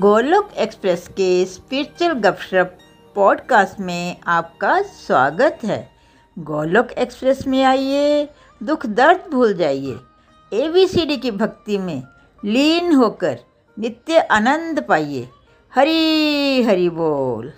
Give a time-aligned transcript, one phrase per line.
[0.00, 2.78] Golok express के spiritual गपशप
[3.14, 5.88] podcast में आपका स्वागत है।
[6.38, 8.28] गोलोक एक्सप्रेस में आइए,
[8.62, 9.94] दुख दर्द भूल जाइए।
[10.52, 12.02] एबीसीडी की भक्ति में
[12.44, 13.38] लीन होकर
[13.78, 15.28] नित्य आनंद पाइए।
[15.74, 17.52] हरी हरी बोल।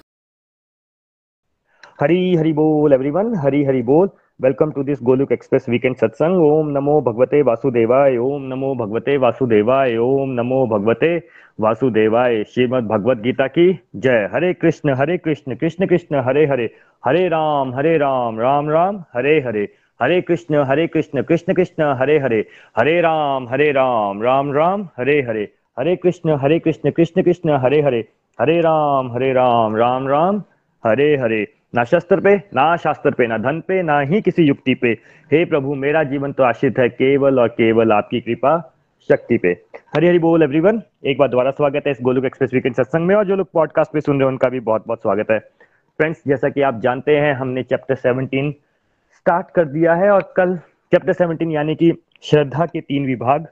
[2.00, 4.10] हरी हरी बोल एवरीवन हरी हरी बोल।
[4.40, 9.96] Welcome to this Golok express weekend सत्संग ओम नमो भगवते वासुदेवाय, ओम नमो भगवते वासुदेवाय,
[9.96, 11.18] ओम नमो भगवते
[11.60, 16.70] वासुदेवाय श्रीमद भगवत गीता की जय। हरे कृष्ण हरे कृष्ण कृष्ण कृष्ण, हरे हरे।
[17.06, 19.68] हरे राम हरे राम राम राम, हरे हरे।
[20.02, 22.46] हरे कृष्ण हरे कृष्ण कृष्ण कृष्ण, हरे हरे।
[22.76, 25.48] हरे राम हरे राम राम राम, हरे हरे।
[25.78, 28.08] हरे कृष्ण हरे कृष्ण कृष्ण कृष्ण, हरे हरे।
[28.40, 30.42] हरे राम हरे राम राम राम,
[30.86, 34.74] हरे हरे। ना शस्त्र पे, ना शास्त्र पे, ना धन पे, ना ही किसी युक्ति
[34.74, 34.88] पे।
[35.32, 38.74] हे प्रभु, मेरा जीवन तो आश्रित है केवल और केवल आपकी कृपा।
[39.08, 39.48] शक्ति पे।
[39.96, 43.14] हरी हरी बोल एवरीवन एक बार दोबारा स्वागत है इस गोलुक एक्सप्रेस वीकेंड सत्संग में
[43.14, 45.38] और जो लोग पॉडकास्ट पे सुन रहे हैं, उनका भी बहुत बहुत स्वागत है।
[45.98, 48.52] फ्रेंड्स जैसा कि आप जानते हैं, हमने चैप्टर 17
[49.16, 50.56] स्टार्ट कर दिया है और कल
[50.92, 53.46] चैप्टर 17 यानी कि श्रद्धा के तीन विभाग।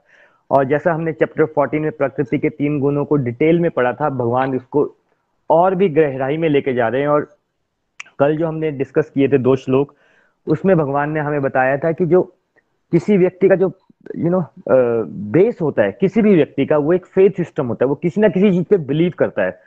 [0.51, 4.09] और जैसा हमने चैप्टर 14 में प्रकृति के तीन गुणों को डिटेल में पढ़ा था,
[4.09, 4.95] भगवान इसको
[5.49, 7.27] और भी गहराई में लेके जा रहे हैं और
[8.19, 9.95] कल जो हमने डिस्कस किए थे दो श्लोक,
[10.47, 12.21] उसमें भगवान ने हमें बताया था कि जो
[12.91, 13.69] किसी व्यक्ति का जो
[14.17, 14.43] यू नो
[15.31, 18.21] बेस होता है, किसी भी व्यक्ति का, वो एक फेथ सिस्टम होता है, वो किसी
[18.21, 19.59] ना किसी चीज़ पे बिलीव करता है।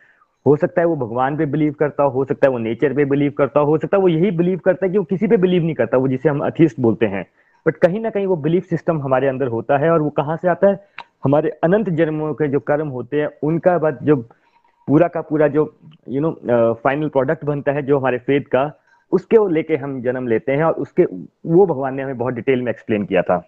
[0.46, 3.32] हो सकता है वो भगवान पे बिलीव करता हो सकता है वो नेचर पे बिलीव
[3.38, 5.74] करता हो सकता है वो यही बिलीव करता है कि वो किसी पे बिलीव नहीं
[5.74, 7.24] करता, वो जिसे हम अथिस्ट बोलते हैं।
[7.66, 10.48] बट कहीं ना कहीं वो बिलीफ सिस्टम हमारे अंदर होता है और वो कहाँ से
[10.48, 10.78] आता है?
[11.24, 14.16] हमारे अनंत जन्मों के जो कर्म होते हैं, उनका बाद जो
[14.88, 15.72] पूरा का पूरा जो
[16.08, 16.30] यू नो
[16.74, 18.70] फाइनल प्रोडक्ट बनता है, जो हमारे फेद का,
[19.12, 21.04] उसके लेके हम जन्म लेते हैं और उसके,
[21.46, 23.42] वो भगवान ने हमें बहुत डिटेल में एक्सप्लेन किया था।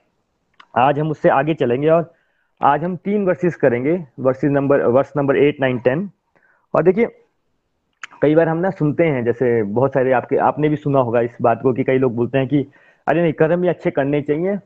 [0.74, 2.12] आज हम उससे आगे चलेंगे और
[2.60, 6.08] आज हम तीन वर्सेस करेंगे। Verses number verse number eight nine ten
[6.74, 7.06] और देखिए,
[8.22, 11.36] कई बार हम ना सुनते हैं, जैसे बहुत सारे आपके, आपने भी सुना होगा इस
[11.42, 12.66] बात को कि कई लोग बोलते हैं कि,
[13.06, 14.56] अरे नहीं, कर्म ही अच्छे करने चाहिए।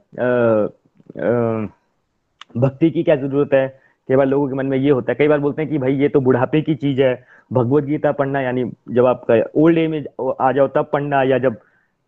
[2.57, 3.69] भक्ति की क्या ज़रूरत है?
[4.09, 5.95] कई बार लोगों के मन में ये होता है। कई बार बोलते हैं कि, भाई,
[5.95, 10.05] ये तो बुढ़ापे की चीज़ है। भगवत गीता पढ़ना, यानी जब आप ओल्ड एज में
[10.41, 11.57] आ जाओ, तब पढ़ना, या जब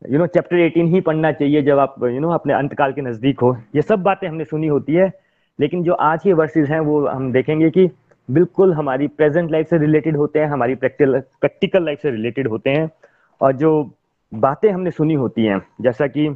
[0.02, 2.92] यू नो चैप्टर एटीन ही पढ़ना चाहिए जब आप यू you नो know, अपने अंतकाल
[2.92, 5.10] के नज़दीक हो। ये सब बातें हमने सुनी होती है
[5.58, 7.88] लेकिन जो आज के वर्सेज हैं वो हम देखेंगे कि
[8.28, 12.70] बिल्कुल हमारी प्रेजेंट लाइफ से रिलेटेड होते हैं हमारी प्रैक्टिकल प्रैक्टिकल लाइफ से रिलेटेड होते
[12.70, 12.88] हैं
[13.40, 13.70] और जो
[14.32, 16.28] बातें हमने सुनी होती हैं जैसा कि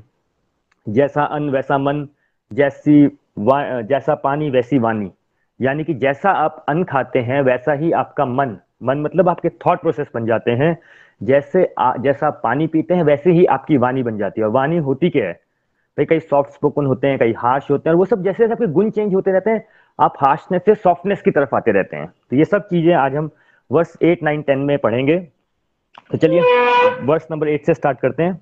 [0.86, 2.06] जैसा अन्न वैसा मन
[2.50, 3.06] जैसी
[3.38, 5.10] जैसा पानी वैसी वाणी।
[5.60, 9.81] यानी कि जैसा आप अन्न खाते हैं वैसा ही आपका मन। मन मतलब आपके थॉट
[9.81, 10.76] प्रोसेस बन जाते हैं।
[11.20, 14.53] जैसे आ, जैसा आप पानी पीते हैं वैसे ही आपकी वाणी बन जाती है। और
[14.53, 15.32] वाणी होती क्या है?
[15.98, 18.53] भाई कई सॉफ्ट स्पोकन होते हैं कई हार्श होते हैं और वो सब जैसे जैसे
[18.53, 19.65] आपके गुण चेंज होते रहते हैं
[19.98, 23.31] आप हार्शनेस से सॉफ्टनेस की तरफ़ आते रहते हैं। तो ये सब चीज़ें आज हम
[23.70, 25.19] वर्ष एट नाइन टेन में पढ़ेंगे।
[26.10, 26.41] तो चलिए
[27.03, 28.41] वर्ष नंबर एट से स्टार्ट करते हैं।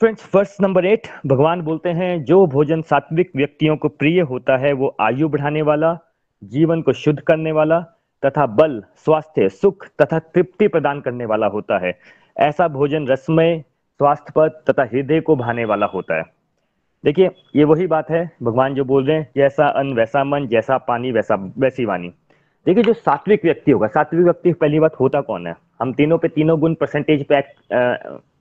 [0.00, 4.72] फ्रेंड्स फ़र्स्ट नंबर एट भगवान बोलते हैं जो भोजन सात्विक व्यक्तियों को प्रिय होता है
[4.72, 5.98] वो आयु बढ़ाने वाला
[6.42, 7.78] जीवन को शुद्ध करने वाला
[8.22, 11.98] तथा बल स्वास्थ्य सुख तथा तृप्ति प्रदान करने वाला होता है।
[12.40, 13.58] ऐसा भोजन रसमय
[14.00, 16.24] स्वास्थ्य स्वास्थ्यपद तथा हृदय को भाने वाला होता है।
[17.04, 20.76] देखिए ये वही बात है भगवान जो बोल रहे हैं जैसा अन्न वैसा मन जैसा
[20.78, 22.08] पानी वैसा वैसी वाणी।
[22.66, 25.54] देखिए जो सात्विक व्यक्ति होगा सात्विक व्यक्ति पहली बात होता कौन है?
[25.80, 27.52] हम तीनों पे तीनों गुण परसेंटेज पे एक्ट,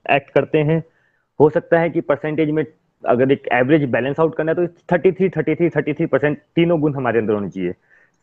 [0.09, 0.83] एक्ट करते हैं।
[1.39, 2.63] हो सकता है कि परसेंटेज में
[3.03, 6.37] अगर एक एवरेज बैलेंस आउट करना है तो thirty three thirty three thirty three percent
[6.55, 7.73] तीनों गुण हमारे अंदर होने चाहिए।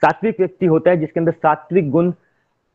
[0.03, 2.13] सात्विक व्यक्ति होता है जिसके अंदर सात्विक गुण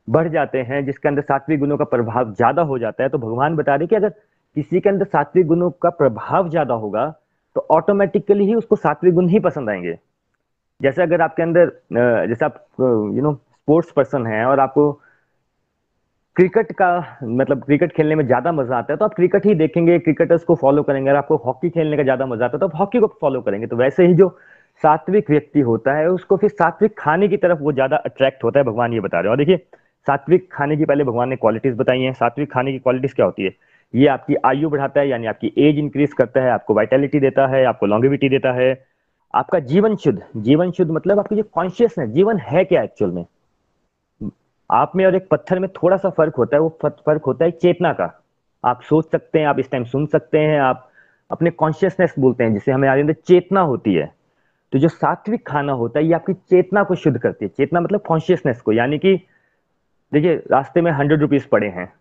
[0.07, 3.55] बढ़ जाते हैं, जिसके अंदर सात्विक गुणों का प्रभाव ज़्यादा हो जाता है तो भगवान
[3.55, 7.07] बता रहे कि अगर किसी के अंदर सात्विक गुणों का प्रभाव ज़्यादा होगा
[7.55, 9.97] तो ऑटोमेटिकली ही उसको सात्विक गुण ही पसंद आएँगे।
[10.81, 11.71] जैसे अगर आपके अंदर
[12.27, 14.91] जैसे आप यू नो स्पोर्ट्स पर्सन है और आपको
[16.35, 19.97] क्रिकेट का मतलब क्रिकेट खेलने में ज़्यादा मज़ा आता है तो आप क्रिकेट ही देखेंगे,
[19.99, 22.75] क्रिकेटर्स को फॉलो करेंगे, अगर आपको हॉकी खेलने का ज़्यादा मज़ा आता है तो आप
[22.79, 24.27] हॉकी को फॉलो करेंगे तो वैसे ही जो
[24.83, 28.65] सात्विक व्यक्ति होता है, उसको फिर सात्विक खाने की तरफ़ वो ज़्यादा अट्रैक्ट होता है,
[28.65, 29.57] भगवान ये बता रहे हो। देखिए,
[30.07, 33.43] सात्विक खाने की पहले भगवान ने क्वालिटीज बताई हैं। सात्विक खाने की क्वालिटीज क्या होती
[33.43, 33.51] है?
[33.93, 37.63] ये आपकी आयु बढ़ाता है, यानी आपकी एज इंक्रीज करता है, आपको वाइटेलिटी देता है,
[37.65, 38.85] आपको लॉन्गिविटी देता है।
[39.33, 43.25] आपका जीवन शुद्ध जीवन शुद्ध मतलब आपकी जो कॉन्शियसनेस जीवन है क्या एक्चुअल में?
[44.69, 47.51] आप में और एक पत्थर में थोड़ा सा फ़र्क होता है, वो फ़र्क होता है
[47.51, 48.11] चेतना का।
[48.63, 50.89] आप सोच सकते हैं, आप इस टाइम सुन सकते हैं, आप
[51.31, 54.18] अपने कॉन्शियसनेस बोलते हैं, जिसे हमारे अंदर चेतना होती है।
[54.73, 58.01] तो जो सात्विक खाना होता है ये आपकी चेतना को शुद्ध करती है। चेतना मतलब
[58.01, 59.15] कॉन्शियसनेस को यानी कि
[60.11, 61.91] देखिए रास्ते में हंड्रेड रुपीज़ पड़े हैं।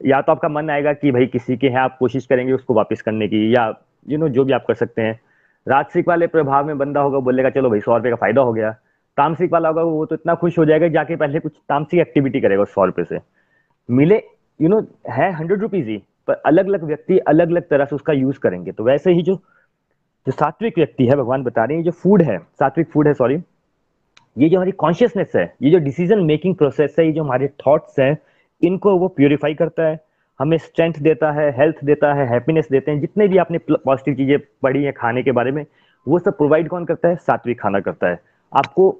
[0.00, 3.02] या तो आपका मन आएगा कि भाई किसी के हैं आप कोशिश करेंगे उसको वापस
[3.02, 3.72] करने की या
[4.08, 5.20] यू नो जो भी आप कर सकते हैं।
[5.66, 8.70] राजसिक वाले प्रभाव में बंदा होगा बोलेगा चलो भाई सौ रुपये का फ़ायदा हो गया।
[9.16, 12.64] तामसिक वाला होगा वो तो इतना खुश हो जाएगा जाके पहले कुछ तामसिक एक्टिविटी करेगा
[12.64, 13.18] सौ रुपए से।
[13.88, 17.68] मिले यू you नो know, है हंड्रेड रुपीज़ ही पर अलग अलग व्यक्ति अलग अलग
[17.68, 19.34] तरह से उसका यूज़ करेंगे। तो वैसे ही जो
[20.26, 23.38] जो सात्विक व्यक्ति है, भगवान बता रहे हैं जो फ़ूड है, सात्विक फ़ूड है सॉरी
[24.38, 27.98] ये जो हमारी कॉन्शियसनेस है, ये जो डिसीज़न मेकिंग प्रोसेस है, ये जो हमारे थॉट्स
[27.98, 28.16] हैं,
[28.62, 29.98] इनको वो प्योरीफाई करता है,
[30.40, 34.38] हमें स्ट्रेंथ देता है हेल्थ देता है हैप्पीनेस देते हैं, जितने भी आपने पॉजिटिव चीज़ें
[34.62, 35.64] पढ़ी हैं खाने के बारे में,
[36.06, 37.16] वो सब प्रोवाइड कौन करता है?
[37.16, 38.18] सात्विक खाना करता है।
[38.52, 38.90] आपको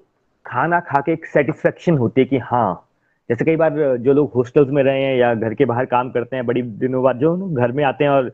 [0.46, 2.88] खाना खा के एक सेटिस्फेक्शन होती है कि हाँ
[3.30, 6.36] जैसे कई बार जो लोग हॉस्टल्स में रहे हैं या घर के बाहर काम करते
[6.36, 8.32] हैं, बड़ी दिनों बाद जो, घर में आते हैं और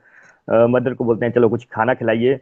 [0.71, 2.41] मदर को बोलते हैं, चलो कुछ खाना खिलाइए।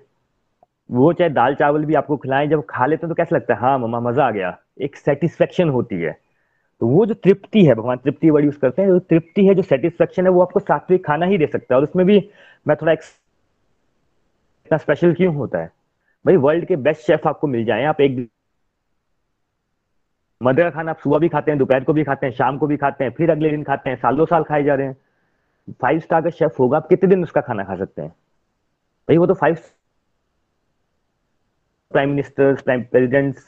[0.90, 3.61] वो चाहे दाल चावल भी आपको खिलाएँ, जब खा लेते हैं तो कैसा लगता है?
[3.61, 6.17] हाँ मम्मा, मज़ा आ गया। एक सेटिस्फेक्शन होती है।
[6.81, 9.62] तो वो जो तृप्ति है, भगवान तृप्ति वर्ड यूज़ करते हैं, जो तृप्ति है, जो
[9.62, 12.31] सेटिस्फेक्शन है, वो आपको सात्विक खाना ही दे सकता है। और उसमें भी
[12.69, 15.70] मैं थोड़ा इतना स्पेशल क्यों होता है?
[16.26, 18.29] भाई वर्ल्ड के बेस्ट शेफ आपको मिल जाए, आप एक
[20.43, 22.67] मदर का खाना आप सुबह भी खाते हैं, दोपहर को भी खाते हैं, शाम को
[22.67, 24.96] भी खाते हैं, फिर अगले दिन खाते हैं, सालों साल खाए जा रहे हैं।
[25.82, 28.08] फाइव स्टार का शेफ होगा, आप कितने दिन उसका खाना खा सकते हैं?
[29.08, 29.56] भाई, वो तो five
[31.93, 33.46] prime minister prime presidents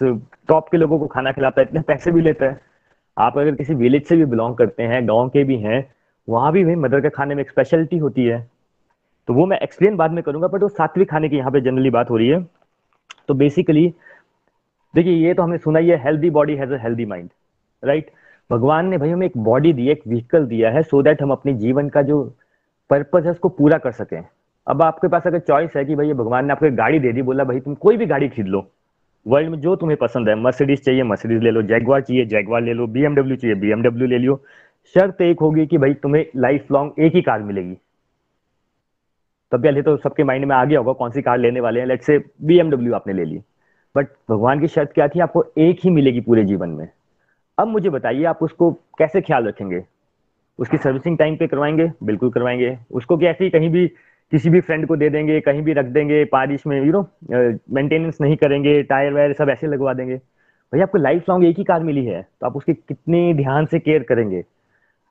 [0.49, 2.61] top के लोगों को खाना खिलाता है, इतने पैसे भी लेता है।
[3.17, 5.85] आप अगर किसी विलेज से भी बिलोंग करते हैं, गाँव के भी हैं,
[6.29, 8.41] वहाँ भी भाई मदर के खाने में एक स्पेशलिटी होती है।
[9.29, 11.91] तो वो मैं एक्सप्लेन बाद में करूँगा बट वो सात्विक खाने की यहाँ पे जनरली
[11.91, 12.43] बात हो रही है।
[13.29, 13.87] तो बेसिकली
[14.95, 17.29] देखिए, ये तो हमने सुना ही है healthy body has healthy mind
[17.83, 18.11] right
[18.51, 21.31] भगवान ने भाई हमें एक बॉडी दी, एक व्हीकल दिया है सो so दैट हम
[21.33, 22.23] अपने जीवन का जो
[22.91, 24.23] पर्पज है, उसको पूरा कर सकें।
[24.71, 27.45] अब आपके पास अगर चॉइस है कि भाई भगवान ने आपको गाड़ी दे दी, बोला
[27.45, 28.71] भाई तुम कोई भी गाड़ी खरीद लो।
[29.27, 32.73] वर्ल्ड में जो तुम्हें पसंद है मर्सिडीज चाहिए मर्सिडीज ले लो जैगवार चाहिए जैगवार ले
[32.73, 34.37] लो बीएमडब्ल्यू चाहिए बीएमडब्ल्यू ले लियो।
[34.95, 37.75] शर्त एक होगी कि भाई तुम्हें लाइफ लॉन्ग एक ही कार मिलेगी।
[39.53, 41.87] तब पहले तो सबके माइंड में आ गया होगा कौन सी कार लेने वाले हैं।
[41.87, 43.41] लेट से बीएमडब्ल्यू आपने ले ली।
[43.97, 45.21] बट भगवान की शर्त क्या थी?
[45.21, 46.89] आपको एक ही मिलेगी पूरे जीवन में।
[47.59, 49.85] अब मुझे बताइए, आप उसको कैसे ख्याल रखेंगे?
[50.59, 51.93] उसकी सर्विसिंग टाइम पे करवाएँगे?
[52.03, 53.91] बिल्कुल करवाएँगे। उसको कैसे कहीं भी
[54.33, 57.07] किसी भी फ्रेंड को दे देंगे, कहीं भी रख देंगे, बारिश में यू नो
[57.75, 61.65] मेंटेनेंस नहीं करेंगे टायर वायर सब ऐसे लगवा देंगे। भाई आपको लाइफ लॉन्ग एक ही
[61.65, 64.43] कार मिली है तो आप उसके कितने ध्यान से केयर करेंगे?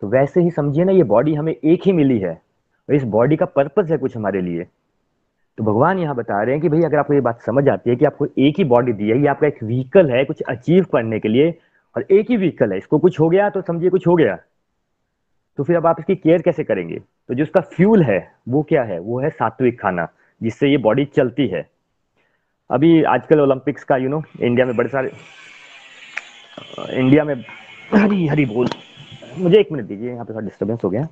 [0.02, 2.34] तो वैसे ही समझिए ना, ये बॉडी हमें एक ही मिली है,
[2.90, 4.64] और इस बॉडी का पर्पज है कुछ हमारे लिए।
[5.58, 7.96] तो भगवान यहाँ बता रहे हैं कि भाई अगर आपको ये बात समझ आती है
[7.96, 11.20] कि आपको एक ही बॉडी दी है, ये आपका एक व्हीकल है कुछ अचीव करने
[11.20, 11.54] के लिए,
[11.96, 14.38] और एक ही व्हीकल है, इसको कुछ हो गया तो समझिए कुछ हो गया।
[15.60, 16.98] तो फिर अब आप इसकी केयर कैसे करेंगे?
[17.00, 18.20] तो जो उसका फ्यूल है,
[18.50, 19.00] वो क्या है?
[19.00, 20.08] वो है सात्विक खाना,
[20.42, 21.66] जिससे ये बॉडी चलती है।
[22.70, 25.12] अभी आजकल ओलंपिक्स का यू नो इंडिया में बड़े सारे
[26.92, 27.34] इंडिया में
[27.94, 28.68] हरी हरी बोल।
[29.38, 31.08] मुझे एक मिनट दीजिए, यहाँ पे थोड़ा डिस्टर्बेंस हो गया।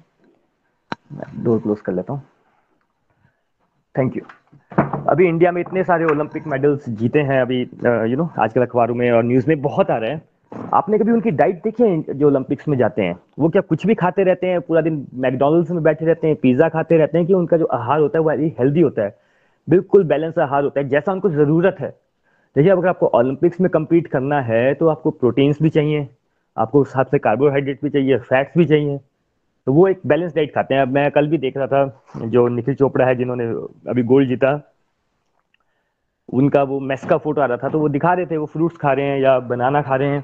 [1.14, 2.22] मैं डोर क्लोज कर लेता हूँ।
[3.96, 4.24] थैंक यू
[5.10, 7.62] अभी इंडिया में इतने सारे ओलंपिक मेडल्स जीते हैं, अभी
[8.12, 10.22] यू नो आजकल अखबारों में और न्यूज़ में बहुत आ रहे हैं।
[10.74, 13.16] आपने कभी उनकी डाइट देखी है, जो ओलंपिक्स में जाते हैं?
[13.40, 16.70] वो क्या कुछ भी खाते रहते हैं, पूरा दिन मैकडोनल्ड्स में बैठे रहते हैं पिज्जा
[16.70, 18.30] खाते रहते हैं कि उनका जो आहार होता है वो
[18.60, 19.16] हेल्दी होता है?
[19.68, 21.90] बिल्कुल बैलेंस आहार होता है। जैसा उनको ज़रूरत है।
[22.56, 26.08] देखिए, अगर आपको ओलंपिक्स में कम्पीट करना है तो आपको प्रोटीन्स भी चाहिए।
[26.58, 28.98] आपको उस साथ में कार्बोहाइड्रेट भी चाहिए फैट्स भी चाहिए।
[29.68, 32.76] तो वो एक बैलेंस डाइट खाते हैं। मैं कल भी देख रहा था, जो निखिल
[32.76, 33.46] चोपड़ा है, जिन्होंने
[33.90, 34.60] अभी गोल्ड जीता,
[36.34, 38.78] उनका वो मेस का फ़ोटो आ रहा था तो वो दिखा रहे थे, वो फ्रूट्स
[38.78, 40.24] खा रहे हैं या बनाना खा रहे हैं।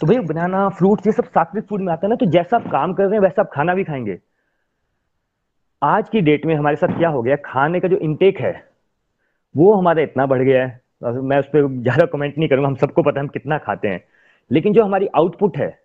[0.00, 2.66] तो भाई बनाना फ्रूट ये सब सात्विक फ़ूड में आता है ना तो जैसा आप
[2.70, 4.18] काम कर रहे हैं, वैसा आप खाना भी खाएँगे।
[5.82, 8.52] आज की डेट में हमारे साथ क्या हो गया, खाने का जो इंटेक है,
[9.54, 13.02] वो हमारा इतना बढ़ गया है। मैं उस पर ज़्यादा कमेंट नहीं करूँगा, हम सबको
[13.02, 14.04] पता है हम कितना खाते हैं।
[14.50, 15.78] लेकिन जो हमारी आउटपुट है,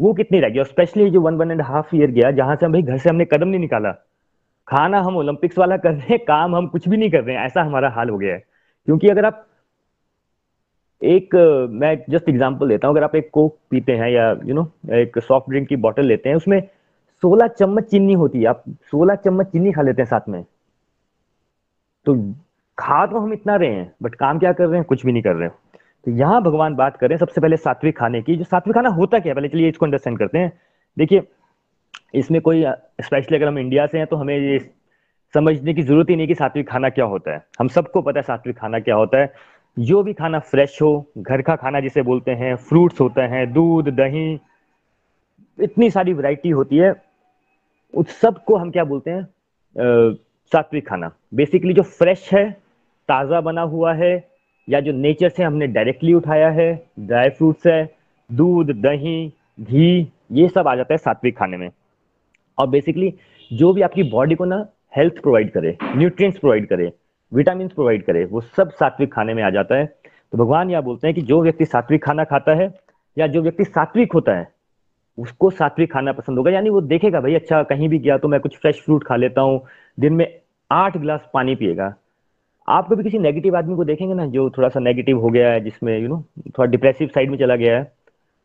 [0.00, 2.72] वो कितनी रह गई स्पेशली जो one one and half year गया, जहाँ से हम
[2.72, 3.92] भाई घर से हमने कदम नहीं निकाला।
[4.68, 7.44] खाना हम ओलंपिक्स वाला कर रहे हैं, काम हम कुछ भी नहीं कर रहे हैं,
[7.44, 8.44] ऐसा हमारा हाल हो गया है।
[8.88, 9.46] क्योंकि अगर आप
[11.02, 11.34] एक
[11.70, 14.62] मैं जस्ट एग्जांपल देता हूँ अगर आप एक कोक पीते हैं या यू you नो
[14.62, 16.60] know, एक सॉफ्ट ड्रिंक की बोतल लेते हैं उसमें
[17.22, 20.42] 16 चम्मच चीनी होती है आप 16 चम्मच चीनी खा लेते हैं साथ में।
[22.06, 22.14] तो
[22.78, 24.84] खा तो हम इतना रहे हैं बट काम क्या कर रहे हैं?
[24.84, 25.54] कुछ भी नहीं कर रहे हैं।
[26.04, 29.30] तो यहाँ भगवान बात करें सबसे पहले सात्विक खाने की जो सात्विक खाना होता क्या
[29.30, 29.34] है?
[29.34, 30.52] पहले चलिए इसको अंडरस्टैंड करते हैं।
[30.96, 31.22] देखिए
[32.14, 32.64] इसमें कोई
[33.00, 34.58] स्पेशली अगर हम इंडिया से हैं तो हमें ये
[35.34, 38.22] समझने की ज़रूरत ही नहीं कि सात्विक खाना क्या होता है। हम सबको पता है
[38.22, 39.32] सात्विक खाना क्या होता है।
[39.76, 43.88] जो भी खाना फ्रेश हो, घर का खाना जिसे बोलते हैं फ्रूट्स होते हैं, दूध,
[43.88, 44.40] दही,
[45.58, 46.94] इतनी सारी वैरायटी होती है,
[47.94, 49.26] उस सबको हम क्या बोलते हैं?
[50.52, 52.50] सात्विक खाना। बेसिकली जो फ्रेश है,
[53.08, 54.12] ताज़ा बना हुआ है,
[54.68, 57.82] या जो नेचर से हमने डायरेक्टली उठाया है ड्राई फ्रूट्स है,
[58.30, 61.70] दूध, दही, घी, ये सब आ जाता है सात्विक खाने में।
[62.58, 63.12] और बेसिकली
[63.50, 66.92] जो भी आपकी बॉडी को ना हेल्थ प्रोवाइड करे न्यूट्रिएंट्स प्रोवाइड करे
[67.32, 69.86] विटामिन प्रोवाइड करे, वो सब सात्विक खाने में आ जाता है।
[70.32, 72.72] तो भगवान यह बोलते हैं कि जो व्यक्ति सात्विक खाना खाता है
[73.18, 74.48] या जो व्यक्ति सात्विक होता है,
[75.18, 78.40] उसको सात्विक खाना पसंद होगा। यानी वो देखेगा, भाई अच्छा कहीं भी गया तो मैं
[78.40, 79.60] कुछ फ्रेश फ्रूट खा लेता हूँ,
[80.00, 81.94] दिन में आठ गिलास पानी पिएगा।
[82.68, 85.60] आप कभी किसी नेगेटिव आदमी को देखेंगे ना, जो थोड़ा सा नेगेटिव हो गया है,
[85.60, 86.24] जिसमें यू नो
[86.58, 87.92] थोड़ा डिप्रेसिव साइड में चला गया है,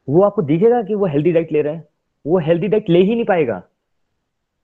[0.09, 1.87] वो आपको दिखेगा कि वो हेल्दी डाइट ले रहा है।
[2.25, 3.63] वो हेल्दी डाइट ले ही नहीं पाएगा।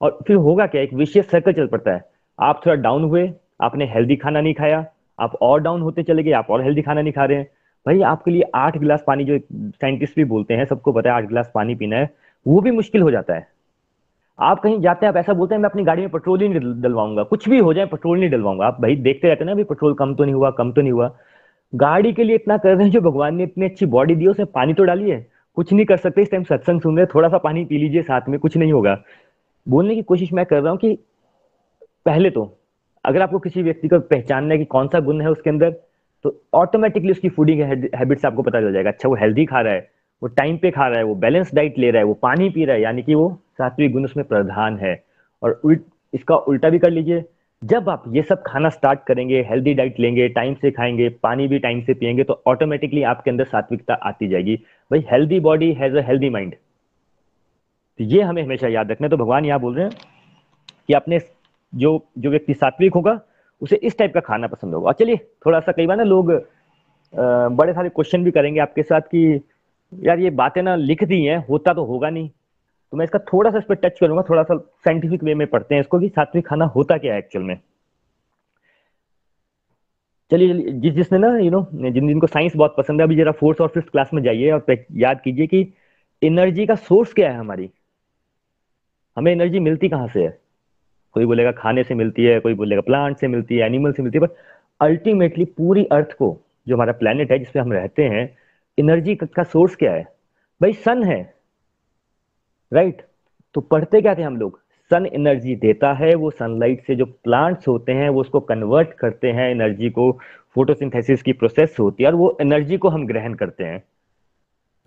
[0.02, 2.04] और फिर होगा क्या, एक विशेष सर्कल चल पड़ता है।
[2.40, 4.86] आप थोड़ा डाउन हुए आपने हेल्दी खाना नहीं खाया,
[5.20, 7.48] आप और डाउन होते चले गए, आप और हेल्दी खाना नहीं खा रहे हैं।
[7.86, 11.28] भाई, आपके लिए आठ गिलास पानी, जो साइंटिस्ट भी बोलते हैं, सबको पता है आठ
[11.28, 12.10] गिलास पानी पीना है,
[12.46, 13.48] वो भी मुश्किल हो जाता है।
[14.40, 16.82] आप कहीं जाते हैं, आप ऐसा बोलते हैं, मैं अपनी गाड़ी में पेट्रोल ही नहीं
[16.82, 19.94] डलवाऊँगा। कुछ भी हो जाए पेट्रोल नहीं डलवाऊँगा। आप भाई, देखते रहते ना भाई पेट्रोल
[19.94, 21.12] कम तो नहीं हुआ, कम तो नहीं हुआ।
[21.74, 24.48] गाड़ी के लिए इतना कर रहे हैं, जो भगवान ने इतनी अच्छी बॉडी दी उसमें
[24.52, 25.26] पानी तो डालिए
[25.58, 28.30] कुछ नहीं कर सकते, इस टाइम सत्संग सुन रहे थोड़ा सा पानी पी लीजिए साथ
[28.30, 28.98] में, कुछ नहीं होगा।
[29.68, 30.98] बोलने की कोशिश मैं कर रहा हूँ कि
[32.06, 32.46] पहले तो
[33.06, 35.72] अगर आपको किसी व्यक्ति को पहचानना है कि कौन सा गुण है उसके अंदर
[36.26, 37.62] तो ऑटोमेटिकली उसकी फूडिंग
[37.96, 39.90] हैबिट्स आपको पता चल जाएगा। अच्छा वो हेल्दी खा रहा है,
[40.22, 42.66] वो टाइम पे खा रहा है, वो बैलेंस डाइट ले रहा है, वो पानी पी
[42.66, 45.04] रहा है, यानी कि वो सात्विक गुण उसमें प्रधान है।
[45.44, 45.82] और उल्ट,
[46.14, 47.24] इसका उल्टा भी कर लीजिए,
[47.62, 51.60] जब आप ये सब खाना स्टार्ट करेंगे हेल्दी डाइट लेंगे टाइम से खाएँगे, पानी भी
[51.60, 54.56] टाइम से पिएँगे तो ऑटोमेटिकली आपके अंदर सात्विकता आती जाएगी।
[54.92, 56.56] भाई healthy body has a healthy mind
[58.00, 59.94] तो ये हमें हमेशा याद रखना तो भगवान यहाँ बोल रहे हैं
[60.88, 61.20] कि अपने
[61.76, 63.20] जो जो व्यक्ति सात्विक होगा,
[63.62, 66.32] उसे इस टाइप का खाना पसंद होगा। चलिए थोड़ा सा कई बार ना लोग
[67.14, 69.42] बड़े सारे क्वेश्चन भी करेंगे आपके साथ कि,
[69.94, 72.30] यार, ये बातें ना लिख दी हैं, होता तो होगा नहीं।
[72.94, 75.76] तो मैं इसका थोड़ा सा इस पर टच करूँगा थोड़ा सा साइंटिफिक वे में पढ़ते
[75.76, 77.58] हैं इसको कि सात्विक खाना होता क्या है एक्चुअल में।
[80.32, 83.62] चलिए जिस, जिसने ना यू नो जिन, जिनको साइंस बहुत पसंद है, अभी जरा फोर्थ
[83.62, 85.68] और फिफ्थ क्लास में जाइए और याद कीजिए कि
[86.24, 87.70] एनर्जी का सोर्स क्या है हमारी?
[89.18, 90.41] हमें एनर्जी मिलती कहाँ से है?
[91.14, 94.18] कोई बोलेगा खाने से मिलती है, कोई बोलेगा प्लांट से मिलती है एनिमल से मिलती
[94.18, 94.36] है बट
[94.80, 96.38] अल्टीमेटली पूरी अर्थ को,
[96.68, 98.30] जो हमारा प्लेनेट है जिसपे हम रहते हैं
[98.78, 100.04] एनर्जी का सोर्स क्या है?
[100.62, 101.22] भाई सन है
[102.72, 103.02] राइट
[103.56, 104.60] तो पढ़ते क्या थे हम लोग?
[104.92, 109.32] सन एनर्जी देता है, वो सनलाइट से जो प्लांट्स होते हैं, वो उसको कन्वर्ट करते
[109.32, 110.12] हैं एनर्जी को
[110.56, 113.84] फोटोसिंथेसिस की प्रोसेस होती है, और वो एनर्जी को हम ग्रहण करते हैं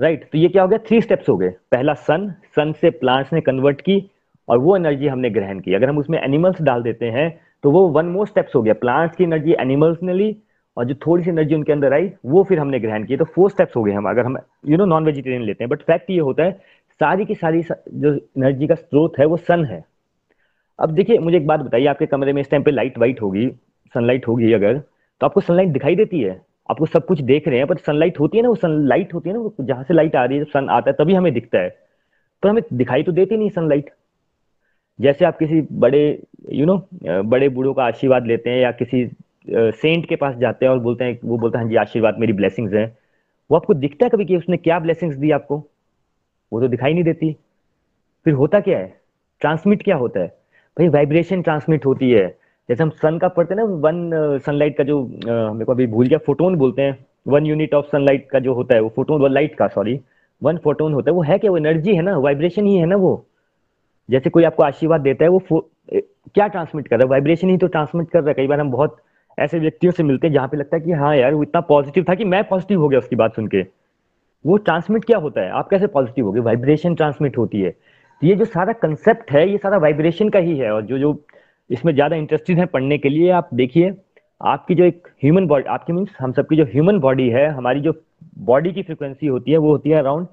[0.01, 0.33] राइट right?
[0.33, 0.79] तो ये क्या हो गया?
[0.79, 3.99] थ्री स्टेप्स हो गए। पहला सन सन से प्लांट्स ने कन्वर्ट की
[4.49, 7.29] और वो एनर्जी हमने ग्रहण की। अगर हम उसमें एनिमल्स डाल देते हैं
[7.65, 10.37] तो वो वन मोर स्टेप्स हो गया। प्लांट्स की एनर्जी एनिमल्स ने ली,
[10.77, 13.51] और जो थोड़ी सी एनर्जी उनके अंदर आई, वो फिर हमने ग्रहण की तो फोर
[13.51, 14.37] स्टेप्स हो गए हम। अगर हम
[14.67, 16.53] यू नो नॉन वेजिटेरियन लेते हैं बट फैक्ट ये होता है,
[17.01, 19.85] सारी की सारी जो एनर्जी का स्रोत है, वो सन है।
[20.79, 23.49] अब देखिए, मुझे एक बात बताइए, आपके कमरे में इस टाइम पे लाइट वाइट होगी
[23.95, 24.79] सनलाइट होगी अगर
[25.21, 26.41] तो आपको सनलाइट दिखाई देती है?
[26.71, 29.35] आपको सब कुछ देख रहे हैं पर सनलाइट होती है ना, वो सनलाइट होती है
[29.37, 31.59] ना, वो जहाँ से लाइट आ रही है, जब सन आता है, तभी हमें दिखता
[31.59, 31.69] है।
[32.43, 33.91] पर हमें दिखाई तो देती नहीं सनलाइट
[34.99, 36.03] जैसे आप किसी बड़े
[36.53, 39.05] यू नो बड़े बूढ़ों का आशीर्वाद लेते हैं या किसी
[39.49, 42.33] सेंट के पास जाते हैं और बोलते हैं, वो बोलते हैं हाँ जी, आशीर्वाद, मेरी
[42.33, 42.87] ब्लेसिंग्स हैं।
[43.51, 45.57] वो आपको दिखता है कभी कि उसने क्या ब्लेसिंग्स दी आपको?
[46.53, 47.33] वो तो दिखाई नहीं देती।
[48.27, 48.87] फिर होता क्या है?
[49.41, 50.27] ट्रांसमिट क्या होता है?
[50.77, 52.27] भाई वाइब्रेशन ट्रांसमिट होती है।
[52.69, 56.07] जैसे हम सन का पढ़ते हैं ना वन सनलाइट का जो मेरे को अभी भूल
[56.07, 56.97] गया फोटोन बोलते हैं।
[57.29, 60.01] वन यूनिट ऑफ़ सनलाइट का जो होता है, वो फोटोन वन लाइट का सॉरी
[60.43, 61.51] वन फोटोन होता है। वो है क्या?
[61.51, 62.17] वो एनर्जी है ना?
[62.19, 63.15] वाइब्रेशन ही है ना वो?
[64.09, 65.71] जैसे कोई आपको आशीर्वाद देता है, वो
[66.35, 67.11] क्या ट्रांसमिट कर रहा है?
[67.11, 68.97] वाइब्रेशन ही तो ट्रांसमिट कर रहा है। कई बार हम बहुत
[69.39, 72.05] ऐसे व्यक्तियों से मिलते हैं, जहाँ पे लगता है कि हाँ यार, वो इतना पॉजिटिव
[72.09, 73.63] था कि मैं पॉजिटिव हो गया उसकी बात सुन के।
[74.45, 75.51] वो ट्रांसमिट क्या होता है?
[75.51, 79.49] आप कैसे पॉजिटिव हो गए वाइब्रेशन ट्रांसमिट होती है। तो ये जो सारा कंसेप्ट है,
[79.51, 81.19] ये सारा वाइब्रेशन का ही है। और जो जो
[81.71, 83.93] इसमें ज़्यादा इंटरेस्टेड है पढ़ने के लिए, आप देखिए,
[84.41, 87.93] आपकी जो एक ह्यूमन बॉडी आपकी मीन्स हम सबकी जो ह्यूमन बॉडी है, हमारी जो
[88.41, 90.27] बॉडी की फ्रिक्वेंसी होती है, वो होती है around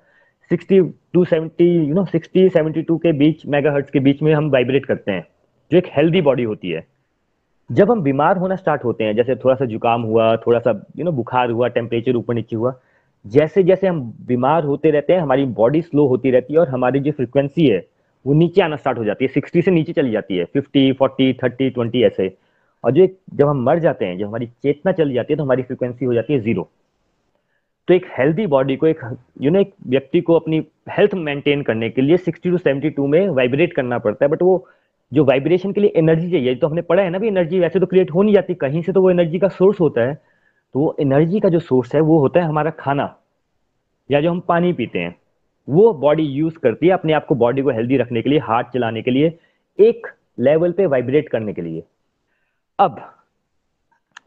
[0.51, 0.79] sixty
[1.13, 4.85] to seventy you know sixty seventy two के बीच मेगा के बीच में हम वाइब्रेट
[4.85, 5.25] करते हैं,
[5.71, 6.85] जो एक हेल्दी बॉडी होती है।
[7.69, 11.05] जब हम बीमार होना स्टार्ट होते हैं, जैसे थोड़ा सा जुकाम हुआ, थोड़ा सा यू
[11.05, 12.73] नो बुखार हुआ टेम्परेचर ऊपर नीचे हुआ,
[13.25, 16.99] जैसे जैसे हम बीमार होते रहते हैं, हमारी बॉडी स्लो होती रहती है और हमारी
[16.99, 17.85] जो फ्रिक्वेंसी है,
[18.25, 21.31] वो नीचे आना स्टार्ट हो जाती है। सिक्सटी से नीचे चली जाती है फिफ्टी फोर्टी
[21.33, 22.31] थर्टी ट्वेंटी ऐसे।
[22.83, 25.63] और जो जब हम मर जाते हैं, जब हमारी चेतना चली जाती है तो हमारी
[25.63, 26.69] फ्रिक्वेंसी हो जाती है ज़ीरो
[27.87, 28.99] तो एक हेल्दी बॉडी को, एक
[29.41, 33.27] यू नो एक व्यक्ति को अपनी हेल्थ मेंटेन करने के लिए 60 टू 72 में
[33.29, 34.67] वाइब्रेट करना पड़ता है बट वो,
[35.11, 37.85] जो वाइब्रेशन के लिए एनर्जी चाहिए तो हमने पढ़ा है ना, भी एनर्जी वैसे तो
[37.85, 40.95] क्रिएट हो नहीं जाती, कहीं से तो वो एनर्जी का सोर्स होता है तो वो
[40.99, 43.15] एनर्जी का जो सोर्स है, वो होता है हमारा खाना,
[44.09, 45.15] या जो हम पानी पीते हैं,
[45.67, 48.67] वो बॉडी यूज़ करती है अपने आप को बॉडी को हेल्दी रखने के लिए हार्ट
[48.73, 49.37] चलाने के लिए,
[49.79, 50.07] एक
[50.39, 51.83] लेवल पे वाइब्रेट करने के लिए।
[52.79, 53.01] अब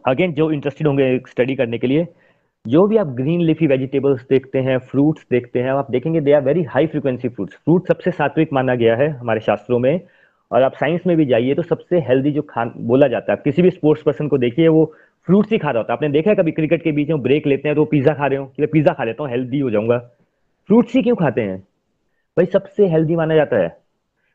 [0.07, 2.07] अगेन जो इंटरेस्टेड होंगे स्टडी करने के लिए
[2.67, 6.43] जो भी आप ग्रीन लिफी वेजिटेबल्स देखते हैं फ्रूट्स देखते हैं, आप देखेंगे they are
[6.43, 10.01] very high frequency fruits fruit सबसे सात्विक माना गया है हमारे शास्त्रों में
[10.51, 13.63] और आप साइंस में भी जाइए तो सबसे हेल्दी जो खान, बोला जाता है किसी
[13.63, 14.85] भी स्पोर्ट्स पर्सन को देखिए, वो
[15.29, 17.47] फ्रूट्स ही खा रहा होता है। आपने देखा है कभी क्रिकेट के बीच में ब्रेक
[17.47, 18.47] लेते हैं तो पिज्जा खा रहे हो?
[18.47, 19.99] कि पिज्जा खा लेता हूँ हेल्दी हो जाऊँगा।
[20.69, 21.59] फ्रूट्स ही क्यों खाते हैं?
[22.37, 23.69] भाई सबसे हेल्दी माना जाता है।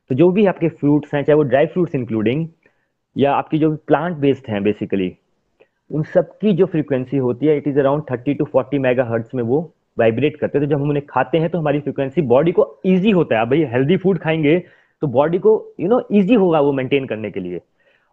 [0.09, 2.47] तो जो भी आपके फ्रूट्स हैं, चाहे वो ड्राई फ्रूट्स इंक्लूडिंग
[3.15, 5.09] या आपकी जो प्लांट बेस्ड हैं बेसिकली
[5.91, 9.35] उन सब की जो फ्रीक्वेंसी होती है it is around thirty to forty mega hertz
[9.35, 9.61] में वो
[9.97, 13.11] वाइब्रेट करते हैं। तो जब हम उन्हें खाते हैं तो हमारी फ्रीक्वेंसी बॉडी को ईजी
[13.11, 14.57] होता है। भाई हेल्दी फ़ूड खाएँगे
[15.01, 17.61] तो बॉडी को यू नो ईजी होगा वो मेंटेन करने के लिए।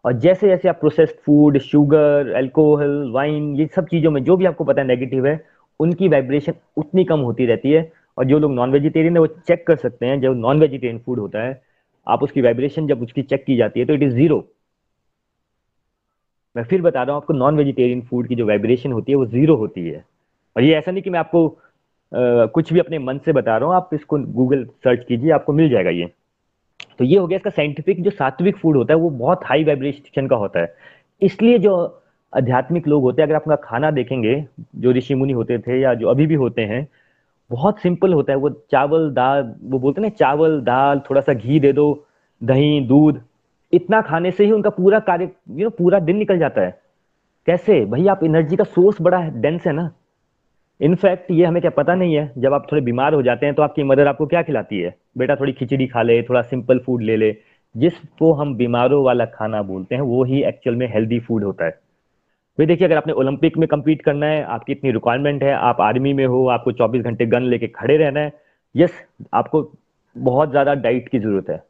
[0.04, 4.44] और जैसे जैसे आप processed food sugar alcohol wine ये सब चीज़ों में जो भी
[4.44, 5.40] आपको पता है नेगेटिव है,
[5.80, 9.66] उनकी वाइब्रेशन उतनी कम होती रहती है। और जो लोग नॉन वेजिटेरियन है, वो चेक
[9.66, 11.60] कर सकते हैं। जब नॉन वेजिटेरियन फ़ूड होता है,
[12.06, 14.38] आप उसकी वाइब्रेशन जब उसकी चेक की जाती है तो इट इज़ ज़ीरो
[16.56, 19.26] मैं फिर बता रहा हूँ आपको नॉन वेजिटेरियन फ़ूड की जो वाइब्रेशन होती है वो
[19.26, 20.04] ज़ीरो होती है।
[20.56, 23.68] और ये ऐसा नहीं कि मैं आपको आ, कुछ भी अपने मन से बता रहा
[23.68, 26.06] हूँ आप इसको गूगल सर्च कीजिए आपको मिल जाएगा ये।
[26.98, 30.26] तो ये हो गया इसका साइंटिफिक जो सात्विक फ़ूड होता है वो बहुत हाई वाइब्रेशन
[30.26, 30.74] का होता है।
[31.22, 31.74] इसलिए जो
[32.32, 34.44] आध्यात्मिक लोग होते हैं अगर उनका खाना देखेंगे
[34.76, 36.86] जो ऋषि मुनि होते थे या जो अभी भी होते हैं
[37.50, 41.32] बहुत सिंपल होता है वो चावल दाल वो बोलते हैं ना चावल दाल थोड़ा सा
[41.32, 41.86] घी दे दो
[42.40, 43.20] दही दूध
[43.72, 46.78] इतना खाने से ही उनका पूरा कार्य यू नो पूरा दिन निकल जाता है।
[47.46, 47.84] कैसे?
[47.84, 49.90] भाई, आप एनर्जी का सोर्स बड़ा है डेंस है ना।
[50.80, 53.62] इनफैक्ट ये हमें क्या पता नहीं है, जब आप थोड़े बीमार हो जाते हैं तो
[53.62, 54.94] आपकी मदर आपको क्या खिलाती है?
[55.18, 57.36] बेटा, थोड़ी खिचड़ी खा ले, थोड़ा सिंपल फ़ूड ले ले।
[57.76, 61.70] जिसको हम बीमारों वाला खाना बोलते हैं, वो ही एक्चुअल में हेल्दी फ़ूड होता है।
[61.70, 66.12] भाई, देखिए, अगर आपने ओलंपिक में कम्पीट करना है, आपकी इतनी रिक्वायरमेंट है, आप आर्मी
[66.12, 68.32] में हो, आपको 24 घंटे गन लेके खड़े रहना है
[68.74, 69.02] यस
[69.34, 69.72] आपको
[70.16, 71.62] बहुत ज़्यादा डाइट की ज़रूरत है।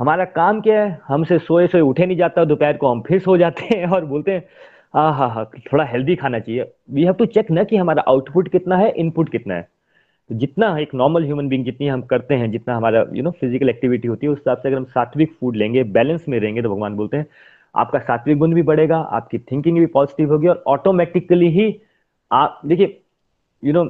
[0.00, 1.00] हमारा काम क्या है?
[1.08, 4.32] हमसे सोए सोए उठे नहीं जाता, दोपहर को हम फिर सो जाते हैं और बोलते
[4.32, 4.44] हैं
[4.94, 8.48] हाँ हाँ हाँ थोड़ा हेल्दी खाना चाहिए। वी हैव टू चेक ना कि हमारा आउटपुट
[8.52, 9.68] कितना है इनपुट कितना है।
[10.30, 13.68] तो जितना एक नॉर्मल ह्यूमन बींग जितनी हम करते हैं, जितना हमारा यू नो फ़िज़िकल
[13.68, 16.74] एक्टिविटी होती है, उस हिसाब से अगर हम सात्विक फ़ूड लेंगे बैलेंस में रहेंगे तो
[16.74, 17.26] भगवान बोलते हैं,
[17.74, 21.74] आपका सात्विक गुण भी बढ़ेगा, आपकी थिंकिंग भी पॉजिटिव होगी और ऑटोमेटिकली ही
[22.30, 23.00] आप, देखिए
[23.62, 23.84] यू नो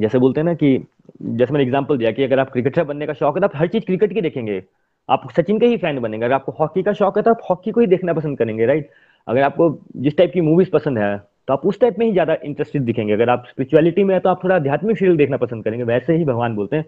[0.00, 0.76] जैसे बोलते हैं ना कि
[1.22, 3.68] जैसे मैंने एग्ज़ाम्पल दिया कि अगर आप क्रिकेटर बनने का शौक है तो आप हर
[3.68, 4.62] चीज़ क्रिकेट की देखेंगे।
[5.08, 7.70] आप सचिन के ही फ़ैन बनेंगे। अगर आपको हॉकी का शौक है तो आप हॉकी
[7.70, 8.90] को ही देखना पसंद करेंगे राइट
[9.28, 11.16] अगर आपको जिस टाइप की मूवीज़ पसंद है
[11.48, 14.28] तो आप उस टाइप में ही ज़्यादा इंटरेस्टेड दिखेंगे। अगर आप स्पिरिचुअलिटी में है तो
[14.28, 16.84] आप थोड़ा आध्यात्मिक सीरियल देखना पसंद करेंगे। वैसे ही भगवान बोलते हैं,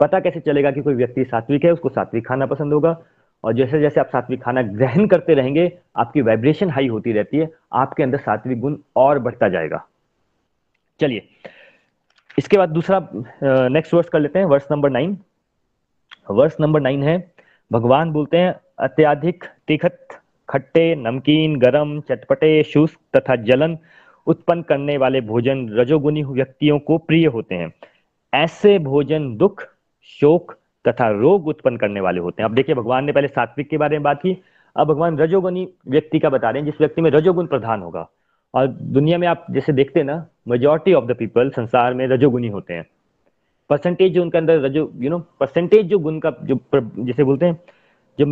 [0.00, 2.96] पता कैसे चलेगा कि कोई व्यक्ति सात्विक है, उसको सात्विक खाना पसंद होगा।
[3.44, 7.50] और जैसे जैसे आप सात्विक खाना ग्रहण करते रहेंगे, आपकी वाइब्रेशन हाई होती रहती है,
[7.74, 9.84] आपके अंदर सात्विक गुण और बढ़ता जाएगा।
[11.00, 11.28] चलिए
[12.38, 13.08] इसके बाद दूसरा
[13.68, 15.16] नेक्स्ट वर्स कर लेते हैं verse number nine
[16.30, 17.32] verse number nine है,
[17.72, 20.08] भगवान बोलते हैं, अत्याधिक तीखत,
[20.48, 23.78] खट्टे, नमकीन, गरम, चटपटे, शुष्क तथा जलन
[24.26, 27.72] उत्पन्न करने वाले भोजन रजोगुनी व्यक्तियों को प्रिय होते हैं।
[28.32, 29.62] ऐसे भोजन दुख,
[30.20, 30.52] शोक
[30.84, 33.96] तथा रोग उत्पन्न करने वाले होते हैं। अब देखिए, भगवान ने पहले सात्विक के बारे
[33.96, 34.36] में बात की।
[34.76, 38.08] अब भगवान रजोगुनी व्यक्ति का बता रहे हैं, जिस व्यक्ति में रजोगुण प्रधान होगा।
[38.54, 42.48] और दुनिया में आप जैसे देखते हैं ना मेजोरिटी ऑफ़ द पीपल संसार में रजोगुनी
[42.48, 42.86] होते हैं।
[43.70, 47.60] परसेंटेज जो उनके अंदर रजो यू नो परसेंटेज जो गुण का, जो जैसे बोलते हैं,
[48.18, 48.26] जो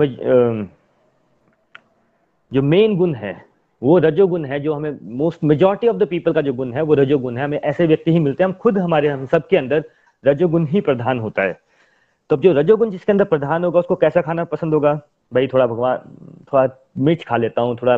[2.53, 3.35] जो मेन गुण है,
[3.83, 6.95] वो रजोगुण है, जो हमें most majority of the people का जो गुण है, वो
[6.95, 9.85] रजोगुण है। हमें ऐसे व्यक्ति ही मिलते हैं, हम खुद हमारे, हम सबके अंदर
[10.25, 11.59] रजोगुण ही प्रधान होता है।
[12.31, 14.93] तो जो रजोगुण जिसके अंदर प्रधान होगा, उसको कैसा खाना पसंद होगा?
[15.33, 15.99] भाई थोड़ा भगवान,
[16.53, 17.97] थोड़ा मिर्च खा लेता हूँ, थोड़ा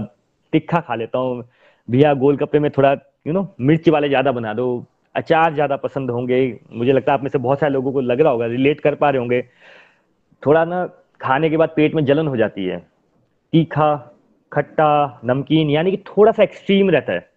[0.53, 1.43] तिखा खा लेता हूँ
[1.89, 2.93] भैया गोलगप्पे में थोड़ा
[3.27, 7.23] यू नो मिर्च वाले ज़्यादा बना दो। अचार ज़्यादा पसंद होंगे। मुझे लगता है आप
[7.23, 9.43] में से बहुत सारे लोगों को लग रहा होगा रिलेट कर पा रहे होंगे।
[10.43, 10.85] थोड़ा ना
[11.21, 12.79] खाने के बाद पेट में जलन हो जाती है।
[13.53, 13.97] तीखा,
[14.53, 17.29] खट्टा, नमकीन, यानी कि थोड़ा सा एक्सट्रीम रहता है।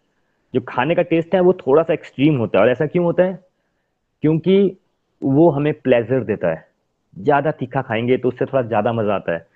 [0.53, 3.23] जो खाने का टेस्ट है, वो थोड़ा सा एक्सट्रीम होता है। और ऐसा क्यों होता
[3.23, 3.43] है?
[4.23, 4.77] क्योंकि
[5.21, 6.67] वो हमें प्लेजर देता है।
[7.19, 9.47] ज़्यादा तीखा खाएँगे तो उससे थोड़ा ज़्यादा मज़ा आता है।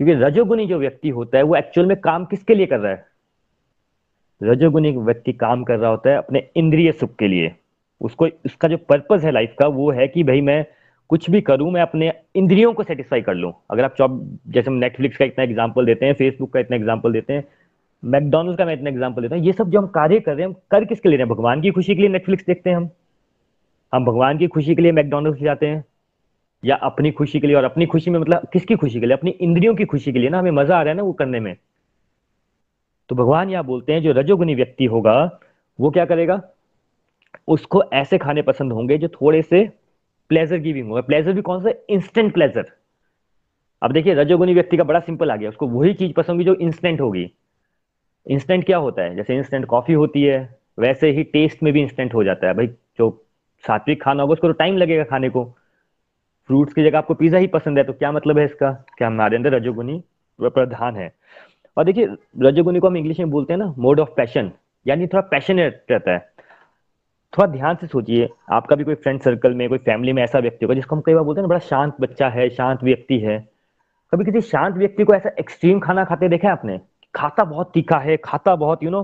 [0.00, 3.06] क्योंकि रजोगुनी जो व्यक्ति होता है, वो एक्चुअल में काम किसके लिए कर रहा है?
[4.40, 7.52] रजोगुनी व्यक्ति काम कर रहा होता है अपने इंद्रिय सुख के लिए।
[8.00, 10.64] उसको, उसका जो पर्पज है लाइफ का वो है कि भाई मैं
[11.10, 14.76] कुछ भी करूँ, मैं अपने इंद्रियों को सेटिस्फाई कर लूँ। अगर आप जॉब जैसे हम
[14.76, 17.44] नेटफ्लिक्स का इतना एग्ज़ाम्पल देते हैं फेसबुक का इतना एग्ज़ाम्पल देते हैं
[18.02, 20.48] मैकडोनल्ड का मैं इतना एग्ज़ाम्पल देता हूँ, ये सब जो हम कार्य कर रहे हैं,
[20.48, 21.34] हम कर किसके लिए रहे हैं?
[21.34, 22.88] भगवान की खुशी के लिए नेटफ्लिक्स देखते हैं हम।
[23.92, 25.84] हम भगवान की खुशी के लिए मैकडोनल्ड्स जाते हैं।
[26.62, 29.16] या अपनी खुशी के लिए, और अपनी खुशी में मतलब किसकी खुशी के लिए?
[29.16, 31.40] अपनी इंद्रियों की खुशी के लिए ना, हमें मज़ा आ रहा है ना वो करने
[31.40, 31.56] में।
[33.08, 35.40] तो भगवान यहाँ बोलते हैं, जो रजोगुनी व्यक्ति होगा,
[35.80, 36.42] वो क्या करेगा?
[37.48, 39.70] उसको ऐसे खाने पसंद होंगे जो थोड़े से
[40.28, 41.70] प्लेजर गिविंग होगा। प्लेजर भी कौन सा?
[41.90, 42.64] इंस्टेंट प्लेजर
[43.82, 46.54] अब देखिए रजोगुनी व्यक्ति का बड़ा सिंपल आ गया। उसको वही चीज़ पसंद होगी जो
[46.54, 47.30] इंस्टेंट होगी।
[48.26, 49.16] इंस्टेंट क्या होता है?
[49.16, 52.66] जैसे इंस्टेंट कॉफ़ी होती है, वैसे ही टेस्ट में भी इंस्टेंट हो जाता है। भाई,
[52.66, 53.26] जो
[53.66, 55.44] सात्विक खाना होगा, उसको तो टाइम लगेगा खाने को।
[56.46, 58.72] फ्रूट्स की जगह आपको पिज्जा ही पसंद है तो क्या मतलब है इसका?
[58.72, 60.02] क्या हमारे अंदर रजोगुनी
[60.40, 61.12] प्रधान है।
[61.76, 62.08] और देखिए
[62.42, 64.52] रजोगुनी को हम इंग्लिश में बोलते हैं ना मोड ऑफ़ पैशन
[64.86, 66.18] यानी थोड़ा पैशनेट रहता है।
[67.38, 70.64] थोड़ा ध्यान से सोचिए, आपका भी कोई फ्रेंड सर्कल में, कोई फैमिली में ऐसा व्यक्ति
[70.64, 73.38] होगा, जिसको हम कई बार बोलते हैं ना, बड़ा शांत बच्चा है, शांत व्यक्ति है।
[74.12, 76.80] कभी किसी शांत व्यक्ति को ऐसा एक्सट्रीम खाना खाते देखा है आपने?
[77.14, 79.02] खाता बहुत तीखा है, खाता बहुत यू नो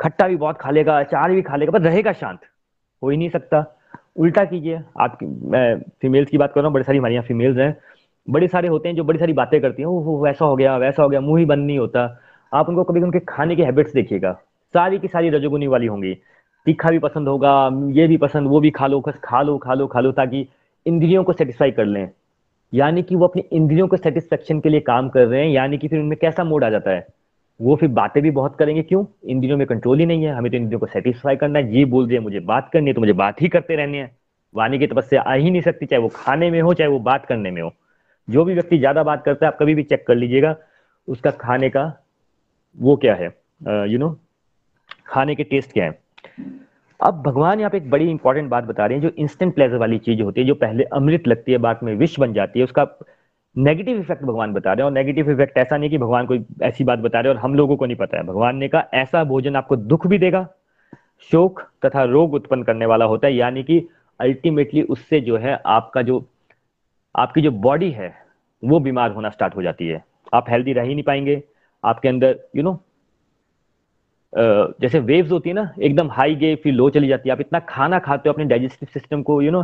[0.00, 2.40] खट्टा भी बहुत खा लेगा, अचार भी खा लेगा, पर रहेगा शांत।
[3.02, 3.78] हो ही नहीं सकता।
[4.16, 7.58] उल्टा कीजिए आप मैं फीमेल्स की बात कर रहा हूँ, बड़ी सारी हमारे यहाँ फीमेल्स
[7.58, 7.76] हैं।
[8.30, 11.02] बड़े सारे होते हैं जो बड़ी सारी बातें करती हैं वो वैसा हो गया, वैसा
[11.02, 12.20] हो गया, मुँह ही बंद नहीं होता।
[12.54, 14.32] आप उनको कभी उनके खाने की हैबिट्स देखिएगा।
[14.74, 16.14] सारी की सारी रजोगुनी वाली होंगी।
[16.66, 19.74] तीखा भी पसंद होगा, ये भी पसंद, वो भी खा लो, बस खा लो खा
[19.74, 20.48] लो खा लो, ताकि
[20.86, 22.10] इंद्रियों को सेटिस्फाई कर लें।
[22.74, 25.88] यानी कि वो अपनी इंद्रियों को सेटिस्फेक्शन के लिए काम कर रहे हैं, यानी कि
[25.88, 27.06] फिर उनमें कैसा मूड आ जाता है?
[27.60, 29.04] वो फिर बातें भी बहुत करेंगे, क्यों?
[29.24, 32.06] इंद्रियों में कंट्रोल ही नहीं है, हमें तो इंद्रियों को सेटिस्फाई करना है, ये बोल
[32.06, 34.16] दिया मुझे बात करनी है तो मुझे बात ही करते रहने हैं।
[34.54, 37.26] वाणी की तपस्या आ ही नहीं सकती, चाहे वो खाने में हो, चाहे वो बात
[37.26, 37.72] करने में हो।
[38.28, 40.54] जो भी व्यक्ति ज़्यादा बात करता है, आप कभी भी चेक कर लीजिएगा,
[41.08, 41.92] उसका खाने का
[42.76, 43.26] वो क्या है?
[43.88, 44.16] यू नो
[45.06, 45.98] खाने के टेस्ट क्या है?
[47.00, 49.98] अब भगवान यहाँ पे एक बड़ी इंपॉर्टेंट बात बता रहे हैं, जो इंस्टेंट प्लेजर वाली
[50.00, 52.86] चीज़ होती है, जो पहले अमृत लगती है, बाद में विष बन जाती है, उसका
[53.56, 56.84] नेगेटिव इफ़ेक्ट भगवान बता रहे हैं, और नेगेटिव इफ़ेक्ट ऐसा नहीं कि भगवान कोई ऐसी
[56.84, 59.24] बात बता रहे हैं और हम लोगों को नहीं पता है। भगवान ने कहा, ऐसा
[59.24, 60.46] भोजन आपको दुख भी देगा,
[61.30, 63.86] शोक तथा रोग उत्पन्न करने वाला होता है, यानी कि
[64.20, 66.24] अल्टीमेटली उससे जो है आपका जो
[67.14, 68.14] आपकी जो बॉडी है
[68.62, 70.02] वो बीमार होना स्टार्ट हो जाती है।
[70.34, 71.42] आप हेल्दी रह ही नहीं पाएँगे।
[71.84, 72.80] आपके अंदर यू you नो know,
[74.82, 77.58] जैसे वेव्स होती है ना एकदम हाई गे फिर लो चली जाती है। आप इतना
[77.68, 79.62] खाना खाते हो अपने डाइजेस्टिव सिस्टम को यू नो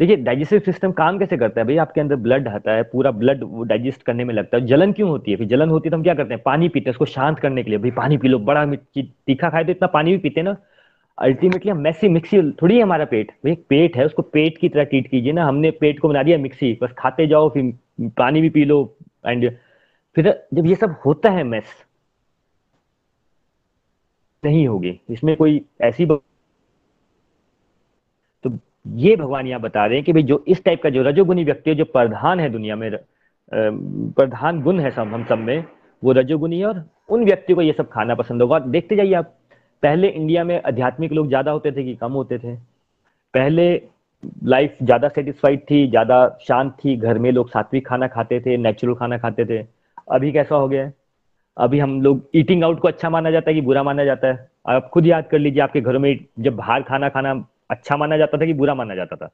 [0.00, 1.76] देखिए डाइजेस्टिव सिस्टम काम कैसे करता है भाई?
[1.76, 5.30] आपके अंदर ब्लड आता है पूरा ब्लड डाइजेस्ट करने में लगता है। जलन क्यों होती
[5.30, 5.36] है?
[5.36, 6.42] फिर जलन होती है तो हम क्या करते हैं?
[6.44, 8.64] पानी पीते हैं उसको शांत करने के लिए। भाई पानी पी लो बड़ा
[8.96, 10.56] तीखा खाए तो इतना पानी भी पीते ना।
[11.20, 14.84] अल्टीमेटली हम मैसी मिक्सी थोड़ी है हमारा पेट। भाई, पेट है, उसको पेट की तरह
[14.84, 18.50] ट्रीट कीजिए ना। हमने पेट को बना दिया मिक्सी बस खाते जाओ, फिर पानी भी
[18.50, 19.50] पी लो एंड
[20.16, 21.74] फिर जब ये सब होता है मैस
[24.42, 26.06] नहीं होगी। इसमें कोई ऐसी
[28.44, 28.50] तो
[28.96, 31.70] ये भगवान यहाँ बता रहे हैं कि भाई जो इस टाइप का जो रजोगुनी व्यक्ति
[31.70, 32.90] है, जो प्रधान है दुनिया में
[33.52, 35.64] प्रधान गुण है सब, हम सब में,
[36.02, 39.34] वो रजोगुनी है और उन व्यक्ति को ये सब खाना पसंद होगा। देखते जाइए आप
[39.82, 42.54] पहले इंडिया में आध्यात्मिक लोग ज़्यादा होते थे कि कम होते थे।
[43.34, 43.70] पहले
[44.44, 48.94] लाइफ ज़्यादा सेटिस्फाइड थी, ज़्यादा शांत थी, घर में लोग सात्विक खाना खाते थे नेचुरल
[48.94, 49.64] खाना खाते थे।
[50.12, 50.92] अभी कैसा हो गया है?
[51.56, 54.48] अभी हम लोग ईटिंग आउट को अच्छा माना जाता है कि बुरा माना जाता है?
[54.68, 57.32] आप खुद याद कर लीजिए, आपके घरों में जब बाहर खाना खाना
[57.70, 59.30] अच्छा माना जाता था कि बुरा माना जाता था?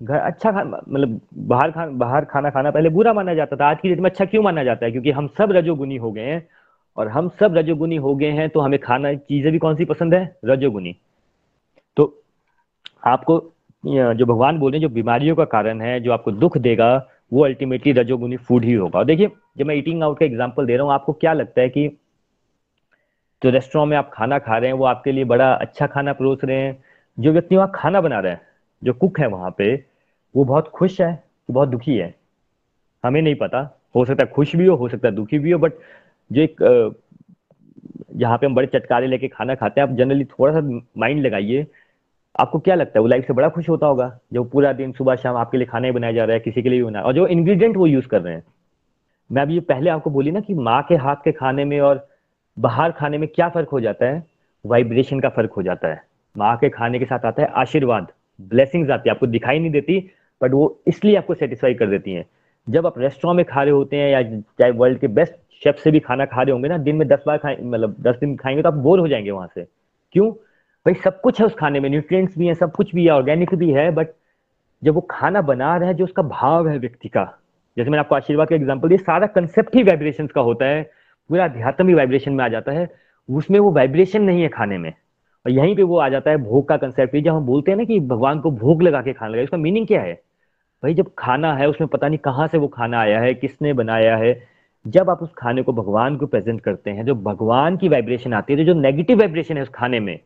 [0.00, 3.88] घर अच्छा मतलब बाहर खा, बाहर खाना खाना पहले बुरा माना जाता था। आज की
[3.88, 4.92] डेट में अच्छा क्यों माना जाता है?
[4.92, 6.46] क्योंकि हम सब रजोगुनी हो गए हैं।
[6.96, 10.14] और हम सब रजोगुनी हो गए हैं तो हमें खाना, चीज़ें भी कौन सी पसंद
[10.14, 10.36] है?
[10.44, 10.94] रजोगुनी
[11.96, 12.22] तो
[13.06, 13.38] आपको
[13.84, 16.94] जो भगवान बोल रहे हैं, जो बीमारियों का कारण है, जो आपको दुख देगा,
[17.32, 20.84] वो अल्टीमेटली रजोगुनी फ़ूड ही होगा। देखिए, जब मैं ईटिंग आउट का एग्ज़ाम्पल दे रहा
[20.84, 21.88] हूँ, आपको क्या लगता है कि
[23.42, 26.44] जो रेस्टोरेंट में आप खाना खा रहे हैं, वो आपके लिए बड़ा अच्छा खाना परोस
[26.44, 26.82] रहे हैं?
[27.18, 28.40] जो व्यक्ति वहाँ खाना बना रहे हैं,
[28.82, 29.74] जो कुक है वहाँ पे,
[30.34, 31.12] वो बहुत खुश है
[31.46, 32.14] कि बहुत दुखी है।
[33.04, 33.58] हमें नहीं पता,
[33.96, 35.72] हो सकता है खुश भी हो हो सकता है दुखी भी हो बट
[36.30, 36.56] जो एक
[38.16, 40.60] जहाँ पे हम बड़े चटकारे लेके खाना खाते हैं, आप जनरली थोड़ा सा
[40.98, 41.66] माइंड लगाइए।
[42.40, 45.16] आपको क्या लगता है, वो लाइफ से बड़ा खुश होता होगा, जो पूरा दिन सुबह
[45.16, 47.12] शाम आपके लिए खाना ही बनाया जा रहा है, किसी के लिए भी बनाया और
[47.12, 48.42] जो इंग्रेडिएंट वो यूज़ कर रहे हैं।
[49.30, 52.06] मैं अभी पहले आपको बोली ना कि माँ के हाथ के खाने में और
[52.56, 54.24] बाहर खाने में क्या फ़र्क हो जाता है?
[54.64, 56.02] वाइब्रेशन का फ़र्क हो जाता है।
[56.36, 59.98] माँ के खाने के साथ आता है आशीर्वाद ब्लेसिंग्स आती है। आपको दिखाई नहीं देती
[60.40, 62.24] बट वो इसलिए आपको सेटिस्फाई कर देती हैं।
[62.68, 65.32] जब आप रेस्टोरेंट में खा रहे होते हैं या चाहे वर्ल्ड के बेस्ट
[65.64, 68.16] शेफ से भी खाना खा रहे होंगे ना, दिन में दस बार खाए मतलब दस
[68.20, 69.66] दिन खाएँगे तो आप बोर हो जाएँगे वहाँ से।
[70.12, 70.30] क्यों?
[70.30, 73.54] भाई सब कुछ है उस खाने में न्यूट्रिएंट्स भी है, सब कुछ भी है ऑर्गेनिक
[73.54, 74.08] भी है बट
[74.82, 77.24] जब वो खाना बना रहा है, जो उसका भाव है व्यक्ति का,
[77.76, 80.82] जैसे मैंने आपको आशीर्वाद का एग्ज़ाम्पल दिया, सारा कंसेप्ट ही वाइब्रेशन का होता है,
[81.30, 82.88] पूरा अध्यात्म ही वाइब्रेशन में आ जाता है,
[83.30, 84.90] उसमें वो वाइब्रेशन नहीं है खाने में।
[85.46, 87.84] और यहीं पे वो आ जाता है भोग का कंसेप्ट जब हम बोलते हैं ना
[87.84, 90.22] कि भगवान को भोग लगा के खाना लगा, उसका मीनिंग क्या है?
[90.82, 94.16] भाई जब खाना है, उसमें पता नहीं कहाँ से वो खाना आया है, किसने बनाया
[94.16, 94.40] है।
[94.84, 98.52] जब आप उस खाने को भगवान को प्रेजेंट करते हैं, जो भगवान की वाइब्रेशन आती
[98.52, 100.18] है तो जो नेगेटिव वाइब्रेशन है उस खाने में,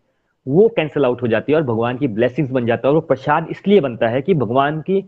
[0.46, 3.00] वो कैंसिल आउट हो जाती है और भगवान की ब्लेसिंग्स बन जाता है और वो
[3.00, 5.04] प्रसाद इसलिए बनता है कि भगवान की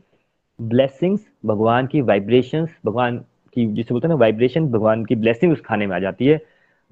[0.58, 3.18] ब्लेसिंग्स भगवान की वाइब्रेशंस भगवान
[3.56, 6.40] की जिसे बोलते हैं ना वाइब्रेशन भगवान की ब्लेसिंग उस खाने में आ जाती है।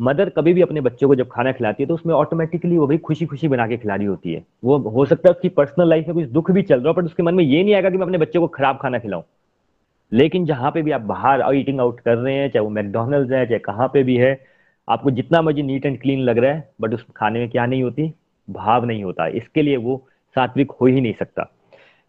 [0.01, 2.99] मदर कभी भी अपने बच्चों को जब खाना खिलाती है तो उसमें ऑटोमेटिकली वो भी
[2.99, 6.07] खुशी खुशी बना के खिला रही होती है। वो हो सकता है उसकी पर्सनल लाइफ
[6.07, 7.97] में कुछ दुख भी चल रहा हो बट उसके मन में ये नहीं आएगा कि
[7.97, 9.23] मैं अपने बच्चे को खराब खाना खिलाऊं।
[10.13, 13.47] लेकिन जहाँ पे भी आप बाहर ईटिंग आउट कर रहे हैं, चाहे वो मैकडोनल्ड है,
[13.47, 14.39] चाहे कहाँ पे भी है,
[14.89, 17.83] आपको जितना मर्ज़ी नीट एंड क्लीन लग रहा है बट उस खाने में क्या नहीं
[17.83, 18.13] होती?
[18.49, 19.97] भाव नहीं होता। इसके लिए वो
[20.37, 21.51] सात्विक हो ही नहीं सकता।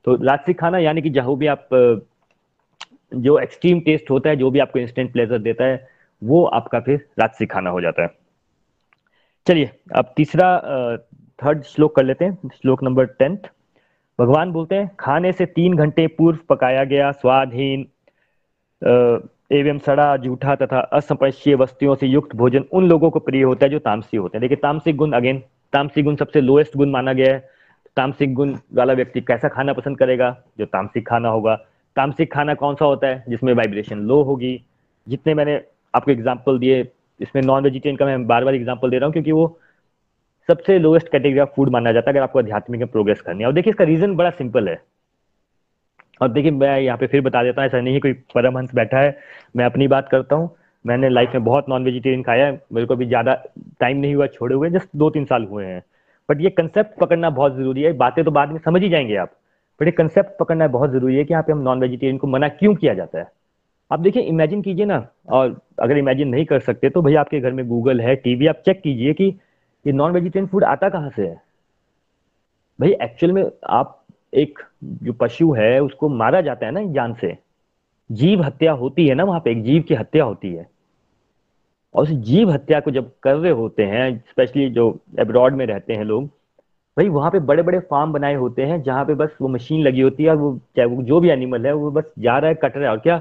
[0.06, 1.70] तो रात्रिक खाना, यानी कि जहाँ भी आप
[3.16, 7.06] जो एक्सट्रीम टेस्ट होता है, जो भी आपको इंस्टेंट प्लेजर देता है वो आपका फिर
[7.20, 8.10] राजसिक खाना हो जाता है।
[9.48, 10.58] चलिए, अब तीसरा
[11.40, 13.38] थर्ड श्लोक कर लेते हैं। श्लोक नंबर टेंथ
[14.20, 17.88] भगवान बोलते हैं, खाने से तीन घंटे पूर्व पकाया गया स्वादहीन
[19.52, 23.72] एवं सड़ा, जूठा तथा असंपश्य वस्तुओं से युक्त भोजन उन लोगों को प्रिय होता है
[23.72, 27.34] जो तामसी होते हैं। देखिए तामसिक गुण अगेन तामसिक गुण सबसे लोएस्ट गुण माना गया
[27.34, 27.40] है।
[27.98, 30.30] तामसिक गुण वाला व्यक्ति कैसा खाना पसंद करेगा?
[30.60, 31.56] जो तामसिक खाना होगा।
[31.96, 33.24] तामसिक खाना कौन सा होता है?
[33.30, 34.62] जिसमें वाइब्रेशन लो होगी।
[35.08, 35.62] जितने मैंने
[35.98, 36.80] आपको एग्ज़ाम्पल दिए।
[37.20, 39.60] इसमें नॉन वेजिटेरियन का मैं बार बार एग्ज़ाम्पल दे रहा हूँ, क्योंकि वो
[40.50, 43.48] सबसे लोएस्ट कैटेगरी ऑफ़ फ़ूड माना जाता है अगर आपको आध्यात्मिक में प्रोग्रेस करनी है।
[43.48, 44.82] और देखिए, इसका रीजन बड़ा सिंपल है।
[46.22, 49.18] और देखिए, मैं यहाँ पे फिर बता देता हूँ, ऐसा नहीं कोई परमहंस बैठा है।
[49.56, 50.50] मैं अपनी बात करता हूँ।
[50.86, 53.34] मैंने लाइफ में बहुत नॉन वेजिटेरियन खाया है। मेरे को अभी ज़्यादा
[53.80, 55.84] टाइम नहीं हुआ, छोड़े हुए जस्ट दो तीन साल हुए हैं।
[56.30, 59.32] बट ये कंसेप्ट पकड़ना बहुत ज़रूरी है। बातें तो बाद में समझ ही जाएँगे आप।
[59.80, 62.48] बट ये कंसेप्ट पकड़ना बहुत ज़रूरी है कि यहाँ पे हम नॉन वेजिटेरियन को मना
[62.50, 63.28] क्यों किया जाता है?
[63.92, 67.52] आप देखिए इमेजिन कीजिए ना, और अगर इमेजिन नहीं कर सकते तो भैया आपके घर
[67.52, 69.26] में गूगल है टीवी आप चेक कीजिए कि
[69.86, 71.42] ये नॉन वेजिटेरियन फ़ूड आता कहाँ से है।
[72.80, 77.38] भाई एक्चुअल में आप एक जो पशु है, उसको मारा जाता है ना जान से।
[78.10, 80.68] जीव हत्या होती है ना वहाँ पे, एक जीव की हत्या होती है।
[81.96, 85.94] और उस जीव हत्या को जब कर रहे होते हैं स्पेशली जो एब्रॉड में रहते
[85.94, 86.26] हैं लोग,
[86.98, 90.02] भाई, वहाँ पे बड़े बड़े फार्म बनाए होते हैं, जहाँ पे बस वो मशीन लगी
[90.02, 92.56] होती है और वो, चाहे वो जो भी एनिमल है, वो बस जा रहा है,
[92.56, 93.18] कट रहा है। और क्या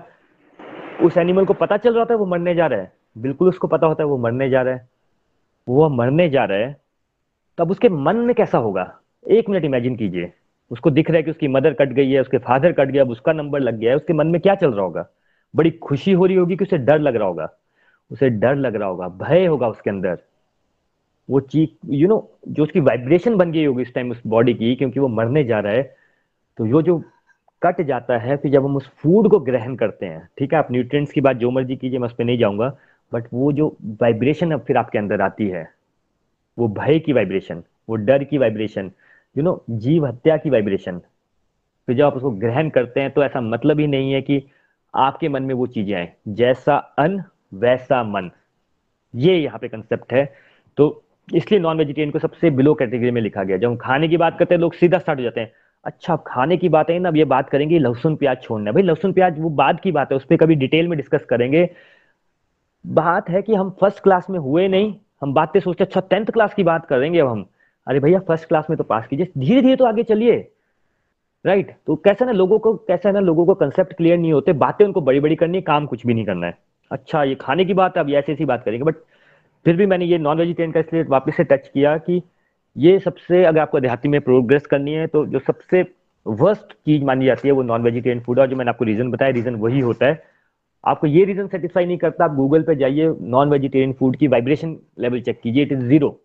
[1.03, 3.87] उस एनिमल को पता चल रहा था वो मरने जा रहा है। बिल्कुल उसको पता
[3.87, 4.89] होता है वो मरने जा रहा है।
[5.67, 6.77] वो मरने जा रहा है,
[7.59, 8.93] तब उसके मन में कैसा होगा?
[9.25, 10.33] एक मिनट इमेजिन कीजिए।
[10.71, 13.11] उसको दिख रहा है कि उसकी मदर कट गई है, उसके फादर कट गया, अब
[13.11, 15.07] उसका नंबर लग गया है, उसके मन में क्या चल रहा होगा?
[15.55, 17.49] बड़ी खुशी हो रही होगी कि उसे डर लग रहा होगा।
[18.11, 20.19] उसे डर लग रहा होगा, भय होगा उसके अंदर।
[21.29, 24.75] वो चीख यू नो जो उसकी वाइब्रेशन बन गई होगी इस टाइम उस बॉडी की,
[24.77, 25.83] क्योंकि वो मरने जा रहा है
[26.59, 27.03] तो यो जो
[27.67, 30.59] कट जाता है, फिर जब हम उस फ़ूड को ग्रहण करते हैं, ठीक है?
[30.59, 32.77] आप न्यूट्रिएंट्स की बात जो मर्ज़ी कीजिए, मैं उस पर नहीं जाऊँगा
[33.13, 35.69] बट वो जो वाइब्रेशन अब फिर आपके अंदर आती है,
[36.59, 38.91] वो भय की वाइब्रेशन वो डर की वाइब्रेशन
[39.37, 40.99] यू नो जीव हत्या की वाइब्रेशन
[41.89, 44.43] फिर जब आप उसको ग्रहण करते हैं तो ऐसा मतलब ही नहीं है कि
[44.95, 47.23] आपके मन में वो चीज़ें आए। जैसा अन
[47.55, 48.31] वैसा मन।
[49.15, 50.25] ये यहाँ पे कंसेप्ट है।
[50.79, 54.17] तो इसलिए नॉन वेजिटेरियन को सबसे बिलो कैटेगरी में लिखा गया। जब हम खाने की
[54.17, 55.53] बात करते हैं, लोग सीधा स्टार्ट हो जाते हैं।
[55.87, 59.13] अच्छा खाने की बात है ना, अब ये बात करेंगे लहसुन प्याज छोड़ना। भाई, लहसुन
[59.13, 61.69] प्याज वो बाद की बात है, उस पर कभी डिटेल में डिस्कस करेंगे।
[62.85, 66.55] बात है कि हम फ़र्स्ट क्लास में हुए नहीं, हम बातें सोचते अच्छा टेंथ क्लास
[66.55, 67.47] की बात करेंगे अब हम।
[67.87, 70.37] अरे भैया फ़र्स्ट क्लास में तो पास कीजिए धीरे धीरे तो आगे चलिए।
[71.45, 74.85] राइट तो कैसे ना लोगों को, कैसे ना लोगों को कंसेप्ट क्लियर नहीं होते, बातें
[74.85, 76.59] उनको बड़ी बड़ी करनी है, काम कुछ भी नहीं करना है।
[76.91, 78.97] अच्छा ये खाने की बात है, अब ऐसी ऐसी बात करेंगे। बट
[79.67, 82.23] फिर भी मैंने ये नॉन वेजिटेरियन का इसलिए वापस से टच किया कि
[82.77, 85.83] ये सबसे अगर आपको देहाती में प्रोग्रेस करनी है तो जो सबसे
[86.27, 89.31] वर्स्ट चीज़ मानी जाती है वो नॉन वेजिटेरियन फ़ूड और जो मैंने आपको रीजन बताया
[89.33, 90.23] रीजन वही होता है।
[90.85, 94.77] आपको ये रीजन सेटिस्फाई नहीं करता, आप गूगल पे जाइए नॉन वेजिटेरियन फ़ूड की वाइब्रेशन
[95.01, 96.21] लेवल चेक कीजिए इट इज़ ज़ीरो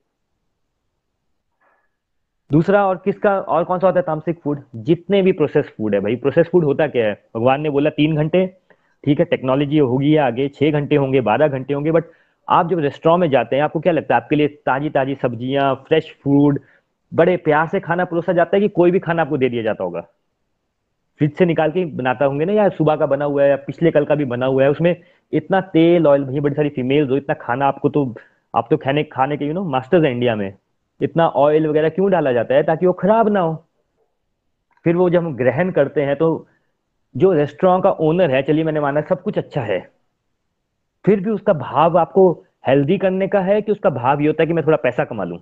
[2.52, 6.00] दूसरा, और किसका, और कौन सा होता है तामसिक फ़ूड जितने भी प्रोसेस फ़ूड है
[6.02, 7.14] भाई। प्रोसेस फ़ूड होता क्या है?
[7.36, 8.46] भगवान ने बोला, तीन घंटे।
[9.04, 12.04] ठीक है टेक्नोलॉजी होगी आगे, छह घंटे होंगे, बारह घंटे होंगे बट
[12.48, 14.22] आप जब रेस्टोरेंट में जाते हैं, आपको क्या लगता है?
[14.22, 16.60] आपके लिए ताजी ताजी सब्ज़ियाँ फ्रेश फ़ूड
[17.12, 19.84] बड़े प्यार से खाना परोसा जाता है कि कोई भी खाना आपको दे दिया जाता
[19.84, 20.02] होगा?
[21.20, 23.92] फ्रिज से निकाल के बनाता होंगे ना, या सुबह का बना हुआ है, या पिछले
[23.92, 24.96] कल का भी बना हुआ है, उसमें
[25.34, 28.16] इतना तेल ऑयल भैया बड़ी सारी फीमेल्स हो, इतना खाना आपको तो
[28.56, 30.54] आप तो खाने खाने के यू नो मास्टर्स है इंडिया में।
[31.02, 32.64] इतना ऑयल वगैरह क्यों डाला जाता है?
[32.64, 33.54] ताकि वो खराब ना हो।
[34.86, 36.48] फिर वो जब हम ग्रहण करते हैं तो
[37.16, 39.80] जो रेस्टोरेंट का ओनर है, चलिए मैंने माना सब कुछ अच्छा है।
[41.06, 42.32] फिर भी उसका भाव आपको
[42.68, 45.24] हेल्दी करने का है कि उसका भाव ये होता है कि मैं थोड़ा पैसा कमा
[45.24, 45.40] लूँ?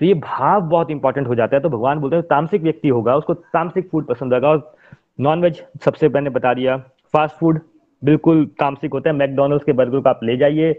[0.00, 3.16] तो ये भाव बहुत इंपॉर्टेंट हो जाता है। तो भगवान बोलते हैं, तामसिक व्यक्ति होगा,
[3.16, 4.74] उसको तामसिक फ़ूड पसंद होगा। और
[5.20, 6.76] नॉनवेज सबसे मैंने बता दिया
[7.14, 7.60] फास्ट फ़ूड
[8.02, 10.72] बिल्कुल तामसिक होता है। मैकडोनल्ड्स के बर्गर को आप ले जाइए,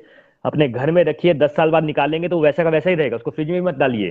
[0.45, 3.31] अपने घर में रखिए, दस साल बाद निकालेंगे तो वैसा का वैसा ही रहेगा, उसको
[3.31, 4.09] फ्रिज में भी मत डालिए।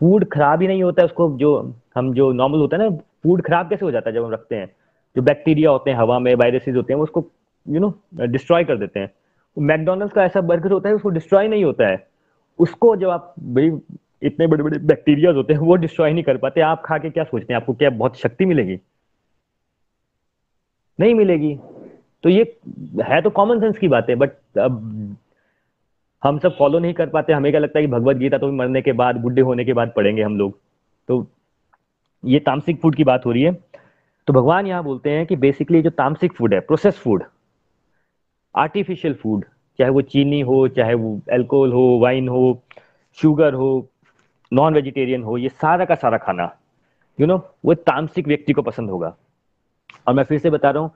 [0.00, 3.42] फ़ूड खराब ही नहीं होता है, उसको जो हम जो नॉर्मल होता है ना फ़ूड
[3.42, 4.70] खराब कैसे हो जाता है जब हम रखते हैं?
[5.16, 7.20] जो बैक्टीरिया होते हैं, हवा में वायरसेस होते हैं उसको
[7.66, 7.92] यू नो
[8.26, 9.10] डिस्ट्रॉय कर देते हैं।
[9.56, 12.06] मैकडोनल्ड का ऐसा बर्गर होता है, उसको डिस्ट्रॉय नहीं होता है।
[12.58, 13.70] उसको जब आप भाई
[14.22, 17.24] इतने बड़े बड़े बैक्टीरिया होते हैं, वो डिस्ट्रॉय नहीं कर पाते। आप खा के क्या
[17.24, 17.60] सोचते हैं?
[17.60, 18.78] आपको क्या बहुत शक्ति मिलेगी?
[20.98, 21.58] नहीं मिलेगी।
[22.24, 22.42] तो ये
[23.02, 25.16] है तो कॉमन सेंस की बात है बट अब
[26.22, 28.82] हम सब फॉलो नहीं कर पाते। हमें क्या लगता है कि भगवत गीता तो मरने
[28.82, 30.58] के बाद, बुढ़े होने के बाद पढ़ेंगे हम लोग?
[31.08, 31.26] तो
[32.24, 33.52] ये तामसिक फ़ूड की बात हो रही है।
[34.28, 37.22] तो भगवान यहाँ बोलते हैं कि बेसिकली जो तामसिक फ़ूड है प्रोसेस फ़ूड
[38.54, 39.44] आर्टिफिशियल फ़ूड,
[39.78, 42.62] चाहे वो चीनी हो, चाहे वो एल्कोहल हो वाइन हो
[43.18, 43.88] शुगर हो
[44.52, 46.50] नॉन वेजिटेरियन हो, ये सारा का सारा खाना
[47.18, 49.14] यू नो वो तामसिक व्यक्ति को पसंद होगा।
[50.06, 50.90] और मैं फिर से बता रहा हूँ,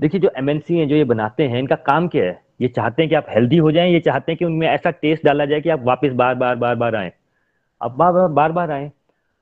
[0.00, 2.42] देखिए जो एमएनसी हैं, जो ये बनाते हैं, इनका काम क्या है?
[2.60, 5.24] ये चाहते हैं कि आप हेल्दी हो जाएँ, ये चाहते हैं कि उनमें ऐसा टेस्ट
[5.24, 7.12] डाला जाए कि आप वापस बार बार बार बार आए।
[7.80, 8.90] अब बार बार बार बार आए।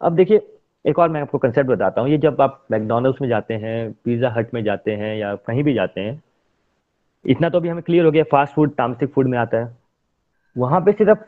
[0.01, 0.41] अब देखिए,
[0.85, 4.31] एक और मैं आपको कंसेप्ट बताता हूँ। ये जब आप मैकडोनल्ड्स में जाते हैं पिज़्ज़ा
[4.37, 6.23] हट में जाते हैं, या कहीं भी जाते हैं
[7.25, 9.77] इतना तो भी हमें क्लियर हो गया फास्ट फ़ूड तामसिक फ़ूड में आता है।
[10.57, 11.19] वहाँ पे सिर्फ़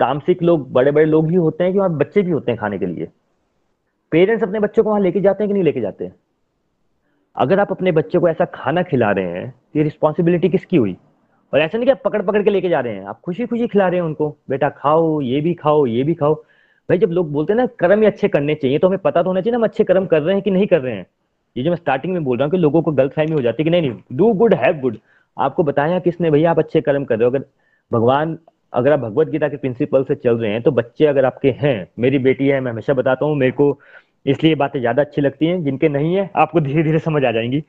[0.00, 2.78] तामसिक लोग बड़े बड़े लोग ही होते हैं कि वहाँ बच्चे भी होते हैं खाने
[2.78, 3.08] के लिए।
[4.12, 6.04] पेरेंट्स अपने बच्चों को वहाँ लेके जाते हैं कि नहीं लेके जाते?
[6.04, 6.14] हैं
[7.36, 10.96] अगर आप अपने बच्चे को ऐसा खाना खिला रहे हैं तो ये रिस्पॉन्सिबिलिटी किसकी हुई?
[11.52, 13.66] और ऐसा नहीं कि आप पकड़ पकड़ के लेके जा रहे हैं, आप खुशी खुशी
[13.66, 17.30] खिला रहे हैं उनको, बेटा, खाओ, ये भी खाओ, ये भी खाओ। भाई, जब लोग
[17.32, 19.58] बोलते हैं ना, कर्म ही अच्छे करने चाहिए तो हमें पता तो होना चाहिए ना,
[19.58, 21.06] हम अच्छे कर्म कर रहे हैं कि नहीं कर रहे हैं?
[21.56, 23.62] ये जो मैं स्टार्टिंग में बोल रहा हूँ कि लोगों को गलत फहमी हो जाती
[23.62, 24.96] है कि नहीं नहीं डू गुड हैव गुड
[25.36, 27.44] आपको बताया किसने, भैया, आप अच्छे कर्म कर रहे हो। अगर
[27.90, 28.38] भगवान,
[28.72, 31.88] अगर आप भगवत गीता के प्रिंसिपल से चल रहे हैं तो बच्चे अगर आपके हैं,
[31.98, 33.78] मेरी बेटी है, मैं हमेशा बताता हूँ, मेरे को
[34.26, 37.60] इसलिए बातें ज़्यादा अच्छी लगती हैं, जिनके नहीं है, आपको धीरे धीरे समझ आ जाएँगी।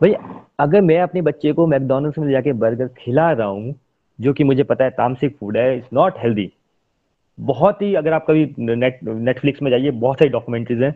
[0.00, 0.14] भाई
[0.60, 3.74] अगर मैं अपने बच्चे को मैकडोनल्ड्स में जाके बर्गर खिला रहा हूँ,
[4.18, 6.50] जो कि मुझे पता है तामसिक फ़ूड है इट्स नॉट हेल्दी
[7.38, 10.94] बहुत ही, अगर आप कभी नेट, नेटफ्लिक्स में जाइए, बहुत सारी डॉक्यूमेंट्रीज हैं,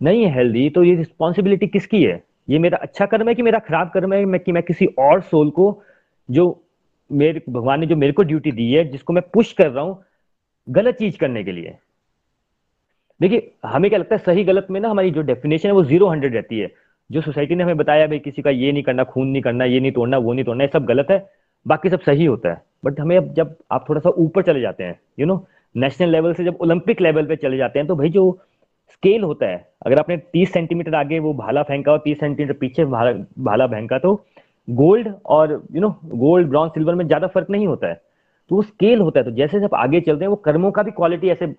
[0.00, 2.22] नहीं है हेल्दी तो ये रिस्पॉन्सिबिलिटी किसकी है?
[2.48, 5.20] ये मेरा अच्छा कर्म है कि मेरा खराब कर्म है मैं कि मैं किसी और
[5.20, 5.82] सोल को
[6.28, 6.62] जो
[7.12, 10.04] मेरे, भगवान ने जो मेरे को ड्यूटी दी है, जिसको मैं पुश कर रहा हूँ,
[10.68, 11.76] गलत चीज़ करने के लिए।
[13.20, 16.08] देखिए, हमें क्या लगता है सही गलत में ना हमारी जो डेफिनेशन है वो ज़ीरो
[16.08, 16.70] हंड्रेड रहती है।
[17.10, 19.80] जो सोसाइटी ने हमें बताया, भाई किसी का ये नहीं करना, खून नहीं करना, ये
[19.80, 21.30] नहीं तोड़ना, वो नहीं तोड़ना, ये सब गलत है,
[21.66, 24.84] बाकी सब सही होता है। बट हमें अब जब आप थोड़ा सा ऊपर चले जाते
[24.84, 28.08] हैं यू नो नेशनल लेवल से जब ओलंपिक लेवल पे चले जाते हैं तो भाई
[28.08, 28.30] जो
[28.94, 32.84] स्केल होता है। अगर आपने 30 सेंटीमीटर आगे वो भाला फेंका और 30 सेंटीमीटर पीछे
[32.86, 34.14] भाला भाला फेंका तो
[34.68, 38.00] गोल्ड और you know gold, bronze, silver में ज़्यादा फ़र्क नहीं होता है।
[38.50, 40.90] तो वो स्केल होता है। तो जैसे जब आगे चलते हैं, वो कर्मों का भी
[40.90, 41.54] क्वालिटी ऐसे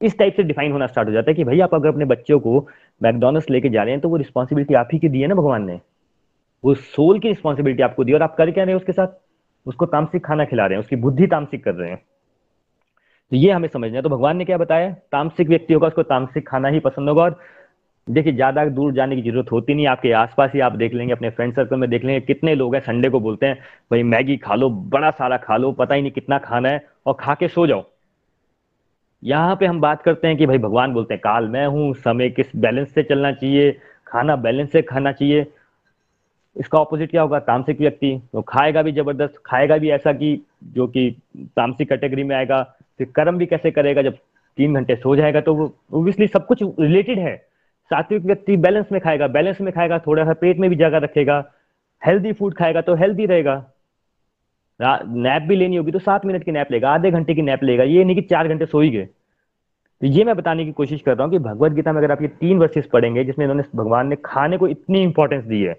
[0.00, 2.38] इस टाइप से डिफाइन होना स्टार्ट हो जाता है कि भाई आप अगर अपने बच्चों
[2.40, 2.66] को
[3.00, 5.64] मैकडोनल्ड्स लेके जा रहे हैं तो वो रिस्पॉन्सिबिलिटी आप ही की दी है ना भगवान
[5.64, 5.80] ने?
[6.64, 9.08] वो सोल की रिस्पॉन्सिबिलिटी आपको दी और आप कर क्या रहे हैं उसके साथ?
[9.66, 12.00] उसको तामसिक खाना खिला रहे हैं, उसकी बुद्धि तामसिक कर रहे हैं।
[13.32, 14.90] तो ये हमें समझना है। तो भगवान ने क्या बताया?
[15.12, 17.40] तामसिक व्यक्ति होगा उसको तामसिक खाना ही पसंद होगा। और
[18.08, 21.30] देखिए, ज़्यादा दूर जाने की ज़रूरत होती नहीं। आपके आसपास ही आप देख लेंगे, अपने
[21.30, 23.58] फ्रेंड सर्कल में देख लेंगे, कितने लोग हैं संडे को बोलते हैं,
[23.90, 27.16] भाई मैगी खा लो, बड़ा सारा खा लो, पता ही नहीं कितना खाना है, और
[27.20, 27.84] खा के सो जाओ।
[29.22, 32.30] यहाँ पे हम बात करते हैं कि भाई भगवान बोलते हैं, काल मैं हूँ, समय
[32.30, 33.70] किस बैलेंस से चलना चाहिए,
[34.06, 35.46] खाना बैलेंस से खाना चाहिए।
[36.56, 37.38] इसका ऑपोजिट क्या होगा?
[37.38, 42.36] तामसिक व्यक्ति। तो खाएगा भी ज़बरदस्त, खाएगा भी ऐसा कि, जो कि तामसिक कैटेगरी में
[42.36, 44.02] आएगा। फिर कर्म भी कैसे करेगा?
[44.02, 44.16] जब
[44.58, 47.36] तीन घंटे सो जाएगा तो वो ओबियसली सब कुछ रिलेटेड है।
[47.90, 51.44] सात्विक व्यक्ति बैलेंस में खाएगा बैलेंस में खाएगा, थोड़ा सा पेट में भी जगह रखेगा
[52.02, 53.54] हेल्दी फ़ूड खाएगा तो हेल्दी रहेगा।
[54.80, 57.84] नैप भी लेनी होगी तो सात मिनट की नैप लेगा, आधे घंटे की नैप लेगा,
[57.84, 61.24] ये नहीं कि चार घंटे सोई गए तो ये मैं बताने की कोशिश कर रहा
[61.24, 64.16] हूँ कि भगवत गीता में अगर आप ये तीन वर्सेस पढ़ेंगे, जिसमें इन्होंने भगवान ने
[64.24, 65.74] खाने को इतनी इंपॉर्टेंस दी है,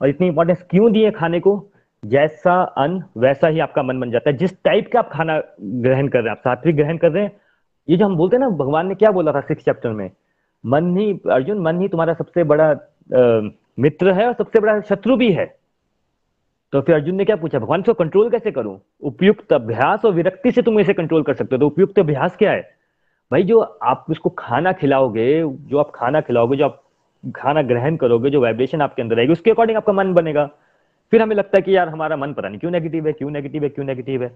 [0.00, 1.69] और इतनी इंपॉर्टेंस क्यों दी है खाने को?
[2.02, 6.08] जैसा अन्न वैसा ही आपका मन बन जाता है। जिस टाइप का आप खाना ग्रहण
[6.08, 7.32] कर रहे हैं आप सात्विक ग्रहण कर रहे हैं
[7.88, 10.10] ये जो हम बोलते हैं ना भगवान ने क्या बोला था सिक्स चैप्टर में?
[10.64, 13.40] मन ही अर्जुन मन ही तुम्हारा सबसे बड़ा आ,
[13.78, 15.46] मित्र है और सबसे बड़ा शत्रु भी है।
[16.72, 18.78] तो फिर अर्जुन ने क्या पूछा भगवान इसको कंट्रोल कैसे करूँ?
[19.02, 22.52] उपयुक्त अभ्यास और विरक्ति से तुम इसे कंट्रोल कर सकते हो। तो उपयुक्त अभ्यास क्या
[22.52, 22.60] है?
[23.30, 26.82] भाई जो आप उसको खाना खिलाओगे जो आप खाना खिलाओगे जो आप
[27.36, 30.48] खाना ग्रहण करोगे जो वाइब्रेशन आपके अंदर रहेगी उसके अकॉर्डिंग आपका मन बनेगा।
[31.12, 33.62] फिर हमें लगता है कि यार हमारा मन पता नहीं क्यों नेगेटिव है, क्यों नेगेटिव
[33.62, 34.30] है, क्यों नेगेटिव है।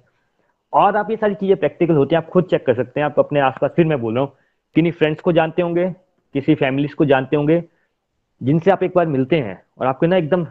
[0.73, 3.19] और आप ये सारी चीज़ें प्रैक्टिकल होती हैं, आप खुद चेक कर सकते हैं, आप
[3.19, 4.33] अपने आसपास, फिर मैं बोल रहा हूँ,
[4.77, 5.89] किन्हीं फ्रेंड्स को जानते होंगे,
[6.35, 7.63] किसी फैमिलीज़ को जानते होंगे,
[8.41, 10.47] जिनसे आप एक बार मिलते हैं और आपको ना एकदम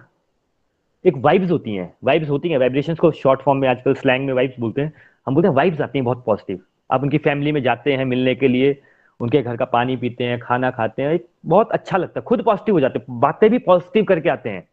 [1.05, 4.33] एक वाइब्स होती हैं वाइब्स होती हैं वाइब्रेशंस को शॉर्ट फॉर्म में आजकल स्लैंग में
[4.33, 4.93] वाइब्स बोलते हैं,
[5.27, 6.59] हम बोलते हैं वाइब्स आती हैं बहुत पॉजिटिव
[6.91, 8.77] आप उनकी फैमिली में जाते हैं मिलने के लिए,
[9.19, 12.43] उनके घर का पानी पीते हैं, खाना खाते हैं, एक बहुत अच्छा लगता है, खुद
[12.43, 14.67] पॉजिटिव हो जाते हैं, बातें भी पॉजिटिव करके आते हैं।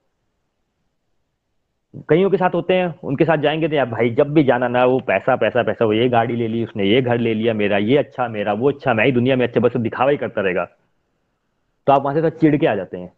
[1.96, 4.85] कईयों के साथ होते हैं, उनके साथ जाएँगे तो यार भाई जब भी जाना ना
[4.85, 7.79] वो पैसा पैसा पैसा, वो ये गाड़ी ले ली, उसने ये घर ले लिया, मेरा
[7.79, 10.64] ये अच्छा मेरा वो अच्छा मैं ही दुनिया में अच्छा बस दिखावा ही करता रहेगा।
[11.87, 13.12] तो आप वहाँ से तो चिड़ के आ जाते हैं।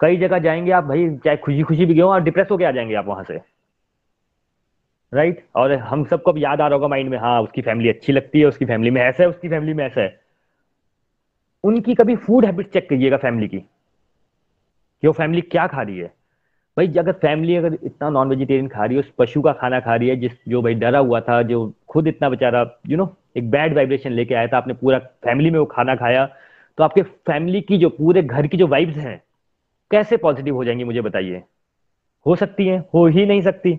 [0.00, 2.94] कई जगह जाएँगे आप भाई, चाहे खुशी खुशी भी गए और डिप्रेस होके आ जाएँगे
[2.94, 3.40] आप वहाँ से।
[5.14, 8.12] राइट और हम सबको अब याद आ रहा होगा माइंड में हाँ उसकी फैमिली अच्छी
[8.12, 10.20] लगती है, उसकी फैमिली में ऐसा है, उसकी फैमिली में ऐसा है।
[11.64, 13.58] उनकी कभी फ़ूड हैबिट चेक करिएगा फैमिली की।
[15.00, 16.21] कि वो फैमिली क्या खा रही है?
[16.76, 19.94] भाई, अगर फैमिली अगर इतना नॉन वेजिटेरियन खा रही है, उस पशु का खाना खा
[19.94, 23.50] रही है, जिस, जो भाई डरा हुआ था, जो खुद इतना बेचारा यू नो एक
[23.50, 26.26] बैड वाइब्रेशन लेके आया था, आपने पूरा फैमिली में वो खाना खाया
[26.78, 29.20] तो आपके फैमिली की जो, पूरे घर की जो वाइब्स हैं,
[29.90, 31.42] कैसे पॉजिटिव हो जाएँगी, मुझे बताइए?
[32.26, 32.78] हो सकती है?
[32.94, 33.78] हो ही नहीं सकती।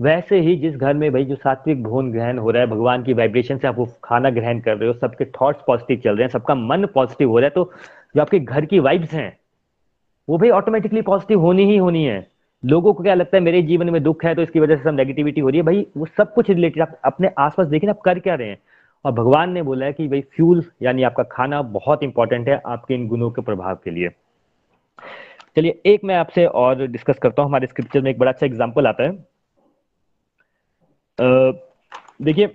[0.00, 3.12] वैसे ही जिस घर में भाई, जो सात्विक भोन ग्रहण हो रहा है, भगवान की
[3.12, 6.30] वाइब्रेशन से आप वो खाना ग्रहण कर रहे हो, सबके थॉट्स पॉजिटिव चल रहे हैं,
[6.30, 7.70] सबका मन पॉजिटिव हो रहा है तो
[8.16, 9.36] जो आपके घर की वाइब्स हैं
[10.28, 12.26] वो भाई ऑटोमेटिकली पॉजिटिव होनी ही होनी है।
[12.62, 14.94] लोगों को क्या लगता है, मेरे जीवन में दुख है तो इसकी वजह से सब
[14.94, 18.18] नेगेटिविटी हो रही है। भाई, वो सब कुछ रिलेटेड आप अपने आसपास देखिए आप कर
[18.18, 18.58] क्या रहे हैं?
[19.04, 22.94] और भगवान ने बोला है कि भाई फ्यूल यानी आपका खाना बहुत इंपॉर्टेंट है आपके
[22.94, 24.08] इन गुणों के प्रभाव के लिए।
[25.56, 28.86] चलिए, एक मैं आपसे और डिस्कस करता हूँ। हमारे स्क्रिप्चर में एक बड़ा अच्छा एग्ज़ाम्पल
[28.86, 29.10] आता है।
[32.22, 32.54] देखिए,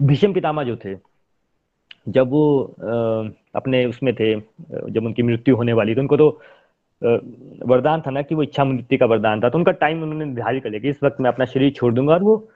[0.00, 0.94] भीष्म पितामा जो थे
[2.10, 2.62] जब वो
[3.56, 6.28] अपने उसमें थे, जब उनकी मृत्यु होने वाली तो उनको तो
[7.66, 10.62] वरदान था ना कि वो इच्छा मृत्यु का वरदान था तो उनका टाइम उन्होंने निर्धारित
[10.62, 12.48] कर लिया कि इस वक्त मैं अपना शरीर छोड़ दूँगा और वो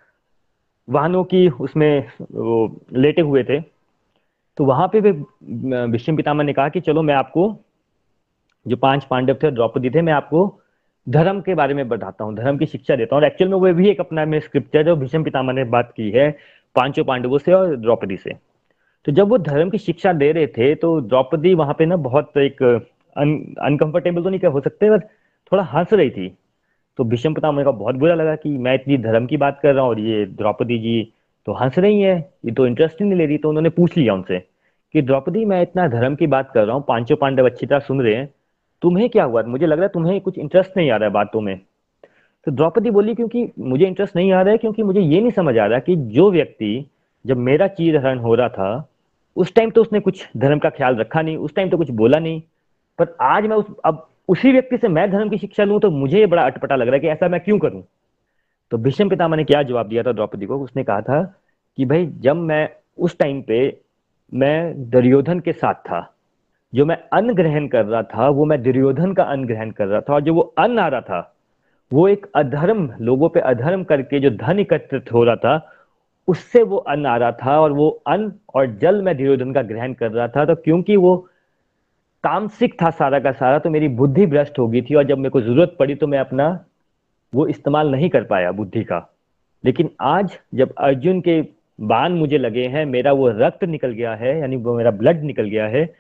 [0.89, 2.57] वाहनों की उसमें वो
[2.95, 3.61] लेटे हुए थे।
[4.59, 5.13] तो वहाँ पे वे
[5.89, 7.57] भीष्म पितामह ने कहा कि चलो मैं आपको,
[8.67, 10.61] जो पाँच पांडव थे द्रौपदी थे, मैं आपको
[11.07, 13.89] धर्म के बारे में बताता हूँ, धर्म की शिक्षा देता हूँ। एक्चुअल में वो भी
[13.91, 16.31] एक अपना में स्क्रिप्ट है, जो भीष्म पितामह ने बात की है,
[16.77, 18.35] पाँचों पांडवों से और द्रौपदी से।
[19.07, 22.37] तो जब वो धर्म की शिक्षा दे रहे थे तो द्रौपदी वहाँ पे ना बहुत
[22.39, 25.01] एक अनकंफर्टेबल तो नहीं कह, हो सकते पर
[25.53, 26.29] थोड़ा हंस रही थी।
[26.99, 29.83] तो भीष्म पितामह का बहुत बुरा लगा कि मैं इतनी धर्म की बात कर रहा
[29.83, 31.13] हूँ और ये द्रौपदी जी
[31.47, 34.39] तो हंस रही है, ये तो इंटरेस्ट नहीं ले रही तो उन्होंने पूछ लिया उनसे
[34.95, 38.01] कि, द्रौपदी, मैं इतना धर्म की बात कर रहा हूँ, पाँचों पांडव अच्छी तरह सुन
[38.03, 38.29] रहे हैं,
[38.83, 39.43] तुम्हें क्या हुआ?
[39.43, 41.59] मुझे लग रहा है तुम्हें कुछ इंटरेस्ट नहीं आ रहा है बातों में।
[42.47, 45.57] तो द्रौपदी बोली, क्योंकि मुझे इंटरेस्ट नहीं आ रहा है, क्योंकि मुझे ये नहीं समझ
[45.59, 46.87] आ रहा कि जो व्यक्ति,
[47.25, 48.89] जब मेरा चीर हरण हो रहा था
[49.37, 52.19] उस टाइम तो उसने कुछ धर्म का ख्याल रखा नहीं, उस टाइम तो कुछ बोला
[52.19, 52.43] नहीं।
[52.99, 56.19] पर आज मैं उस, अब उसी व्यक्ति से मैं धर्म की शिक्षा लूँ तो मुझे
[56.19, 57.83] ये बड़ा अटपटा लग रहा है कि ऐसा मैं क्यों करूँ?
[58.71, 60.59] तो भीष्म पितामह ने क्या जवाब दिया था द्रौपदी को?
[60.59, 61.23] उसने कहा था
[61.79, 62.69] कि भाई, जब मैं
[62.99, 63.79] उस टाइम पे
[64.33, 66.11] मैं दुर्योधन के साथ था,
[66.73, 70.01] जो मैं अन्न ग्रहण कर रहा था, वो मैं दुर्योधन का अन्न ग्रहण कर रहा
[70.01, 71.35] था और जो वो अन्न आ रहा था,
[71.93, 75.57] वो एक अधर्म, लोगों पे अधर्म करके जो धन एकत्रित हो रहा था
[76.29, 79.93] उससे वो अन्न आ रहा था और वो अन्न और जल मैं दुर्योधन का ग्रहण
[79.93, 81.17] कर रहा था तो क्योंकि वो
[82.25, 85.31] तामसिक था सारा का सारा तो मेरी बुद्धि भ्रष्ट हो गई थी और जब मेरे
[85.31, 86.65] को ज़रूरत पड़ी तो मैं अपना
[87.35, 89.11] वो इस्तेमाल नहीं कर पाया बुद्धि का।
[89.65, 91.43] लेकिन आज जब अर्जुन के
[91.81, 95.43] बाण मुझे लगे हैं, मेरा वो रक्त निकल गया है, यानी वो मेरा ब्लड निकल
[95.43, 95.95] गया है,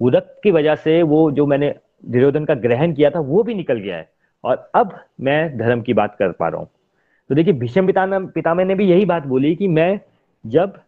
[0.00, 1.74] वो रक्त की वजह से वो जो मैंने
[2.06, 4.08] दुर्योधन का ग्रहण किया था, वो भी निकल गया है।
[4.44, 6.68] और अब मैं धर्म की बात कर पा रहा हूँ।
[7.30, 10.00] तो देखिए, भीष्म पितामह ने भी यही बात बोली कि मैं
[10.44, 10.80] जब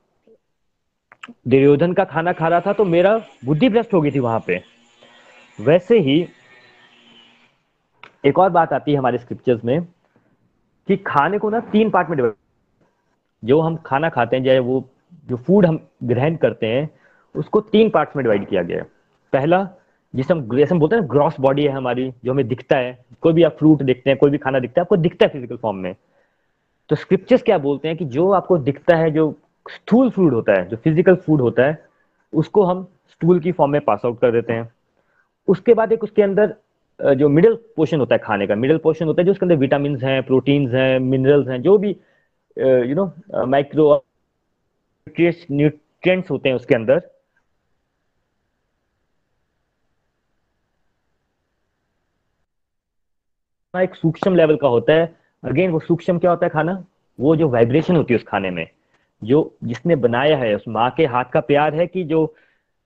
[1.49, 4.61] दुर्योधन का खाना खा रहा था तो मेरा बुद्धि भ्रष्ट हो गई थी वहाँ पे।
[5.59, 6.27] वैसे ही
[8.27, 9.81] एक और बात आती है हमारे स्क्रिप्चर्स में
[10.89, 12.35] कि खाने को ना तीन पार्ट में डिवाइड
[13.43, 14.89] जो हम खाना खाते हैं चाहे वो,
[15.29, 16.89] जो फ़ूड हम ग्रहण करते हैं,
[17.35, 18.83] उसको तीन पार्ट्स में डिवाइड किया गया है।
[19.33, 19.69] पहला,
[20.15, 23.33] जिसे हम जैसे हम बोलते हैं ग्रॉस बॉडी है हमारी, जो हमें दिखता है। कोई
[23.33, 25.77] भी आप फ्रूट देखते हैं, कोई भी खाना दिखता है, आपको दिखता है फ़िज़िकल फॉर्म
[25.77, 25.95] में।
[26.91, 29.35] तो स्क्रिप्चर्स क्या बोलते हैं कि जो आपको दिखता है, जो
[29.67, 31.85] स्थूल फ़ूड होता है, जो फ़िज़िकल फ़ूड होता है,
[32.33, 34.71] उसको हम स्टूल की फॉर्म में पास आउट कर देते हैं।
[35.49, 36.55] उसके बाद एक उसके अंदर
[37.01, 39.97] जो मिडिल पोर्शन होता है खाने का मिडिल पोर्शन होता है जो उसके अंदर विटामिन
[40.03, 41.91] हैं प्रोटीन्स हैं मिनरल्स हैं, जो भी
[42.57, 43.13] यू नो
[43.47, 44.05] माइक्रो
[45.07, 47.03] न्यूट्रिएंट्स होते हैं उसके अंदर।
[53.75, 56.85] एक सूक्ष्म लेवल का होता है अगेन वो सूक्ष्म क्या होता है खाना?
[57.19, 58.67] वो जो वाइब्रेशन होती है उस खाने में,
[59.23, 62.35] जो जिसने बनाया है, उस माँ के हाथ का प्यार है कि जो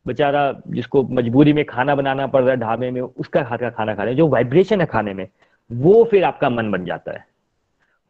[0.06, 3.94] बेचारा जिसको मजबूरी में खाना बनाना पड़ रहा है, ढाबे में, उसका हाथ का खाना
[3.94, 5.28] खा रहे हैं। जो वाइब्रेशन है खाने में,
[5.70, 7.24] वो फिर आपका मन बन जाता है।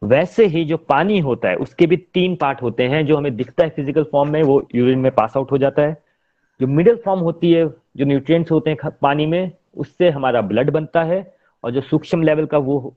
[0.01, 3.63] वैसे ही जो पानी होता है, उसके भी तीन पार्ट होते हैं जो हमें दिखता
[3.63, 5.97] है फ़िज़िकल फॉर्म में, वो यूरिन में पास आउट हो जाता है।
[6.61, 7.67] जो मिडिल फॉर्म होती है,
[7.97, 11.21] जो न्यूट्रिएंट्स होते हैं पानी में, उससे हमारा ब्लड बनता है।
[11.63, 12.95] और जो सूक्ष्म लेवल का वो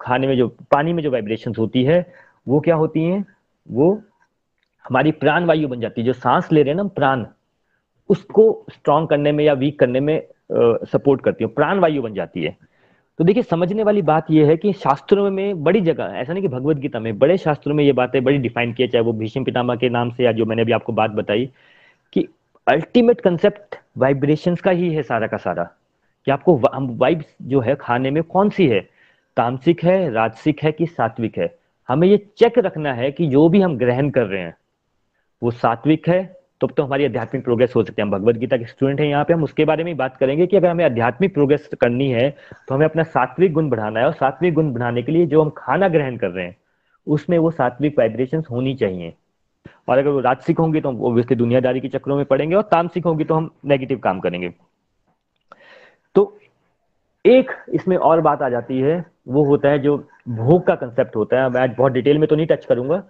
[0.00, 2.04] खाने में जो, पानी में जो वाइब्रेशन होती है,
[2.46, 3.24] वो क्या होती है?
[3.68, 3.90] वो
[4.84, 7.24] हमारी प्राण वायु बन जाती है। जो सांस ले रहे हैं ना प्राण,
[8.10, 10.22] उसको स्ट्रॉन्ग करने में या वीक करने में
[10.52, 12.56] सपोर्ट करती है। प्राण वायु बन जाती है।
[13.18, 16.48] तो देखिए, समझने वाली बात यह है कि शास्त्रों में बड़ी जगह, ऐसा नहीं कि
[16.48, 19.76] भगवत गीता में, बड़े शास्त्रों में ये बातें बड़ी डिफाइन किया, चाहे वो भीष्म पितामह
[19.76, 21.50] के नाम से या जो मैंने अभी आपको बात बताई,
[22.12, 22.26] कि
[22.66, 25.68] अल्टीमेट कंसेप्ट वाइब्रेशन का ही है सारा का सारा।
[26.28, 26.56] कि आपको
[26.96, 28.80] वाइब जो है खाने में कौन सी है?
[29.36, 31.54] तामसिक है, राजसिक है कि सात्विक है?
[31.88, 34.54] हमें ये चेक रखना है कि जो भी हम ग्रहण कर रहे हैं,
[35.42, 36.22] वो सात्विक है?
[36.60, 39.24] तो तो हमारी आध्यात्मिक प्रोग्रेस हो सकती है। हम भगवत गीता के स्टूडेंट हैं यहाँ
[39.24, 42.28] पे, हम उसके बारे में बात करेंगे कि अगर हमें आध्यात्मिक प्रोग्रेस करनी है
[42.68, 45.50] तो हमें अपना सात्विक गुण बढ़ाना है और सात्विक गुण बढ़ाने के लिए जो हम
[45.56, 46.56] खाना ग्रहण कर रहे हैं,
[47.06, 49.12] उसमें वो सात्विक वाइब्रेशन होनी चाहिए।
[49.88, 53.04] और अगर वो राजसिक होंगे तो हम ओब्वियसली दुनियादारी के चक्रों में पड़ेंगे और तामसिक
[53.04, 54.52] होंगी तो हम नेगेटिव काम करेंगे।
[56.14, 56.38] तो
[57.24, 59.96] एक इसमें और बात आ जाती है, वो होता है जो
[60.28, 63.02] भोग का कंसेप्ट होता है। मैं आज बहुत डिटेल में तो नहीं टच करूँगा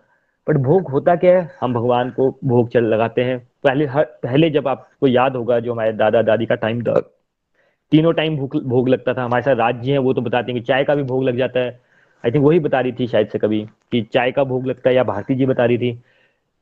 [0.47, 1.51] बट भोग होता क्या है?
[1.61, 5.73] हम भगवान को भोग चल लगाते हैं। पहले हर, पहले जब आपको याद होगा जो
[5.73, 7.01] हमारे दादा दादी का टाइम था,
[7.93, 10.67] तीनों टाइम भूख, भोग लगता था। हमारे साथ राज्य हैं, वो तो बताते हैं कि
[10.67, 11.79] चाय का भी भोग लग जाता है।
[12.25, 13.61] आई थिंक वही बता रही थी शायद से कभी
[13.93, 15.93] कि चाय का भोग लगता है, या भारती जी बता रही थी।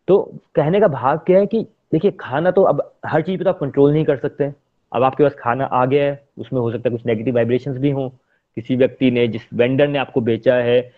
[0.09, 0.18] तो
[0.55, 3.59] कहने का भाग क्या है कि देखिए, खाना तो अब हर चीज़ पे तो आप
[3.59, 4.53] कंट्रोल नहीं कर सकते।
[4.97, 7.91] अब आपके पास खाना आ गया है, उसमें हो सकता है कुछ नेगेटिव वाइब्रेशन भी
[7.91, 8.09] हों।
[8.57, 10.93] किसी व्यक्ति ने, जिस वेंडर ने आपको बेचा है,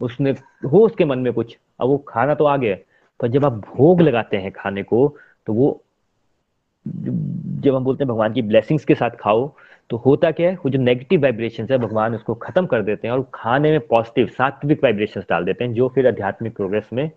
[0.00, 0.30] उसने,
[0.64, 2.76] हो उसके मन में कुछ, अब वो खाना तो आ गया।
[3.20, 5.80] पर जब आप भोग लगाते हैं खाने को तो वो,
[6.86, 9.52] जब हम बोलते हैं भगवान की ब्लेसिंग्स के साथ खाओ
[9.90, 13.14] तो होता क्या है, वो जो नेगेटिव वाइब्रेशन है, भगवान उसको खत्म कर देते हैं
[13.14, 17.10] और खाने में पॉजिटिव सात्विक वाइब्रेशन डाल देते हैं, जो फिर आध्यात्मिक प्रोग्रेस में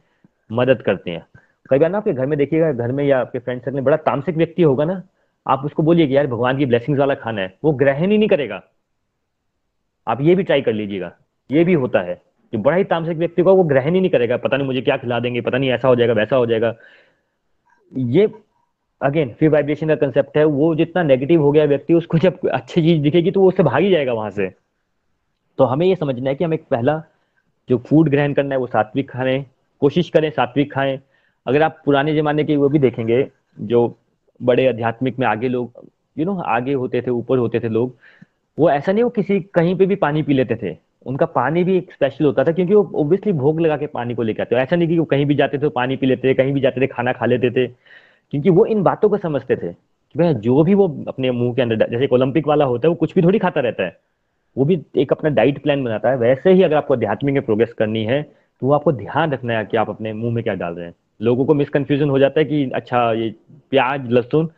[0.52, 1.26] मदद करते हैं।
[1.70, 3.98] कई बार ना आपके घर में देखिएगा, घर में या आपके फ्रेंड सर्कल में बड़ा
[3.98, 5.02] तामसिक व्यक्ति होगा ना
[5.48, 8.30] आप उसको बोलिए कि यार भगवान की ब्लेसिंग्स वाला खाना है, वो ग्रहण ही नहीं
[8.30, 8.62] करेगा।
[10.08, 11.12] आप ये भी ट्राई कर लीजिएगा,
[11.50, 12.22] ये भी होता है।
[12.54, 14.98] जो बड़ा ही तामसिक व्यक्ति को वो ग्रहण ही नहीं करेगा, पता नहीं मुझे क्या
[14.98, 16.76] खिला देंगे, पता नहीं ऐसा हो जाएगा, वैसा हो जाएगा।
[17.92, 18.30] ये
[19.02, 22.82] अगेन फिर वाइब्रेशन का कंसेप्ट है, वो जितना नेगेटिव हो गया व्यक्ति, उसको जब अच्छी
[22.82, 24.50] चीज़ दिखेगी तो वो उससे भाग ही जाएगा वहाँ से।
[25.58, 27.02] तो हमें ये समझना है कि हमें पहला,
[27.70, 29.46] जो फ़ूड ग्रहण करना है, वो सात्विक खाने
[29.82, 31.00] कोशिश करें सात्विक खाएँ।
[31.46, 33.28] अगर आप पुराने जमाने के वो भी देखेंगे,
[33.60, 33.88] जो
[34.44, 35.86] बड़े आध्यात्मिक में आगे लोग
[36.18, 37.96] यू नो आगे होते थे, ऊपर होते थे लोग,
[38.60, 40.76] वो ऐसा नहीं वो किसी, कहीं पे भी पानी पी लेते थे।
[41.06, 44.24] उनका पानी भी एक स्पेशल होता था क्योंकि वो ऑब्वियसली भोग लगा के पानी को
[44.24, 46.62] लेकर आते ऐसा नहीं कि वो कहीं भी जाते थे पानी पी लेते कहीं भी
[46.62, 47.68] जाते थे, खाना खा लेते थे।
[48.32, 51.62] क्योंकि वो इन बातों को समझते थे कि भाई जो भी वो अपने मुँह के
[51.62, 53.98] अंदर, जैसे ओलंपिक वाला होता है, वो कुछ भी थोड़ी खाता रहता है।
[54.58, 57.74] वो भी एक अपना डाइट प्लान बनाता है। वैसे ही अगर आपको अध्यात्मिक में प्रोग्रेस
[57.74, 58.22] करनी है
[58.62, 61.46] तो आपको ध्यान रखना है कि आप अपने मुँह में क्या डाल रहे हैं। लोगों
[61.46, 63.34] को मिसकन्फ्यूजन हो जाता है कि अच्छा ये
[63.72, 64.50] प्याज, लहसुन,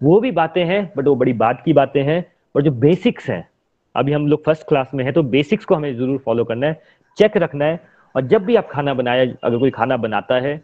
[0.00, 3.48] वो भी बातें हैं बट वो बड़ी बात की बातें हैं, और जो बेसिक्स हैं,
[3.94, 6.80] अभी हम लोग फ़र्स्ट क्लास में हैं तो बेसिक्स को हमें ज़रूर फॉलो करना है
[7.18, 7.80] चेक रखना है,
[8.14, 10.56] और जब भी आप खाना बनाया, अगर कोई खाना बनाता है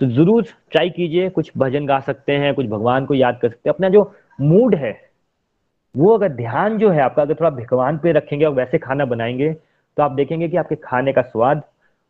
[0.00, 3.68] तो ज़रूर ट्राई कीजिए, कुछ भजन गा सकते हैं, कुछ भगवान को याद कर सकते
[3.68, 4.92] हैं, अपना जो मूड है,
[5.94, 9.52] वो अगर ध्यान जो है आपका, अगर थोड़ा भगवान पे रखेंगे और वैसे खाना बनाएँगे
[9.96, 11.62] तो आप देखेंगे कि आपके खाने का स्वाद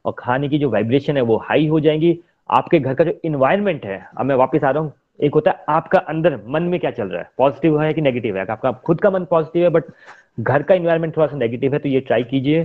[0.04, 2.18] और खाने की जो वाइब्रेशन है, वो हाई हो जाएँगी
[2.50, 5.64] आपके घर का जो इन्वायरमेंट है, अब मैं वापस आ रहा हूँ। एक होता है,
[5.68, 7.30] आपका अंदर मन में क्या चल रहा है?
[7.38, 8.46] पॉजिटिव है कि नेगेटिव है?
[8.46, 9.84] आपका खुद का मन पॉजिटिव है बट
[10.40, 12.64] घर का इन्वायरमेंट थोड़ा सा नेगेटिव है तो ये ट्राई कीजिए।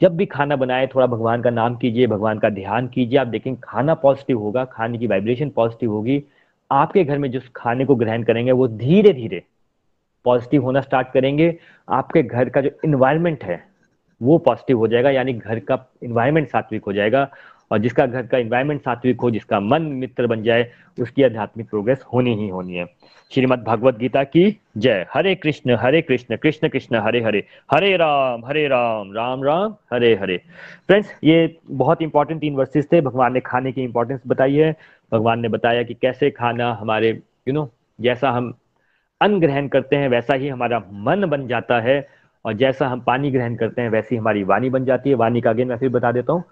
[0.00, 3.60] जब भी खाना बनाए, थोड़ा भगवान का नाम कीजिए, भगवान का ध्यान कीजिए, आप देखेंगे
[3.64, 6.22] खाना पॉजिटिव होगा, खाने की वाइब्रेशन पॉजिटिव होगी।
[6.70, 9.42] आपके घर में जिस खाने को ग्रहण करेंगे, वो धीरे धीरे
[10.24, 11.58] पॉजिटिव होना स्टार्ट करेंगे।
[11.88, 13.62] आपके घर का जो इन्वायरमेंट है,
[14.20, 17.28] वो पॉजिटिव हो जाएगा, यानी घर का इन्वायरमेंट सात्विक हो जाएगा।
[17.70, 22.04] और जिसका घर का इन्वायरमेंट सात्विक हो जिसका मन मित्र बन जाए उसकी आध्यात्मिक प्रोग्रेस
[22.12, 22.84] होनी ही होनी है।
[23.32, 28.44] श्रीमद भागवत गीता की जय। हरे कृष्ण हरे कृष्ण कृष्ण कृष्ण हरे हरे। हरे राम
[28.46, 30.36] हरे राम राम राम हरे हरे।
[30.86, 34.74] फ्रेंड्स ये बहुत इंपॉर्टेंट तीन वर्सेस थे। भगवान ने खाने की इंपॉर्टेंस बताई है।
[35.12, 37.14] भगवान ने बताया कि कैसे खाना हमारे यू
[37.48, 38.52] you नो know, जैसा हम
[39.20, 42.06] अन्न ग्रहण करते हैं वैसा ही हमारा मन बन जाता है।
[42.44, 45.50] और जैसा हम पानी ग्रहण करते हैं वैसी हमारी वाणी बन जाती है। वाणी का
[45.50, 46.44] आगे मैं फिर बता देता हूँ।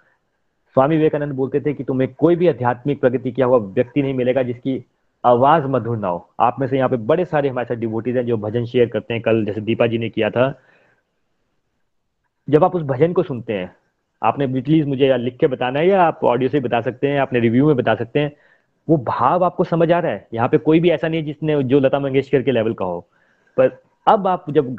[0.76, 4.42] स्वामी विवेकानंद बोलते थे कि तुम्हें कोई भी आध्यात्मिक प्रगति किया हुआ व्यक्ति नहीं मिलेगा
[4.42, 4.84] जिसकी
[5.24, 8.24] आवाज़ मधुर ना हो। आप में से यहाँ पे बड़े सारे हमारे साथ डिवोटीज हैं
[8.26, 10.52] जो भजन शेयर करते हैं। कल जैसे दीपा जी ने किया था।
[12.48, 13.70] जब आप उस भजन को सुनते हैं,
[14.22, 17.20] आपने प्लीज़ मुझे या लिख के बताना है या आप ऑडियो से बता सकते हैं
[17.20, 18.32] अपने रिव्यू में बता सकते हैं,
[18.88, 21.62] वो भाव आपको समझ आ रहा है। यहाँ पे कोई भी ऐसा नहीं है जिसने
[21.62, 23.00] जो लता मंगेशकर के लेवल का हो।
[23.56, 24.76] पर अब आप जब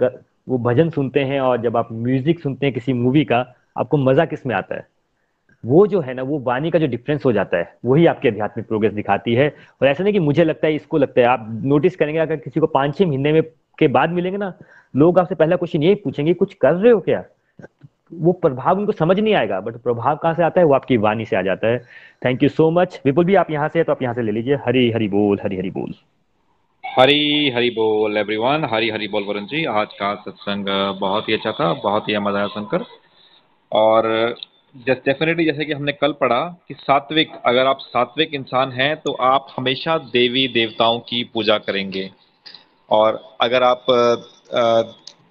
[0.49, 3.45] वो भजन सुनते हैं और जब आप म्यूज़िक सुनते हैं किसी मूवी का,
[3.77, 4.87] आपको मज़ा किसमें आता है?
[5.63, 8.67] वो जो है ना, वो वाणी का जो डिफरेंस हो जाता है, वही आपकी आध्यात्मिक
[8.67, 9.47] प्रोग्रेस दिखाती है।
[9.81, 12.59] और ऐसा नहीं कि मुझे लगता है, इसको लगता है। आप नोटिस करेंगे, अगर किसी
[12.59, 13.41] को पाँच छह महीने में
[13.79, 14.53] के बाद मिलेंगे ना,
[14.93, 17.23] लोग आपसे पहला क्वेश्चन यही पूछेंगे, कुछ कर रहे हो क्या?
[18.13, 20.65] वो प्रभाव उनको समझ नहीं आएगा बट प्रभाव कहाँ से आता है?
[20.65, 21.77] वो आपकी वाणी से आ जाता है।
[22.25, 24.31] Thank you so much Vipul भी आप यहाँ से है तो आप यहाँ से ले
[24.31, 25.93] लीजिए। हरी हरी बोल, हरी हरी बोल।
[26.83, 30.65] हरी हरी बोल एवरीवन हरी हरी बोल, वरुण जी। आज का सत्संग
[30.99, 32.83] बहुत ही अच्छा था, बहुत ही मज़ा आया सुनकर।
[33.71, 34.35] और
[34.75, 39.47] डेफिनेटली जैसे कि हमने कल पढ़ा कि सात्विक, अगर आप सात्विक इंसान हैं तो आप
[39.57, 42.09] हमेशा देवी देवताओं की पूजा करेंगे।
[42.89, 43.85] और अगर आप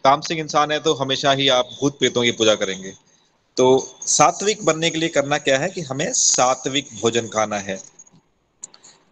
[0.05, 2.93] तामसिक इंसान है तो हमेशा ही आप भूत प्रेतों की पूजा करेंगे।
[3.57, 3.67] तो
[4.09, 7.79] सात्विक बनने के लिए करना क्या है कि हमें सात्विक भोजन खाना है।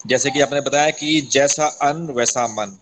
[0.07, 2.77] जैसे कि आपने बताया कि जैसा अन्न, वैसा मन।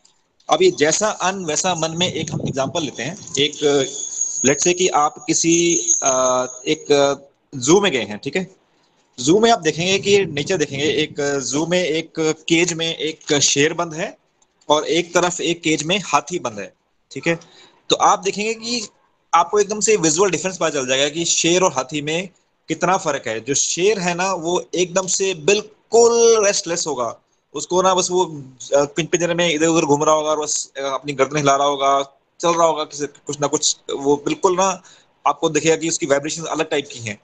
[0.49, 3.59] अब ये जैसा अन्न, वैसा मन में एक हम एग्जांपल लेते हैं। एक
[4.44, 5.55] लेट से कि आप किसी
[6.66, 6.86] एक
[7.53, 8.46] जू में गए हैं, ठीक है?
[9.18, 13.74] जू में आप देखेंगे कि नेचर देखेंगे, एक जू में एक केज में एक शेर
[13.74, 14.16] बंद है
[14.68, 16.72] और एक तरफ़ एक केज में हाथी बंद है,
[17.11, 17.38] ठीक है?
[17.90, 18.88] तो आप देखेंगे कि
[19.32, 22.28] आपको एकदम से विजुअल डिफरेंस पता चल जाएगा कि शेर और हाथी में
[22.68, 27.14] कितना फ़र्क है। जो शेर है ना, वो एकदम से बिल्कुल रेस्टलेस होगा।
[27.55, 28.24] उसको ना बस वो
[28.74, 32.03] पिंजरे में इधर उधर घूम रहा होगा और बस अपनी गर्दन हिला रहा होगा,
[32.40, 34.82] चल रहा होगा, किसी, कुछ ना कुछ, वो बिल्कुल ना
[35.26, 37.18] आपको दिखेगा कि उसकी वाइब्रेशन अलग टाइप की हैं।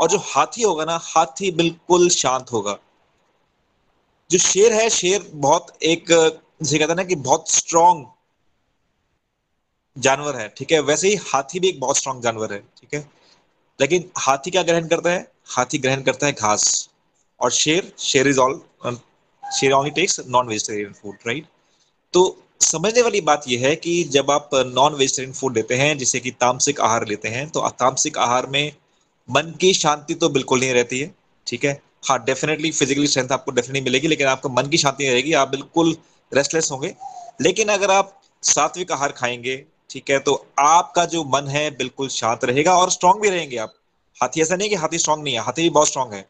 [0.00, 2.78] और जो हाथी होगा ना, हाथी बिल्कुल शांत होगा।
[4.30, 6.06] जो शेर है, शेर बहुत एक,
[6.62, 8.04] जिसे कहते हैं ना कि बहुत स्ट्रांग
[9.96, 10.80] जानवर है, ठीक है?
[10.80, 13.00] वैसे ही हाथी भी एक बहुत स्ट्रांग जानवर है, ठीक है?
[13.80, 15.32] लेकिन हाथी क्या ग्रहण करता है?
[15.46, 16.88] हाथी ग्रहण करता है घास।
[17.40, 18.60] और शेर शेर इज़ ऑल
[19.42, 21.46] शेर only takes non vegetarian food right
[22.12, 26.20] तो समझने वाली बात यह है कि जब आप नॉन वेजिटेरियन फ़ूड लेते हैं, जिसे
[26.20, 28.72] कि तामसिक आहार लेते हैं तो तामसिक आहार में
[29.30, 31.14] मन की शांति तो बिल्कुल नहीं रहती है,
[31.46, 31.80] ठीक है?
[32.08, 35.48] हाँ डेफिनेटली फिजिकली स्ट्रेंथ आपको डेफिनेटली मिलेगी, लेकिन आपको मन की शांति नहीं रहेगी, आप
[35.48, 35.96] बिल्कुल
[36.32, 36.94] रेस्टलेस होंगे।
[37.40, 39.56] लेकिन अगर आप सात्विक आहार खाएँगे,
[39.90, 43.74] ठीक है तो आपका जो मन है बिल्कुल शांत रहेगा और स्ट्रांग भी रहेंगे आप।
[44.20, 46.28] हाथी ऐसा नहीं कि हाथी स्ट्रांग नहीं है, हाथी भी बहुत स्ट्रांग है।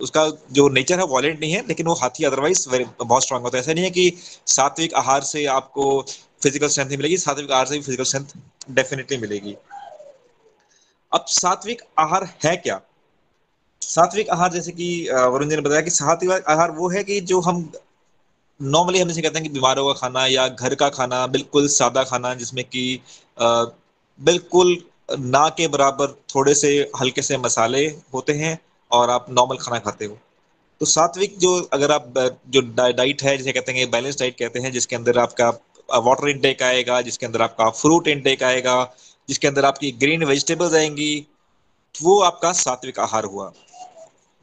[0.00, 2.68] उसका जो नेचर है वॉलेंट नहीं है, लेकिन वो हाथी अदरवाइज़
[3.02, 4.12] बहुत स्ट्रांग होता है। ऐसा नहीं है कि
[4.46, 6.00] सात्विक आहार से आपको
[6.42, 8.34] फ़िज़िकल स्ट्रेंथ नहीं मिलेगी, सात्विक आहार से भी फ़िज़िकल स्ट्रेंथ
[8.70, 9.56] डेफिनेटली मिलेगी।
[11.14, 12.80] अब सात्विक आहार है क्या?
[13.82, 17.40] सात्विक आहार जैसे कि वरुण जी ने बताया कि सात्विक आहार वो है कि जो
[17.40, 17.68] हम
[18.60, 22.02] नॉर्मली हम जैसे कहते हैं कि बीमारों का खाना या घर का खाना, बिल्कुल सादा
[22.04, 23.00] खाना जिसमें कि
[23.38, 24.76] बिल्कुल
[25.10, 26.68] ना के बराबर थोड़े से
[27.00, 28.58] हल्के से मसाले होते हैं
[28.90, 30.18] और आप नॉर्मल खाना खाते हो।
[30.80, 32.12] तो सात्विक जो अगर आप
[32.48, 35.48] जो डाइट है जिसे कहते हैं बैलेंस डाइट कहते हैं, जिसके अंदर आपका
[35.88, 38.82] वाटर इनटेक आएगा, जिसके अंदर आपका फ्रूट इनटेक आएगा
[39.28, 41.26] जिसके अंदर आपकी ग्रीन वेजिटेबल्स आएँगी,
[42.02, 43.52] वो आपका सात्विक आहार हुआ।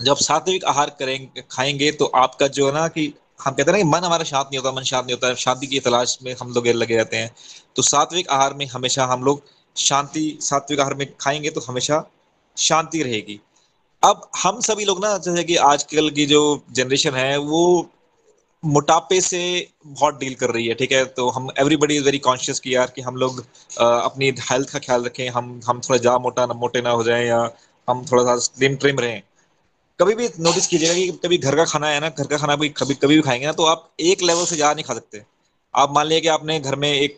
[0.01, 3.13] जब सात्विक आहार करेंगे, खाएँगे तो आपका जो है ना कि
[3.45, 5.67] हम कहते हैं ना कि मन हमारा शांत नहीं होता, मन शांत नहीं होता। शांति
[5.67, 7.35] की तलाश में हम लोग लगे रहते हैं।
[7.75, 9.41] तो सात्विक आहार में हमेशा हम लोग
[9.77, 12.11] शांति, सात्विक आहार में खाएँगे तो हमेशा
[12.57, 13.39] शांति रहेगी।
[14.03, 17.89] अब हम सभी लोग ना, जैसे कि आजकल की जो जनरेशन है, वो
[18.63, 19.39] मोटापे से
[19.87, 21.03] बहुत डील कर रही है ठीक है?
[21.05, 23.39] तो हम एवरीबडी इज़ वेरी कॉन्शियस कि यार कि हम लोग
[23.79, 27.03] आ, अपनी हेल्थ का ख्याल रखें हम हम थोड़ा ज़्यादा मोटा ना मोटे ना हो
[27.03, 27.39] जाएँ या
[27.87, 29.21] हम थोड़ा सा स्लिम ट्रिम रहें।
[29.99, 32.69] कभी भी नोटिस कीजिएगा कि कभी घर का खाना है ना घर का खाना भी
[32.77, 35.23] कभी कभी भी खाएँगे ना तो आप एक लेवल से ज़्यादा नहीं खा सकते।
[35.73, 37.17] आप मान लीजिए कि आपने घर में एक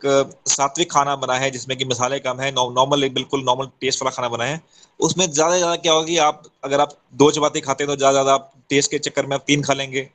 [0.49, 4.15] सात्विक खाना बना है जिसमें कि मसाले कम है नॉर्मल एक बिल्कुल नॉर्मल टेस्ट वाला
[4.15, 4.59] खाना बना है
[4.99, 8.11] उसमें ज़्यादा ज़्यादा क्या होगा कि आप अगर आप दो चपाती खाते हैं तो ज़्यादा
[8.13, 10.09] ज़्यादा आप टेस्ट के चक्कर में आप तीन खा लेंगे।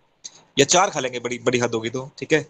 [0.59, 2.47] या चार खा लेंगे बड़ी बड़ी हद होगी तो ठीक है?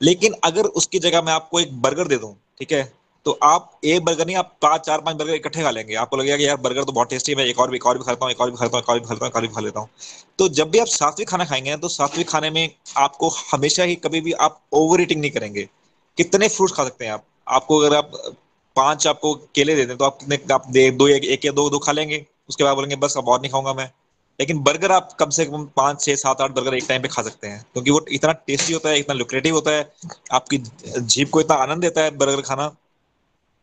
[0.00, 2.82] लेकिन अगर उसकी जगह मैं आपको एक बर्गर दे दूँ ठीक है?
[3.26, 6.36] तो आप एक बर्गर नहीं आप पाँच चार पाँच बर्गर इकट्ठे खा लेंगे। आपको लगेगा
[6.36, 8.24] कि यार बर्गर तो बहुत टेस्टी है मैं एक और भी एक और भी खाता
[8.24, 9.60] हूँ एक और भी खाता हूँ एक और भी खाता हूँ एक और भी खा
[9.60, 9.88] लेता हूँ।
[10.38, 14.20] तो जब भी आप सात्विक खाना खाएँगे तो सात्विक खाने में आपको हमेशा ही कभी
[14.20, 15.68] भी आप ओवर ईटिंग नहीं करेंगे।
[16.18, 17.24] कितने फ्रूट खा सकते हैं आप?
[17.48, 18.12] आपको अगर आप
[18.76, 21.78] पाँच आपको केले दे दें तो आप कितने आप दे दो एक, या दो दो
[21.78, 23.90] खा लेंगे। उसके बाद बोलेंगे बस अब और नहीं खाऊँगा मैं।
[24.38, 27.22] लेकिन बर्गर आप कम से कम पाँच, छह, सात, आठ बर्गर एक टाइम पे खा
[27.22, 29.90] सकते हैं। क्योंकि वो इतना टेस्टी होता है, इतना लुक्रेटिव होता है,
[30.32, 30.58] आपकी
[30.98, 32.68] जीप को इतना आनंद देता है बर्गर खाना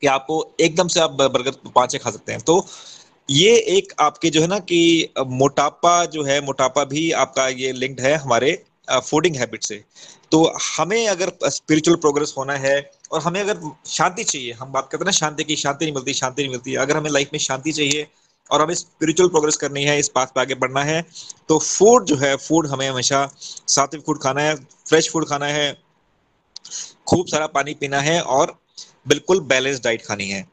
[0.01, 2.65] कि आपको एकदम से आप बर्गर पाँच, छह खा सकते हैं। तो
[3.29, 8.01] ये एक आपके जो है ना कि मोटापा जो है, मोटापा भी आपका ये लिंक्ड
[8.01, 9.83] है हमारे फूडिंग हैबिट से।
[10.31, 10.43] तो
[10.77, 12.75] हमें अगर स्पिरिचुअल प्रोग्रेस होना है
[13.11, 16.13] और हमें अगर शांति चाहिए, हम बात करते हैं ना शांति की, शांति नहीं मिलती,
[16.13, 18.07] शांति नहीं मिलती। अगर हमें लाइफ में शांति चाहिए
[18.51, 21.01] और हमें स्पिरिचुअल प्रोग्रेस करनी है, इस पाथ पे आगे बढ़ना है
[21.49, 25.71] तो फ़ूड जो है फ़ूड हमें हमेशा सात्विक फ़ूड खाना है फ्रेश फ़ूड खाना है,
[27.07, 28.57] खूब सारा पानी पीना है और
[29.07, 30.45] बिल्कुल बैलेंस डाइट खानी है।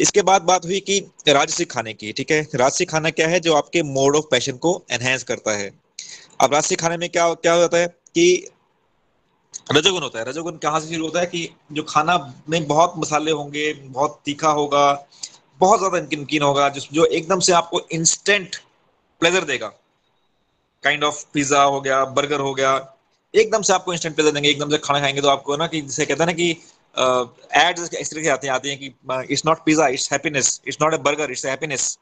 [0.00, 0.98] इसके बाद बात हुई कि
[1.28, 2.46] राजसिक खाने की, ठीक है?
[2.54, 5.70] राजसिक खाना क्या है जो आपके मोड ऑफ़ पैशन को एनहेंस करता है?
[6.40, 8.48] अब राजसिक खाने में क्या क्या होता है कि
[9.72, 12.16] रजोगुण होता है। रजोगुण कहाँ से शुरू होता है कि जो खाना
[12.48, 14.92] में बहुत मसाले होंगे, बहुत तीखा होगा
[15.60, 18.56] बहुत ज़्यादा नमकीन होगा जिस जो एकदम से आपको इंस्टेंट
[19.22, 19.66] प्लेजर देगा।
[20.84, 22.72] काइंड ऑफ़ पिज्जा हो गया बर्गर हो गया
[23.34, 26.06] एकदम से आपको इंस्टेंट प्लेजर देंगे एकदम से खाना खाएँगे तो आपको ना कि जैसे
[26.06, 26.50] कहते हैं ना कि
[27.54, 28.86] एड uh, इस तरह के आते हैं आते हैं कि
[29.32, 31.98] it's not pizza it's happiness it's not a burger it's happiness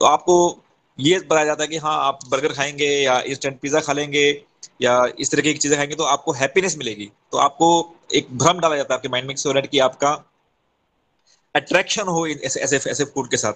[0.00, 0.36] तो आपको
[0.98, 4.42] ये बताया जाता है कि हाँ आप बर्गर खाएँगे या इंस्टेंट पिज्जा खा लेंगे
[4.82, 7.68] या इस तरह की चीज़ें खाएँगे तो आपको हैप्पीनेस मिलेगी। तो आपको
[8.14, 10.12] एक भ्रम डाला जाता है आपके माइंड में सो कि आपका
[11.60, 13.52] अट्रैक्शन हो ऐसे ऐसे फ़ूड के साथ।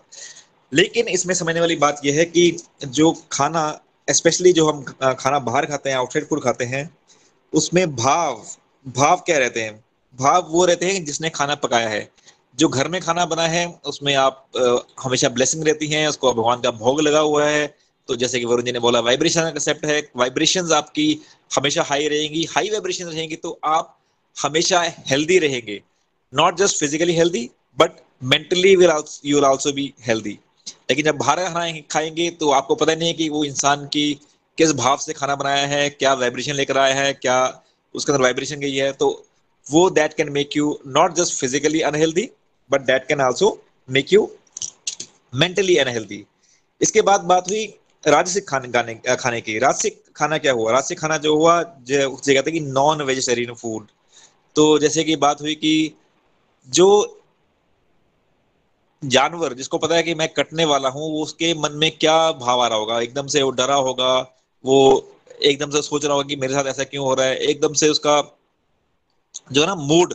[0.72, 3.64] लेकिन इसमें समझने वाली बात यह है कि जो खाना
[4.09, 4.82] स्पेशली जो हम
[5.14, 6.88] खाना बाहर खाते हैं आउटसाइड फ़ूड खाते हैं
[7.53, 8.44] उसमें भाव
[8.86, 9.74] भाव क्या रहते हैं?
[10.18, 12.09] भाव वो रहते हैं जिसने खाना पकाया है।
[12.59, 16.61] जो घर में खाना बना है उसमें आप आ, हमेशा ब्लेसिंग रहती हैं उसको भगवान
[16.61, 17.66] का भोग लगा हुआ है।
[18.09, 21.07] तो जैसे कि वरुण जी ने बोला वाइब्रेशन कंसेप्ट है। वाइब्रेशंस आपकी
[21.50, 23.98] हमेशा हाई रहेंगी हाई वाइब्रेशन रहेंगी तो आप
[24.36, 25.80] हमेशा हेल्दी रहेंगे।
[26.32, 27.48] Not just physically healthy
[27.78, 27.90] but
[28.22, 28.92] mentally will
[29.24, 30.38] you will also be healthy
[30.90, 34.12] लेकिन जब बाहर खाएँगे तो आपको पता नहीं है कि वो इंसान की
[34.58, 37.62] किस भाव से खाना बनाया है, क्या वाइब्रेशन लेकर आया है, क्या
[37.94, 39.08] उसके अंदर वाइब्रेशन गई है तो
[39.66, 42.28] वो that can make you not just physically unhealthy
[42.70, 43.50] but that can also
[43.88, 44.30] make you
[45.34, 46.24] mentally unhealthy
[46.80, 47.64] इसके बाद बात हुई
[48.06, 50.72] राजसिक खाने खाने की। राजसिक खाना क्या हुआ?
[50.72, 53.86] राजसिक खाना जो हुआ, जो कहते हैं कि नॉन वेजिटेरियन फ़ूड
[54.56, 55.74] तो जैसे कि बात हुई कि
[56.68, 56.88] जो
[59.03, 62.66] जानवर, जिसको पता है कि मैं कटने वाला हूँ उसके मन में क्या भाव आ
[62.66, 63.00] रहा होगा?
[63.00, 64.18] एकदम से वो डरा होगा,
[64.64, 65.09] वो
[65.42, 67.36] एकदम से सोच रहा होगा कि मेरे साथ ऐसा क्यों हो रहा है?
[67.38, 68.20] एकदम से उसका
[69.53, 70.14] जो है ना मूड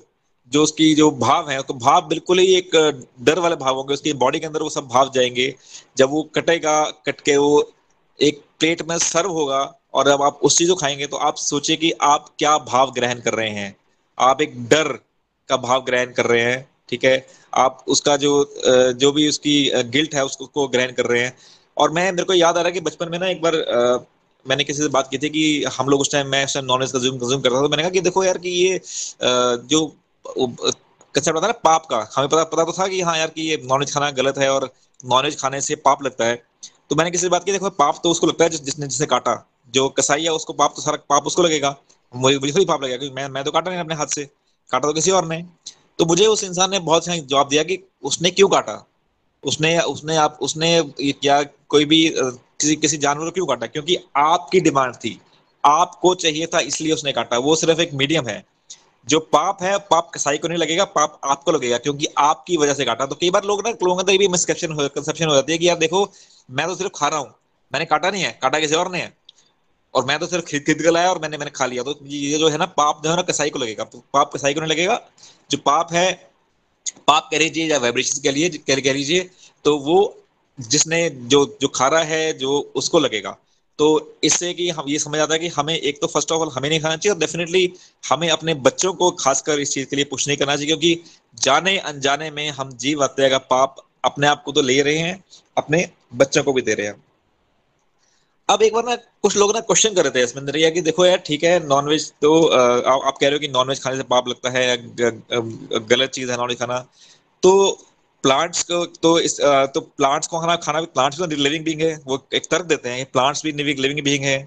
[0.52, 2.76] जो उसकी जो भाव है तो भाव बिल्कुल ही एक
[3.22, 5.54] डर वाले भाव होंगे। उसकी बॉडी के अंदर वो सब भाव जाएँगे।
[5.98, 7.72] जब वो कटेगा कट के वो
[8.20, 9.60] एक प्लेट में सर्व होगा
[9.94, 13.20] और अब आप उस चीज़ को खाएँगे तो आप सोचिए कि आप क्या भाव ग्रहण
[13.20, 13.76] कर रहे हैं।
[14.18, 14.88] आप एक डर
[15.50, 17.26] का भाव ग्रहण कर रहे हैं। ठीक है?
[17.54, 18.32] आप उसका जो
[18.96, 21.36] जो भी उसकी गिल्ट है, उसको ग्रहण कर रहे हैं।
[21.78, 23.56] और मैं, मेरे को याद आ रहा है कि बचपन में ना एक बार
[24.46, 26.92] मैंने किसी से बात की थी कि हम लोग उस टाइम मैं उस टाइम नॉनवेज
[26.92, 28.80] कंज्यूम कंज्यूम करता था तो मैंने कहा कि देखो यार कि ये
[29.66, 29.86] जो
[30.26, 33.58] होता है ना, पाप का, हमें पता पता तो था कि हाँ यार कि ये
[33.64, 34.70] नॉनवेज खाना गलत है और
[35.04, 36.36] नॉनवेज खाने से पाप लगता है।
[36.90, 39.36] तो मैंने किसी से बात की, देखो पाप तो उसको लगता है जिसने जिसने काटा।
[39.74, 41.76] जो कसाई है, उसको पाप तो सारा, पाप उसको लगेगा।
[42.14, 44.26] मुझे मुझे पाप लगेगा, क्योंकि मैं मैं तो काटा नहीं अपने हाथ से,
[44.72, 45.44] काटा तो किसी और ने।
[46.00, 48.88] तो मुझे उस इंसान ने बहुत जवाब दिया कि उसने क्यों काटा?
[49.44, 53.68] उसने उसने आप, उसने क्या कोई भी किसी किसी जानवर को क्यों काटा?
[53.68, 55.22] क्योंकि आपकी डिमांड थी।
[55.66, 58.46] आपको चाहिए था, इसलिए उसने काटा। वो सिर्फ़ एक मीडियम है।
[59.08, 62.86] जो पाप है, पाप कसाई को नहीं लगेगा, पाप आपको लगेगा, क्योंकि आपकी वजह से
[62.86, 65.58] काटा। तो कई बार लोग ना, लोगों का भी मिसकंसेप्शन हो कंसेप्शन हो जाती है
[65.58, 66.12] कि यार देखो,
[66.52, 67.34] मैं तो सिर्फ़ खा रहा हूँ।
[67.74, 69.18] मैंने काटा नहीं है, काटा किसी और ने है।
[69.96, 72.38] और मैं तो सिर्फ़ खरीद खरीद कर लाया और मैंने मैंने खा लिया। तो ये
[72.38, 74.72] जो है ना, पाप जो है ना, कसाई को लगेगा। तो पाप कसाई को नहीं
[74.72, 75.02] लगेगा।
[75.50, 76.12] जो पाप है,
[77.08, 79.30] पाप कह लीजिए या वाइब्रेशन कह लीजिए कह लीजिए
[79.66, 79.98] तो वो
[80.60, 83.38] जिसने जो जो खा रहा है, जो उसको लगेगा।
[83.80, 86.50] तो इससे कि हम ये समझ आता है कि हमें एक तो फ़र्स्ट ऑफ़ ऑल
[86.54, 87.74] हमें नहीं खाना चाहिए और डेफिनेटली
[88.04, 91.04] हमें अपने बच्चों को खासकर इस चीज़ के लिए पुश नहीं करना चाहिए क्योंकि
[91.38, 93.76] जाने अनजाने में हम जीव हत्या का पाप
[94.06, 95.24] अपने आप को तो ले रहे हैं,
[95.58, 97.04] अपने बच्चों को भी दे रहे हैं।
[98.50, 101.06] अब एक बार ना कुछ लोग ना क्वेश्चन कर रहे थे इसमें रिया कि देखो
[101.06, 104.28] यार ठीक है नॉनवेज तो आ, आप कह रहे हो कि नॉनवेज खाने से पाप
[104.28, 104.78] लगता है
[105.88, 106.80] गलत चीज़ है नॉनवेज खाना
[107.44, 107.52] तो
[108.24, 109.40] प्लांट्स को तो इस
[109.74, 112.90] तो प्लांट्स को खाना खाना भी प्लांट्स भी लिविंग बींग है वो एक तर्क देते
[112.90, 114.38] हैं प्लांट्स भी लिविंग बींग है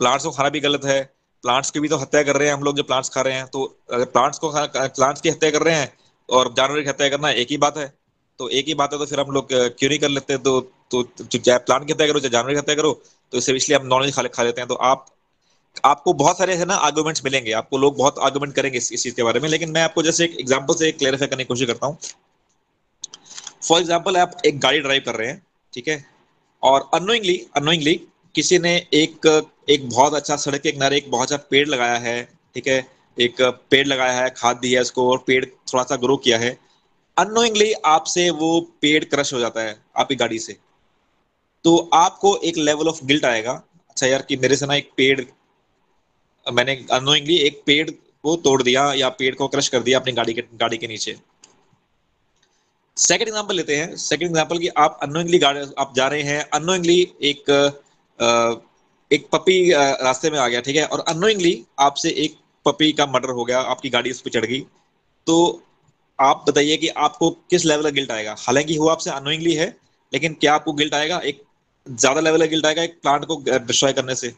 [0.00, 1.02] प्लांट्स को खाना भी गलत है
[1.44, 3.46] प्लांट्स की भी तो हत्या कर रहे हैं हम लोग जो प्लांट्स खा रहे हैं
[3.46, 5.92] तो प्लांट्स को प्लांट्स की हत्या कर रहे हैं
[6.28, 7.92] और जानवर की हत्या करना एक ही बात है
[8.40, 11.02] तो एक ही बात है तो फिर हम लोग क्यों नहीं कर लेते तो तो
[11.24, 13.00] चाहे प्लांट की हत्या करो चाहे जानवर की हत्या करो
[13.32, 15.06] तो इसे इसलिए हम नॉलेज खा खा लेते हैं। तो आप
[15.84, 19.14] आपको बहुत सारे है ना आर्गूमेंट्स मिलेंगे। आपको लोग बहुत आर्गूमेंट करेंगे इस, इस चीज़
[19.14, 21.86] के बारे में। लेकिन मैं आपको जैसे एक एग्जांपल से क्लेरिफाई करने की कोशिश करता
[21.86, 21.98] हूँ।
[23.62, 26.04] फॉर एग्ज़ाम्पल आप एक गाड़ी ड्राइव कर रहे हैं ठीक है?
[26.62, 27.94] और अनोइंगली अनोइंगली
[28.34, 29.26] किसी ने एक
[29.70, 32.22] एक बहुत अच्छा सड़क के किनारे एक बहुत अच्छा पेड़ लगाया है
[32.54, 32.86] ठीक है?
[33.16, 36.56] एक पेड़ लगाया है खाद दी है उसको और पेड़ थोड़ा सा ग्रो किया है।
[37.16, 40.56] अनोइंगली आपसे वो पेड़ क्रश हो जाता है आपकी गाड़ी से।
[41.64, 43.52] तो आपको एक लेवल ऑफ़ गिल्ट आएगा।
[43.90, 45.20] अच्छा यार कि मेरे से ना एक पेड़,
[46.46, 50.34] मैंने अनोइंगली एक पेड़ को तोड़ दिया या पेड़ को क्रश कर दिया अपनी गाड़ी
[50.34, 51.16] के गाड़ी के नीचे।
[52.96, 57.00] सेकंड एग्जांपल लेते हैं। सेकंड एग्जांपल कि आप अनोइंगली गाड़ी आप जा रहे हैं अनोइंगली
[57.22, 57.50] एक
[59.10, 60.84] एक पपी रास्ते में आ गया, ठीक है?
[60.84, 62.36] और अनोइंगली आपसे एक
[62.66, 64.60] पपी का मर्डर हो गया, आपकी गाड़ी उस पर चढ़ गई।
[65.26, 65.62] तो
[66.18, 68.34] आप बताइए कि आपको किस लेवल का गिल्ट आएगा?
[68.38, 69.76] हालाँकि वो आपसे अनोइंगली है,
[70.12, 71.18] लेकिन क्या आपको गिल्ट आएगा?
[71.20, 71.42] एक
[71.86, 74.32] ज़्यादा लेवल का गिल्ट आएगा एक प्लांट को डिस्ट्रॉय करने से।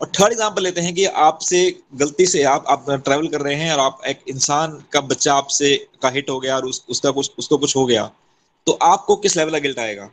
[0.00, 1.58] और थर्ड एग्ज़ाम्पल लेते हैं कि आपसे
[1.96, 5.74] गलती से आप आप ट्रैवल कर रहे हैं और आप एक इंसान का बच्चा आपसे
[6.02, 8.10] का हिट हो गया और उस, उसका कुछ उसको कुछ हो गया
[8.66, 10.10] तो आपको किस लेवल का गिल्ट आएगा?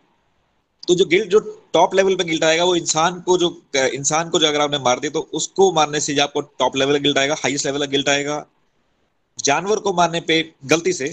[0.88, 1.40] तो जो गिल्ट जो
[1.74, 5.00] टॉप लेवल पे गिल्ट आएगा वो इंसान को जो इंसान को जो अगर आपने मार
[5.00, 8.10] दिया तो उसको मारने से आपको टॉप लेवल का गिल्ट आएगा हाईएस्ट लेवल का गिल्ट
[8.10, 8.46] आएगा।
[9.40, 11.06] जानवर को मारने पे गलती से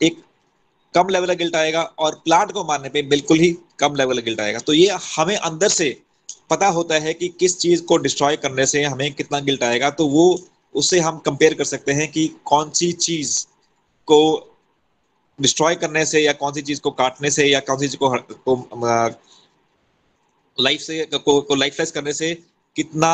[0.00, 0.22] एक
[0.96, 4.24] कम लेवल का गिल्ट आएगा और प्लांट को मारने पे बिल्कुल ही कम लेवल का
[4.24, 5.88] गिल्ट आएगा। तो ये हमें अंदर से
[6.50, 10.06] पता होता है कि किस चीज़ को डिस्ट्रॉय करने से हमें कितना गिल्ट आएगा। तो
[10.08, 10.26] वो
[10.74, 13.46] उससे हम कंपेयर कर सकते हैं कि कौन सी चीज़
[14.08, 14.20] को
[15.38, 18.08] डिस्ट्रॉय करने से या कौन सी चीज़ को काटने से या कौन सी चीज़ को,
[18.08, 19.12] को
[20.58, 22.34] लाइफ से को, को लाइफलेस करने से
[22.76, 23.10] कितना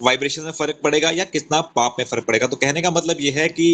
[0.00, 3.38] वाइब्रेशन में फ़र्क पड़ेगा या कितना पाप में फ़र्क पड़ेगा। तो कहने का मतलब यह
[3.38, 3.66] है कि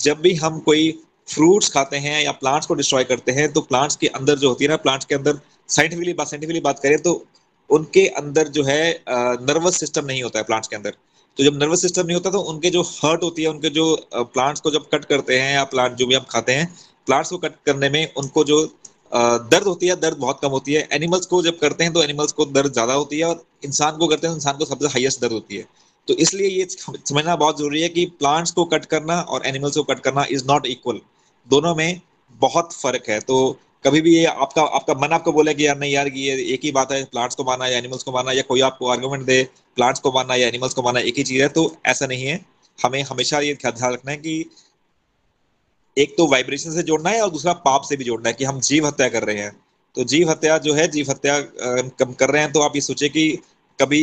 [0.00, 0.90] जब भी हम कोई
[1.28, 4.64] फ्रूट्स खाते हैं या प्लांट्स को डिस्ट्रॉय करते हैं तो प्लांट्स के अंदर जो होती
[4.64, 7.24] है ना प्लांट्स के अंदर साइंटिफिकली बात साइंटिफिकली बात करें तो
[7.70, 10.94] उनके अंदर जो है नर्वस सिस्टम नहीं होता है प्लांट्स के अंदर।
[11.38, 14.60] तो जब नर्वस सिस्टम नहीं होता तो उनके जो हर्ट होती है, उनके जो प्लांट्स
[14.60, 16.66] को जब कट करते हैं या प्लांट जो भी हम खाते हैं
[17.06, 18.60] प्लांट्स को कट करने में उनको जो
[19.12, 22.32] दर्द होती है, दर्द बहुत कम होती है। एनिमल्स को जब करते हैं तो एनिमल्स
[22.32, 25.20] को दर्द ज़्यादा होती है और इंसान को करते हैं तो इंसान को सबसे हाइएस्ट
[25.20, 25.66] दर्द होती है।
[26.08, 29.82] तो इसलिए ये समझना बहुत ज़रूरी है कि प्लांट्स को कट करना और एनिमल्स को
[29.84, 31.00] कट करना इज़ नॉट इक्वल
[31.48, 32.00] दोनों में
[32.40, 33.36] बहुत फ़र्क है। तो
[33.84, 36.70] कभी भी ये आपका आपका मन आपको बोले कि यार नहीं यार ये एक ही
[36.72, 39.42] बात है प्लांट्स को मारना या एनिमल्स को मारना या कोई आपको आर्गूमेंट दे
[39.76, 42.44] प्लांट्स को मारना या एनिमल्स को मारना एक ही चीज़ है तो ऐसा नहीं है।
[42.78, 44.50] हमें हमेशा ये ख्याल रखना है कि
[45.96, 48.60] एक तो वाइब्रेशन से जोड़ना है और दूसरा पाप से भी जोड़ना है कि हम
[48.62, 49.52] जीव हत्या कर रहे हैं।
[49.96, 51.40] तो जीव हत्या जो है, जीव हत्या
[51.98, 53.30] कम कर रहे हैं तो आप ये सोचे कि
[53.78, 54.02] कभी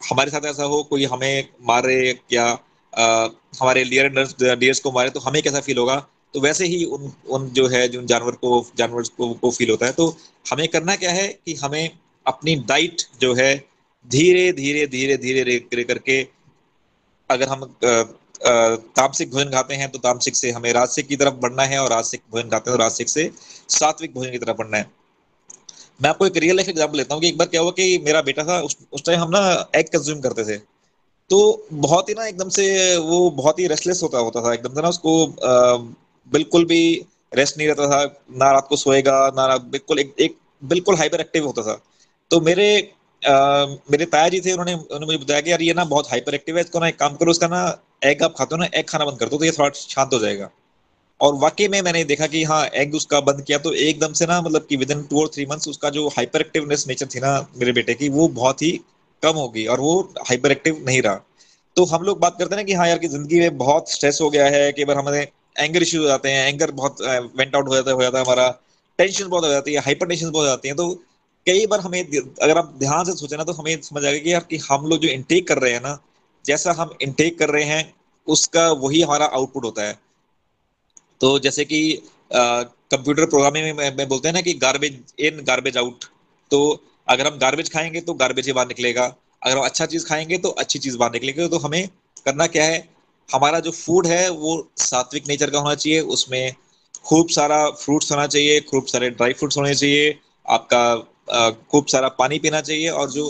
[0.00, 1.98] हमारे साथ ऐसा हो कोई हमें मारे
[2.32, 2.44] या
[2.92, 3.28] आ,
[3.60, 4.08] हमारे डियर
[4.56, 5.96] डियर्स को मारे तो हमें कैसा फील होगा?
[6.34, 9.86] तो वैसे ही उन उन जो है जो जानवर को जानवर को, को फील होता
[9.86, 11.90] है। तो हमें करना क्या है कि हमें
[12.26, 13.54] अपनी डाइट जो है
[14.06, 16.22] धीरे धीरे धीरे धीरे करके
[17.30, 17.64] अगर हम
[18.42, 22.22] तामसिक भोजन खाते हैं तो तामसिक से हमें राजसिक की तरफ़ बढ़ना है और राजसिक
[22.32, 23.30] भोजन खाते हैं तो राजसिक से
[23.70, 24.90] सात्विक भोजन की तरफ़ बढ़ना है।
[26.00, 28.20] मैं आपको एक रियल लाइफ एग्ज़ाम्पल लेता हूँ कि एक बार क्या हुआ कि मेरा
[28.22, 29.40] बेटा था उस टाइम हम ना
[29.76, 30.56] एग कंज्यूम करते थे।
[31.30, 34.82] तो बहुत ही ना एकदम से वो बहुत ही रेस्टलेस होता होता था। एकदम से
[34.82, 35.76] ना उसको आ,
[36.26, 38.04] बिल्कुल भी रेस्ट नहीं रहता था।
[38.38, 41.80] ना रात को सोएगा ना बिल्कुल एक, एक बिल्कुल हाइपर एक्टिव होता था।
[42.30, 42.68] तो मेरे
[43.22, 46.34] आ, मेरे ताया जी थे उन्होंने उन्होंने मुझे बताया कि यार ये ना बहुत हाइपर
[46.34, 47.62] एक्टिव है इसको ना एक काम करो उसका ना
[48.04, 50.18] एग आप खाते हो ना एग खाना बंद कर दो तो ये थोड़ा शांत हो
[50.18, 50.50] जाएगा।
[51.20, 54.40] और वाकई में मैंने देखा कि हाँ एग उसका बंद किया तो एकदम से ना
[54.42, 57.32] मतलब कि विद इन टू और थ्री मंथ्स उसका जो हाइपर एक्टिवनेस नेचर थी ना
[57.56, 58.70] मेरे बेटे की, वो बहुत ही
[59.22, 61.20] कम हो गई और वो हाइपर एक्टिव नहीं रहा।
[61.76, 64.30] तो हम लोग बात करते हैं कि हाँ यार, की ज़िंदगी में बहुत स्ट्रेस हो
[64.30, 65.20] गया है, कि बार हमारे
[65.56, 67.02] एंगर इश्यूज़ हो जाते हैं एंगर बहुत
[67.36, 68.48] वेंट आउट हो जाता हो जाता है हमारा
[68.98, 70.88] टेंशन बहुत हो जाती है हाइपर टेंशन बहुत हो जाती है तो
[71.46, 74.44] कई बार हमें अगर आप ध्यान से सोचे ना तो हमें समझ आएगा कि यार,
[74.50, 75.98] कि हम लोग जो इनटेक कर रहे हैं ना,
[76.44, 77.94] जैसा हम इनटेक कर रहे हैं,
[78.26, 79.98] उसका वही हमारा आउटपुट होता है।
[81.20, 81.80] तो जैसे कि
[82.32, 86.04] कंप्यूटर प्रोग्रामिंग में, में बोलते हैं ना कि गार्बेज इन गार्बेज आउट
[86.50, 86.60] तो
[87.08, 89.04] अगर हम गार्बेज खाएँगे तो गार्बेज ही बाहर निकलेगा.
[89.42, 91.48] अगर हम अच्छा चीज़ खाएँगे तो अच्छी चीज़ बाहर निकलेगी.
[91.48, 91.88] तो हमें
[92.26, 92.78] करना क्या है?
[93.28, 96.00] हमारा जो फ़ूड है वो सात्विक नेचर का होना चाहिए.
[96.00, 96.54] उसमें
[97.06, 100.18] खूब सारा फ्रूट्स होना चाहिए खूब सारे ड्राई फ्रूट्स होने चाहिए.
[100.46, 102.88] आपका खूब सारा पानी पीना चाहिए.
[102.90, 103.28] और जो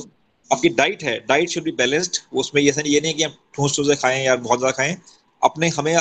[0.50, 3.76] आपकी डाइट है डाइट शुड बी बैलेंस्ड उसमें ये नहीं ये नहीं कि हम ठूस
[3.76, 4.96] ठूस खाएँ या बहुत ज़्यादा खाएँ.
[5.42, 5.94] अपने हमें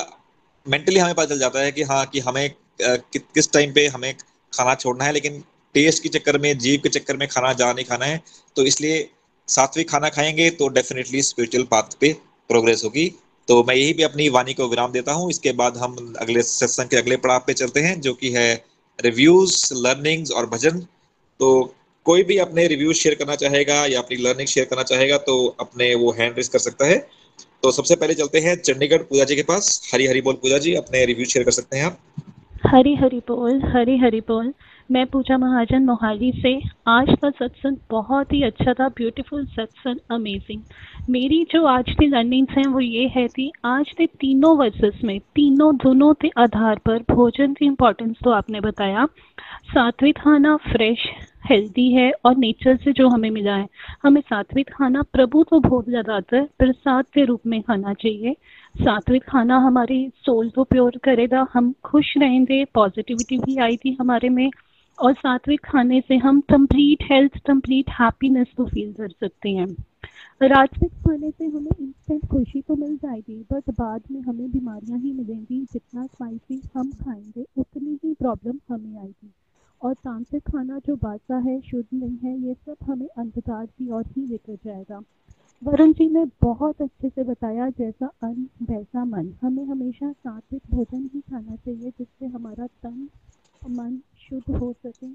[0.66, 2.50] मेंटली हमें पता चल जाता है कि हाँ कि हमें
[2.82, 4.14] कि, किस टाइम पे हमें
[4.54, 5.40] खाना छोड़ना है लेकिन
[5.76, 8.22] टेस्ट के चक्कर में जीव के चक्कर में खाना जा नहीं खाना है
[8.56, 9.08] तो इसलिए
[9.48, 12.12] सात्विक खाना खाएँगे तो डेफिनेटली स्पिरिचुअल पाथ पे
[12.50, 13.08] प्रोग्रेस होगी।
[13.48, 16.90] तो मैं यही भी अपनी वाणी को विराम देता हूँ। इसके बाद हम अगले सत्संग
[16.90, 18.54] के अगले पड़ाव पे चलते हैं जो कि है
[19.00, 20.80] रिव्यूज़ लर्निंग्स और भजन।
[21.40, 21.52] तो
[22.06, 25.94] कोई भी अपने रिव्यूज़ शेयर करना चाहेगा या अपनी लर्निंग शेयर करना चाहेगा तो अपने
[25.96, 26.98] वो हैंड रेस कर सकता है।
[27.64, 30.74] तो सबसे पहले चलते हैं चंडीगढ़ पूजा जी के पास। हरी हरी बोल पूजा जी,
[30.74, 32.00] अपने रिव्यू शेयर कर सकते हैं आप।
[32.66, 34.54] हरी हरी बोल, हरी हरी बोल।
[34.92, 36.54] मैं पूजा महाजन मोहाली से,
[36.88, 40.62] आज का सत्संग बहुत ही अच्छा था ब्यूटीफुल सत्संग अमेजिंग
[41.10, 45.20] मेरी जो आज की लर्निंग्स हैं, वो ये है थी आज के तीनों वर्सेस में,
[45.20, 49.06] तीनों दोनों के आधार पर भोजन की इम्पोर्टेंस तो आपने बताया।
[49.68, 51.06] सात्विक खाना फ्रेश
[51.50, 53.68] हेल्दी है और नेचर से जो हमें मिला है।
[54.04, 58.34] हमें सात्विक खाना प्रभु तो बहुत ज़्यादा आता है प्रसाद के रूप में खाना चाहिए।
[58.76, 64.50] सात्विक खाना हमारी सोल को प्योर करेगा, हम खुश रहेंगे पॉजिटिविटी भी थी हमारे में,
[64.98, 69.68] और सात्विक खाने से हम कंप्लीट हेल्थ कंप्लीट हैप्पीनेस को फील कर सकते हैं।
[70.42, 75.12] राजसिक खाने से हमें इंस्टेंट खुशी तो मिल जाएगी बट बाद में हमें बीमारियाँ ही
[75.14, 79.34] मिलेंगी, जितना स्पाइसी हम खाएँगे, उतनी ही प्रॉब्लम हमें आएगी।
[79.82, 84.06] और तामसिक खाना जो बासा है शुद्ध नहीं है ये सब हमें अंधकार की ओर
[84.08, 85.02] ही लेकर जाएगा।
[85.62, 91.10] वरुण जी ने बहुत अच्छे से बताया जैसा अन्न वैसा मन। हमें हमेशा सात्विक भोजन
[91.14, 93.08] ही खाना चाहिए जिससे हमारा तन
[93.62, 95.08] मन शुद्ध हो सके।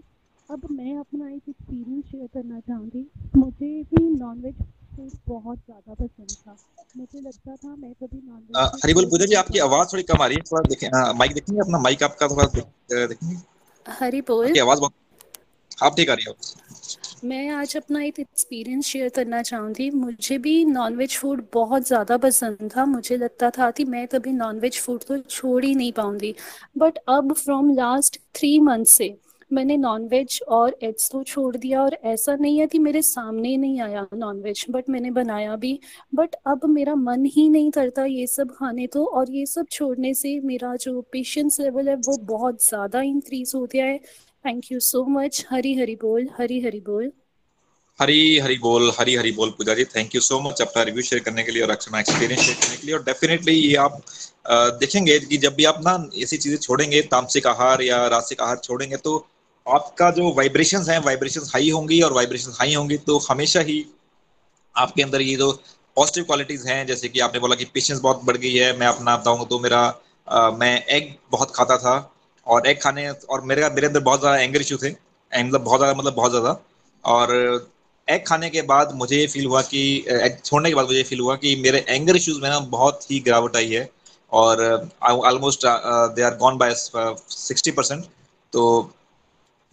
[0.48, 3.06] अब मैं अपना एक एक्सपीरियंस शेयर करना चाहूँगी।
[3.36, 4.54] मुझे भी नॉनवेज
[4.96, 6.56] फ़ूड बहुत ज़्यादा पसंद था।
[6.96, 10.36] मुझे लगता था मैं कभी नॉनवेज हरिबोल पूजा जी आपकी आवाज़ थोड़ी कम आ रही
[10.36, 10.88] है थोड़ा देखें।
[11.18, 13.36] माइक देखेंगे अपना माइक आपका थोड़ा देखेंगे।
[13.86, 14.92] हरी बोल। आवाज़ बहुत
[15.82, 16.36] आप ठीक आ रही हो?
[17.24, 22.70] मैं आज अपना एक एक्सपीरियंस शेयर करना चाहूँगी। मुझे भी नॉनवेज फ़ूड बहुत ज़्यादा पसंद
[22.76, 26.34] था। मुझे लगता था कि मैं कभी नॉनवेज फ़ूड तो छोड़ ही नहीं पाऊँगी।
[26.78, 29.08] बट अब फ्रॉम लास्ट थ्री मंथ से
[29.52, 33.80] मैंने नॉनवेज और एग्स तो छोड़ दिया और ऐसा नहीं है कि मेरे सामने नहीं
[33.80, 35.78] आया नॉनवेज बट मैंने बनाया भी।
[36.14, 40.14] बट अब मेरा मन ही नहीं करता ये सब खाने तो और ये सब छोड़ने
[40.14, 43.98] से मेरा जो पेशेंस लेवल है वो बहुत ज़्यादा इंक्रीज हो गया है।
[44.44, 47.10] Thank you so much Hari Hari बोल, हरी हरी बोल।
[47.98, 49.84] हरी हरी बोल, हरी हरी बोल Puja ji.
[49.86, 52.76] Thank you so much अपना रिव्यू शेयर करने के लिए और अपना एक्सपीरियंस शेयर करने
[52.76, 54.00] के लिए। और डेफिनेटली ये आप
[54.80, 55.92] देखेंगे कि जब भी आप ना
[56.22, 59.18] ऐसी चीज़ें छोड़ेंगे, तामसिक आहार या रासिक आहार छोड़ेंगे तो
[59.66, 63.84] आपका जो वाइब्रेशंस हैं वाइब्रेशंस हाई होंगी और वाइब्रेशंस हाई होंगी तो हमेशा ही
[64.74, 65.50] आपके अंदर ये जो
[65.96, 69.16] पॉजिटिव क्वालिटीज हैं जैसे कि आपने बोला कि पेशेंस बहुत बढ़ गई है मैं अपना
[69.16, 69.80] बताऊँ तो मेरा
[70.28, 71.94] आ, मैं एग बहुत खाता था
[72.46, 74.90] और एग खाने और मेरे मेरे अंदर बहुत ज़्यादा एंगर इशू थे
[75.32, 76.56] मतलब बहुत ज़्यादा मतलब बहुत ज़्यादा।
[77.04, 77.32] और
[78.08, 81.20] एग खाने के बाद मुझे ये फील हुआ कि एग छोड़ने के बाद मुझे फील
[81.20, 83.88] हुआ कि मेरे एंगर इश्यूज़ में ना बहुत ही गिरावट आई है।
[84.32, 84.62] और
[85.02, 85.66] almost
[86.16, 88.04] they are gone by sixty percent
[88.52, 88.62] तो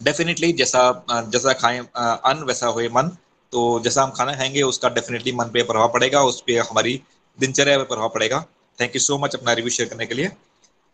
[0.00, 3.08] डेफिनेटली जैसा जैसा खाएँ अन्न, वैसा हुए मन।
[3.52, 7.00] तो जैसा हम खाना खाएँगे, उसका डेफिनेटली मन पे प्रभाव पड़ेगा, उस पर हमारी
[7.38, 8.44] दिनचर्या पे प्रभाव पड़ेगा।
[8.78, 10.28] थैंक यू सो मच अपना रिव्यू शेयर करने के लिए।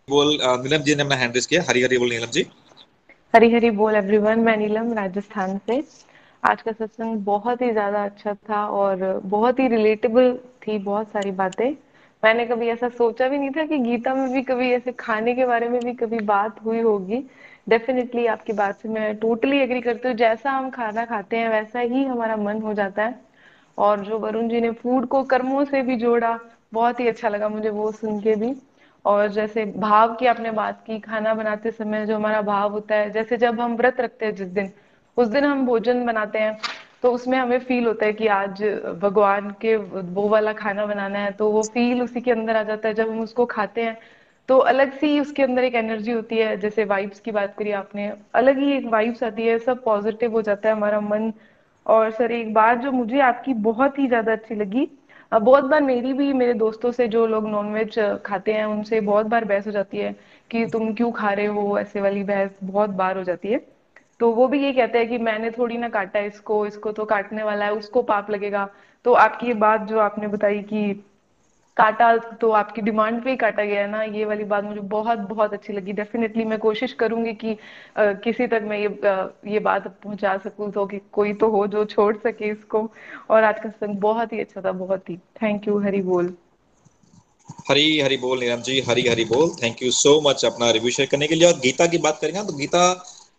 [0.09, 2.47] बोल नीलम जी ने अपना हैंड रेस किया। हरी हरी बोल, नीलम जी।
[3.35, 5.83] हरी हरी बोल एवरीवन मैं नीलम, राजस्थान से।
[6.43, 10.33] आज का सत्संग बहुत ही ज़्यादा अच्छा था और बहुत ही रिलेटेबल
[10.63, 11.71] थी, बहुत सारी बातें।
[12.23, 15.47] मैंने कभी ऐसा सोचा भी नहीं था कि गीता में भी कभी ऐसे खाने के
[15.47, 17.23] बारे में भी कभी बात हुई होगी।
[17.67, 21.81] डेफिनेटली आपकी बात से मैं टोटली एग्री करती हूँ। जैसा हम खाना खाते हैं, वैसा
[21.81, 23.21] ही हमारा मन हो जाता है।
[23.79, 26.39] और जो वरुण जी ने फ़ूड को कर्मों से भी जोड़ा,
[26.73, 28.55] बहुत ही अच्छा लगा मुझे वो सुन के भी।
[29.05, 33.11] और जैसे भाव की आपने बात की, खाना बनाते समय जो हमारा भाव होता है,
[33.11, 34.71] जैसे जब हम व्रत रखते हैं जिस दिन,
[35.17, 36.59] उस दिन हम भोजन बनाते हैं
[37.03, 38.63] तो उसमें हमें फील होता है कि आज
[39.03, 42.89] भगवान के वो वाला खाना बनाना है तो वो फील उसी के अंदर आ जाता
[42.89, 43.97] है जब हम उसको खाते हैं।
[44.49, 48.13] तो अलग सी उसके अंदर एक एनर्जी होती है। जैसे वाइब्स की बात करी आपने,
[48.35, 51.33] अलग ही एक वाइब्स आती है, सब पॉजिटिव हो जाता है हमारा मन।
[51.87, 54.89] और सर एक बात जो मुझे आपकी बहुत ही ज़्यादा अच्छी लगी
[55.33, 59.45] बहुत बार मेरी भी, मेरे दोस्तों से जो लोग नॉनवेज खाते हैं, उनसे बहुत बार
[59.45, 60.15] बहस हो जाती है
[60.51, 63.59] कि तुम क्यों खा रहे हो, ऐसे वाली बहस बहुत बार हो जाती है।
[64.21, 67.43] तो वो भी ये कहते हैं कि मैंने थोड़ी ना काटा इसको इसको तो काटने
[67.43, 68.69] वाला है, उसको पाप लगेगा।
[69.05, 71.05] तो आपकी ये बात जो आपने बताई कि
[71.77, 75.19] काटा तो आपकी डिमांड पे ही काटा गया है ना ये वाली बात मुझे बहुत
[75.31, 79.59] बहुत अच्छी लगी। डेफिनेटली मैं कोशिश करूँगी कि आ, किसी तक मैं ये आ, ये
[79.61, 82.89] बात पहुँचा सकूँ तो कि कोई तो हो जो छोड़ सके इसको।
[83.31, 86.35] और आज का संग बहुत ही अच्छा था बहुत ही। थैंक यू हरी बोल।
[87.69, 91.09] हरी हरी बोल नीरम जी हरी हरी बोल। थैंक यू सो मच अपना रिव्यू शेयर
[91.11, 92.85] करने के लिए। और गीता की बात करेंगे तो गीता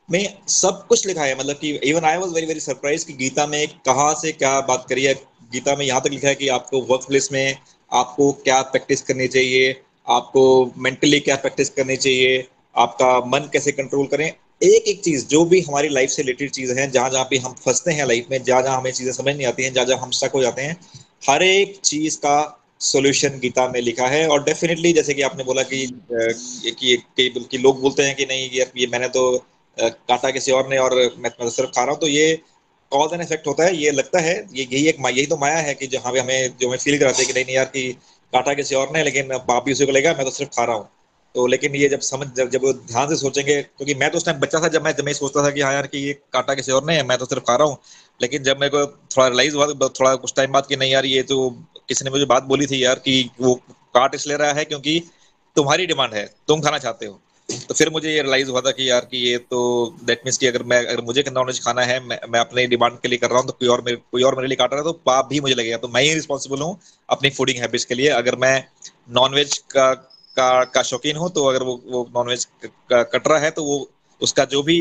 [0.09, 3.47] में सब कुछ लिखा है। मतलब कि even I was very very surprise कि गीता
[3.47, 5.13] में कहाँ से क्या बात करी है।
[5.51, 7.57] गीता में यहाँ तक लिखा है कि आपको वर्क प्लेस में
[7.91, 9.75] आपको क्या प्रैक्टिस करनी चाहिए?
[10.07, 10.43] आपको
[10.77, 12.45] मेंटली क्या प्रैक्टिस करनी चाहिए?
[12.75, 14.27] आपका मन कैसे कंट्रोल करें?
[14.61, 17.53] एक एक चीज़ जो भी हमारी लाइफ से रिलेटेड चीज़ है जहाँ जहाँ भी हम
[17.65, 20.11] फंसते हैं लाइफ में जहाँ जहाँ हमें चीज़ें समझ नहीं आती हैं जहाँ जहाँ हम
[20.11, 20.75] स्टक हो जाते हैं
[21.29, 22.37] हर एक चीज़ का
[22.81, 27.57] सॉल्यूशन गीता में लिखा है। और डेफिनेटली जैसे कि आपने बोला कि कि, कि, कि
[27.57, 29.23] लोग बोलते हैं कि नहीं ये मैंने तो
[29.77, 32.39] काटा किसी और ने और मैं तो सिर्फ़ खा रहा हूँ तो ये
[32.91, 35.73] कॉज एंड इफ़ेक्ट होता है, ये लगता है, ये, यही एक यही तो माया है
[35.73, 37.91] कि जहाँ पे हमें, जो हमें फील कराते हैं कि नहीं नहीं यार, कि
[38.33, 40.75] काटा किसी और ने, लेकिन बाप भी उसी को लेगा, मैं तो सिर्फ़ खा रहा
[40.75, 40.89] हूँ।
[41.35, 44.39] तो लेकिन ये जब समझ, जब जब ध्यान से सोचेंगे, क्योंकि मैं तो उस टाइम
[44.39, 46.71] बच्चा था, जब मैं जब मैं सोचता था कि हाँ यार, कि ये काटा किसी
[46.71, 47.77] और ने, मैं तो सिर्फ़ खा रहा हूँ।
[48.21, 51.23] लेकिन जब मेरे को थोड़ा रिलाइज हुआ थोड़ा कुछ टाइम बाद कि नहीं यार, ये
[51.23, 51.49] तो
[51.89, 53.55] किसी ने मुझे बात बोली थी यार, कि वो
[53.95, 54.99] काट इसलिए रहा है क्योंकि
[55.55, 57.19] तुम्हारी डिमांड है, तुम खाना चाहते हो।
[57.49, 59.59] तो फिर मुझे ये रियलाइज़ हुआ था कि यार कि ये तो
[60.05, 63.07] दैट मीन्स कि अगर मैं अगर मुझे नॉनवेज खाना है मैं, मैं अपने डिमांड के
[63.07, 64.85] लिए कर रहा हूँ तो कोई और मेरे कोई और मेरे लिए काट रहा है
[64.85, 66.77] तो पाप भी मुझे लगेगा। तो मैं ही रिस्पॉन्सिबल हूँ
[67.09, 68.55] अपनी फूडिंग हैबिट्स के लिए। अगर मैं
[69.11, 69.93] नॉनवेज का
[70.37, 72.47] का का शौकीन हूँ तो अगर वो वो नॉनवेज
[72.91, 73.79] कट रहा है तो वो
[74.21, 74.79] उसका जो भी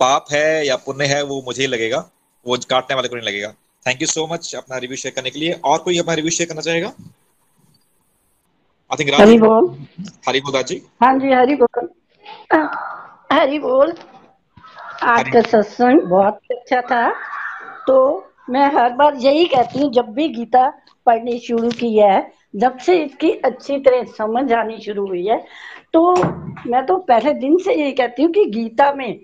[0.00, 2.08] पाप है या पुण्य है वो मुझे ही लगेगा।
[2.46, 3.54] वो काटने वाले को नहीं लगेगा।
[3.86, 6.48] थैंक यू सो मच अपना रिव्यू शेयर करने के लिए। और कोई अपना रिव्यू शेयर
[6.48, 6.92] करना चाहेगा?
[8.90, 9.68] आई थिंक हरी बोल
[10.28, 11.88] हरी बोल जी हाँ जी हरी बोल
[12.50, 13.92] हरी बोल।
[15.04, 17.08] आज का सत्संग बहुत अच्छा था।
[17.86, 17.96] तो
[18.50, 20.68] मैं हर बार यही कहती हूँ जब भी गीता
[21.06, 22.16] पढ़नी शुरू की है
[22.56, 25.38] जब से इसकी अच्छी तरह समझ आनी शुरू हुई है
[25.92, 26.02] तो
[26.70, 29.20] मैं तो पहले दिन से यही कहती हूँ कि गीता में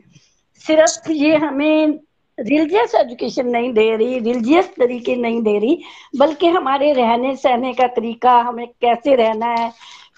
[0.65, 1.99] सिर्फ़ ये हमें
[2.39, 5.79] रिलीजियस एजुकेशन नहीं दे रही रिलीजियस तरीके नहीं दे रही
[6.19, 9.71] बल्कि हमारे रहने सहने का तरीका हमें कैसे रहना है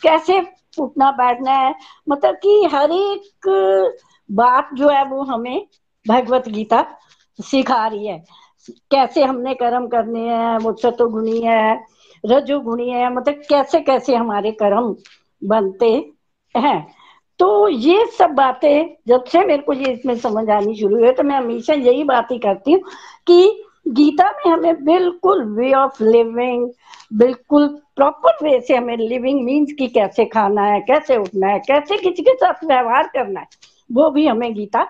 [0.03, 0.41] कैसे
[0.81, 1.75] उठना, बैठना है।
[2.09, 3.95] मतलब कि हर एक
[4.31, 5.67] बात जो है वो हमें
[6.07, 6.85] भगवत गीता
[7.39, 8.23] सिखा रही है।
[8.91, 11.75] कैसे हमने कर्म करने हैं वो चतुर्गुणी है
[12.25, 14.95] रजोगुणी है मतलब कैसे कैसे हमारे कर्म
[15.43, 15.91] बनते
[16.55, 16.87] हैं।
[17.41, 21.23] तो ये सब बातें, जब से मेरे को ये इसमें समझ आनी शुरू हुई तो
[21.23, 22.81] मैं हमेशा यही बात ही करती हूँ
[23.27, 26.69] कि गीता में हमें बिल्कुल वे ऑफ़ लिविंग
[27.11, 31.97] बिल्कुल प्रॉपर वे से हमें लिविंग मीन्स की कैसे खाना है, कैसे उठना है, कैसे
[31.99, 33.47] किसी के साथ व्यवहार करना है,
[33.91, 34.87] वो भी हमें गीता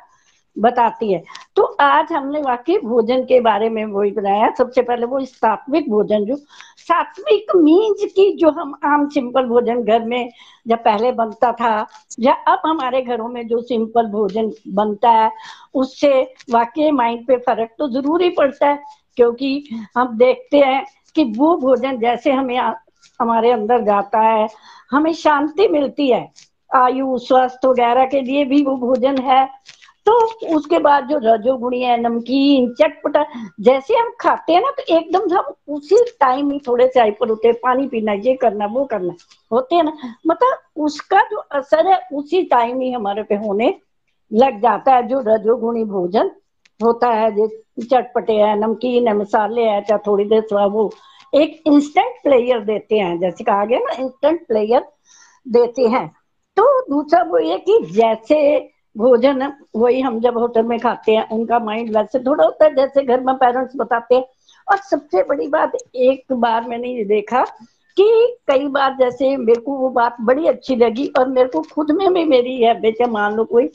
[0.57, 1.23] बताती है।
[1.57, 6.25] तो आज हमने वाकई भोजन के बारे में वही बनाया सबसे पहले वो सात्विक भोजन
[6.25, 6.37] जो,
[6.79, 10.31] सात्विक मीन्स की जो हम आम सिंपल भोजन घर में
[10.66, 11.87] जब पहले बनता था,
[12.21, 15.31] या अब हमारे घरों में जो सिंपल भोजन बनता है,
[15.75, 18.79] उससे वाकई माइंड पे फ़र्क तो ज़रूर पड़ता है,
[19.16, 20.85] क्योंकि हम देखते हैं
[21.17, 22.59] कि वो भोजन जैसे हमें
[23.21, 24.49] हमारे अंदर जाता है,
[24.91, 26.31] हमें शांति मिलती है,
[26.71, 29.47] आयु स्वास्थ्य वगैरह के लिए भी वो भोजन है।
[30.07, 30.13] तो
[30.57, 33.25] उसके बाद जो रजोगुणी है, नमकीन, चटपटा,
[33.61, 37.49] जैसे हम खाते हैं ना तो एकदम हम उसी टाइम ही थोड़े से हाइपर होते
[37.49, 39.15] हैं पानी पीना, ये करना, वो करना,
[39.53, 39.93] होते हैं ना।
[40.27, 43.75] मतलब उसका जो असर है, उसी टाइम ही हमारे पे होने
[44.31, 46.31] लग जाता है, जो रजोगुणी भोजन
[46.83, 47.47] होता है जो
[47.85, 50.91] चटपटे है, नमकीन है, मसाले है, चाहे थोड़ी देर थोड़ा वो
[51.35, 54.85] एक इंस्टेंट प्लेयर देते हैं, जैसे कहा गया ना इंस्टेंट प्लेयर
[55.49, 56.07] देते हैं।
[56.57, 58.59] तो दूसरा वो ये कि जैसे
[58.97, 63.03] भोजन, वही हम जब होटल में खाते हैं, उनका माइंड वैसे थोड़ा होता है, जैसे
[63.03, 64.24] घर में पेरेंट्स बताते हैं।
[64.70, 67.45] और सबसे बड़ी बात, एक बार मैंने ये देखा
[67.97, 71.91] कि कई बार जैसे मेरे को वो बात बड़ी अच्छी लगी और मेरे को खुद
[71.91, 73.66] में भी मेरी है बेटे मान लो कोई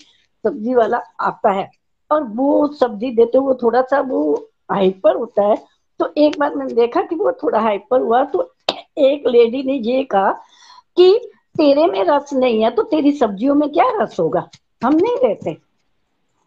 [0.45, 1.69] सब्ज़ी वाला आता है।
[2.13, 4.21] और वो सब्ज़ी देते हुए थोड़ा सा वो
[4.71, 5.57] हाइपर होता है।
[5.99, 8.51] तो एक बार मैंने देखा कि वो थोड़ा हाइपर हुआ तो
[8.99, 10.31] एक लेडी ने ये कहा
[10.97, 11.11] कि
[11.55, 14.49] तेरे में रस नहीं है तो तेरी सब्जियों में क्या रस होगा?
[14.83, 15.53] हम नहीं लेते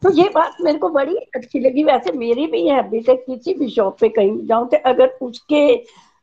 [0.03, 3.55] तो ये बात मेरे को बड़ी अच्छी लगी। वैसे मेरी भी है अभी तक किसी
[3.55, 5.77] भी शॉप पे कहीं जाऊँ तो अगर उसके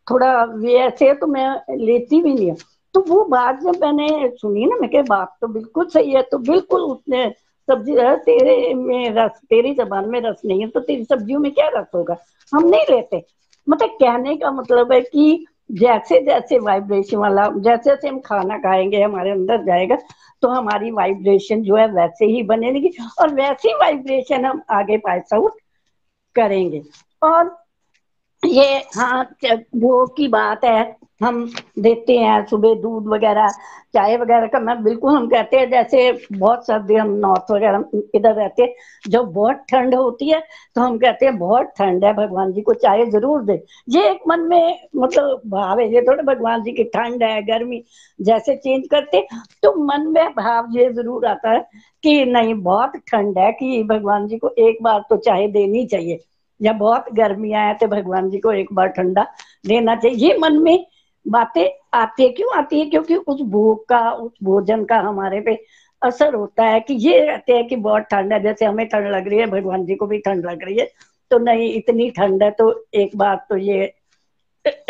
[0.07, 2.53] थोड़ा वे ऐसे है तो मैं लेती भी नहीं
[2.95, 6.81] तो वो बात जब मैंने सुनी ना, मैं बात तो बिल्कुल सही है। तो बिल्कुल
[6.81, 7.25] उसने
[7.67, 7.95] सब्ज़ी
[8.25, 11.87] तेरे में रस, तेरी जबान में रस नहीं है तो तेरी सब्जियों में क्या रस
[11.95, 12.17] होगा?
[12.53, 13.23] हम नहीं लेते।
[13.67, 19.01] मतलब कहने का मतलब है कि जैसे जैसे वाइब्रेशन वाला जैसे जैसे हम खाना खाएँगे,
[19.01, 19.97] हमारे अंदर जाएगा
[20.43, 22.89] तो हमारी वाइब्रेशन जो है वैसे ही बनेगी
[23.21, 25.59] और वैसी वाइब्रेशन हम आगे पास आउट
[26.35, 26.81] करेंगे।
[27.21, 27.55] और
[28.43, 29.23] ये हाँ
[29.77, 30.83] वो की बात है
[31.23, 31.45] हम
[31.79, 33.47] देते हैं सुबह दूध वगैरह,
[33.93, 37.83] चाय वगैरह का, मैं बिल्कुल हम कहते हैं जैसे बहुत सर्दी, हम नॉर्थ वगैरह
[38.15, 38.73] इधर रहते हैं।
[39.05, 40.41] जब बहुत ठंड होती है
[40.75, 43.53] तो हम कहते हैं बहुत ठंड है, भगवान जी को चाय ज़रूर दे।
[43.89, 47.83] ये एक मन में मतलब भाव है, ये थोड़े भगवान जी की ठंड है, गर्मी
[48.19, 49.25] जैसे चेंज करते
[49.63, 51.65] तो मन में भाव ये ज़रूर आता है
[52.03, 56.19] कि नहीं, बहुत ठंड है कि भगवान जी को एक बार तो चाय देनी चाहिए।
[56.59, 59.23] या बहुत गर्मियाँ है तो भगवान जी को एक बार ठंडा
[59.67, 60.85] देना चाहिए। ये मन में
[61.25, 62.85] बातें आती है, क्यों आती है?
[62.85, 65.57] क्योंकि उस भोग का, उस भोजन का हमारे पे
[66.01, 69.27] असर होता है कि ये रहते हैं कि बहुत ठंड है, जैसे हमें ठंड लग
[69.27, 70.87] रही है, भगवान जी को भी ठंड लग रही है
[71.31, 73.93] तो नहीं, इतनी ठंड है तो एक बार तो ये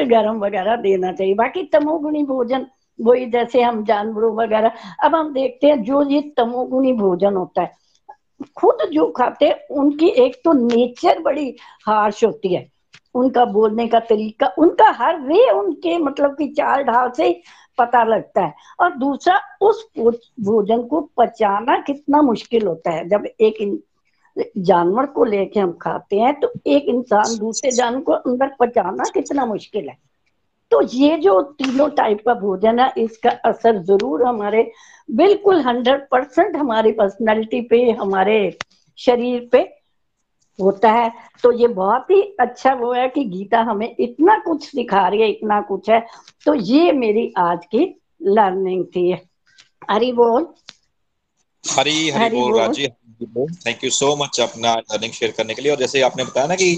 [0.01, 2.65] गर्म वगैरह देना चाहिए। बाकी तमोगुणी भोजन,
[2.99, 4.71] वही जैसे हम जानवरों वगैरह,
[5.03, 7.71] अब हम देखते हैं जो ये तमोगुणी भोजन होता है,
[8.57, 11.55] खुद जो खाते हैं, उनकी एक तो नेचर बड़ी
[11.87, 12.67] हार्श होती है।
[13.15, 17.31] उनका बोलने का तरीका, उनका हर वे उनके मतलब की चाल ढाल से
[17.77, 23.81] पता लगता है। और दूसरा, उस भोजन को पचाना कितना मुश्किल होता है। जब एक
[24.57, 29.45] जानवर को लेके हम खाते हैं तो एक इंसान दूसरे जानवर को अंदर पचाना कितना
[29.45, 29.97] मुश्किल है।
[30.71, 34.71] तो ये जो तीनों टाइप का भोजन है, इसका असर ज़रूर हमारे,
[35.09, 38.57] बिल्कुल हंड्रेड परसेंट हमारी पर्सनैलिटी पे, हमारे
[38.99, 39.61] शरीर पे
[40.59, 41.11] होता है।
[41.43, 45.29] तो ये बहुत ही अच्छा वो है कि गीता हमें इतना कुछ सिखा रही है
[45.29, 45.99] इतना कुछ है।
[46.45, 47.85] तो ये मेरी आज की
[48.21, 49.11] लर्निंग थी।
[49.91, 50.47] हरी बोल।
[51.63, 52.87] हरी हरी, हरी बोल राज़ी
[53.65, 56.55] थैंक यू सो मच अपना लर्निंग शेयर करने के लिए। और जैसे आपने बताया ना
[56.55, 56.69] कि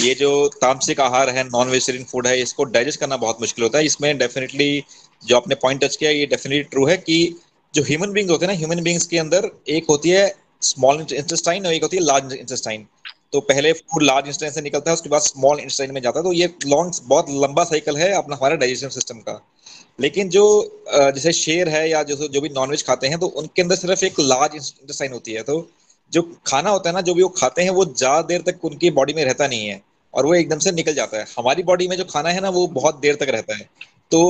[0.00, 3.78] ये जो तामसिक आहार है नॉन वेजिटेरियन फ़ूड है इसको डाइजेस्ट करना बहुत मुश्किल होता
[3.78, 4.84] है। इसमें डेफिनेटली
[5.22, 7.18] जो आपने पॉइंट टच किया ये डेफिनेटली ट्रू है कि
[7.74, 10.24] जो ह्यूमन बींग्स होते हैं ना ह्यूमन बींग्स के अंदर एक होती है
[10.62, 12.86] स्मॉल इंटेस्टाइन और एक होती है लार्ज इंटेस्टाइन
[13.32, 16.24] तो पहले फ़ूड लार्ज इंस्टेंस से निकलता है, उसके बाद स्मॉल इंस्टेंस में जाता है।
[16.24, 19.40] तो ये लॉन्ग बहुत लंबा साइकिल है अपना, हमारे डाइजेशन सिस्टम का।
[19.98, 20.44] लेकिन जो
[20.88, 24.20] जैसे शेर है या जो जो भी नॉनवेज खाते हैं तो उनके अंदर सिर्फ़ एक
[24.20, 25.66] लार्ज इंटेस्टाइन होती है। तो
[26.12, 28.90] जो खाना होता है ना, जो भी वो खाते हैं, वो ज़्यादा देर तक उनकी
[28.90, 29.80] बॉडी में रहता नहीं है
[30.14, 32.66] और वो एकदम से निकल जाता है। हमारी बॉडी में जो खाना है ना, वो
[32.68, 33.68] बहुत देर तक रहता है।
[34.12, 34.22] तो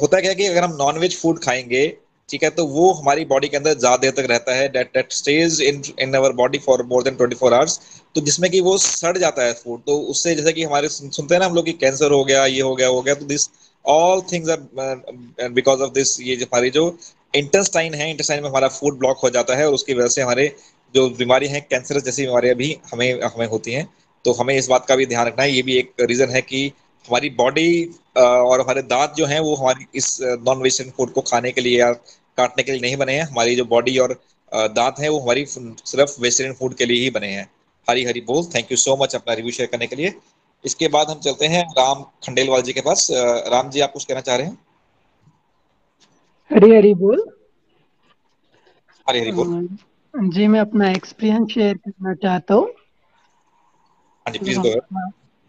[0.00, 1.86] होता क्या है कि अगर हम नॉनवेज फ़ूड खाएँगे,
[2.28, 5.12] ठीक है तो वो हमारी बॉडी के अंदर ज़्यादा देर तक रहता है। Date date
[5.12, 7.78] stage in in our body for more than twenty four hours
[8.16, 11.40] तो जिसमें कि वो सड़ जाता है फ़ूड तो उससे जैसे कि हमारे सुनते हैं
[11.40, 13.48] ना हम लोग कि कैंसर हो गया, ये हो गया हो गया तो this
[13.84, 16.84] all things are because of this ये जो हमारी जो
[17.34, 20.46] इंटेस्टाइन है इंटेस्टाइन में हमारा फ़ूड ब्लॉक हो जाता है और उसकी वजह से हमारे
[20.94, 23.88] जो बीमारी है कैंसर जैसी बीमारियाँ भी हमें हमें होती हैं।
[24.24, 26.66] तो हमें इस बात का भी ध्यान रखना है, ये भी एक रीजन है कि
[27.08, 27.68] हमारी बॉडी
[28.18, 31.78] और हमारे दांत जो हैं, वो हमारी इस नॉन वेजिटेरियन फ़ूड को खाने के लिए
[31.78, 31.92] या
[32.38, 34.18] काटने के लिए नहीं बने हैं। हमारी जो बॉडी और
[34.52, 37.48] दांत हैं, वो हमारी सिर्फ़ वेजिटेरियन फ़ूड के लिए ही बने हैं।
[37.86, 40.12] हरी हरी बोल। थैंक यू सो मच अपना रिव्यू शेयर करने के लिए।
[40.64, 43.06] इसके बाद हम चलते हैं राम खंडेलवाल जी के पास।
[43.48, 44.58] राम जी आप कुछ कहना चाह रहे हैं?
[46.50, 47.24] हरी हरी बोल।
[49.06, 49.68] हरी हरी बोल।
[50.14, 52.68] जी मैं अपना एक्सपीरियंस शेयर करना चाहता हूँ।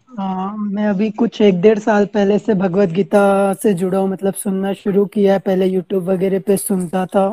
[0.08, 3.22] हाँ मैं अभी कुछ एक डेढ़ साल पहले से भगवत गीता
[3.62, 7.28] से जुड़ा हूँ। मतलब सुनना शुरू किया है। पहले यूट्यूब वगैरह पे सुनता था।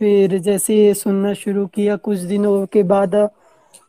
[0.00, 3.14] फिर जैसे सुनना शुरू किया कुछ दिनों के बाद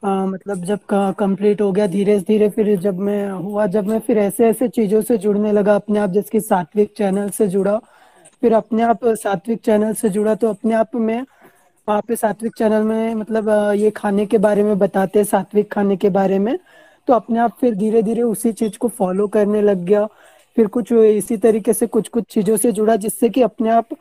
[0.03, 0.79] आ, मतलब जब
[1.19, 5.01] कंप्लीट हो गया धीरे धीरे फिर जब मैं हुआ जब मैं फिर ऐसे ऐसे चीज़ों
[5.01, 7.77] से जुड़ने लगा अपने आप जैसे सात्विक चैनल से जुड़ा
[8.43, 11.25] फिर अपने आप सात्विक चैनल से जुड़ा तो अपने आप में
[11.87, 15.97] वहाँ पे सात्विक चैनल में मतलब ये खाने के बारे में बताते हैं सात्विक खाने
[15.97, 16.57] के बारे में
[17.07, 20.05] तो अपने आप फिर धीरे धीरे उसी चीज़ को फॉलो करने लग गया
[20.57, 23.95] फिर कुछ इसी तरीके से कुछ कुछ चीज़ों से जुड़ा जिससे कि अपने आप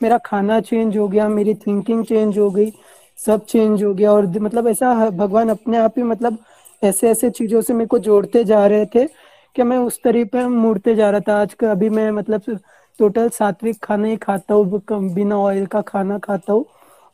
[0.00, 2.72] मेरा खाना चेंज हो गया मेरी थिंकिंग चेंज हो गई
[3.18, 6.38] सब चेंज हो गया और मतलब ऐसा भगवान अपने आप ही मतलब
[6.82, 9.06] ऐसे ऐसे चीज़ों से मेरे को जोड़ते जा रहे थे
[9.56, 12.58] कि मैं उस तरीके पे मुड़ते जा रहा था। आज का अभी मैं मतलब
[12.98, 16.64] टोटल सात्विक खाना ही खाता हूँ बिना ऑयल का खाना खाता हूँ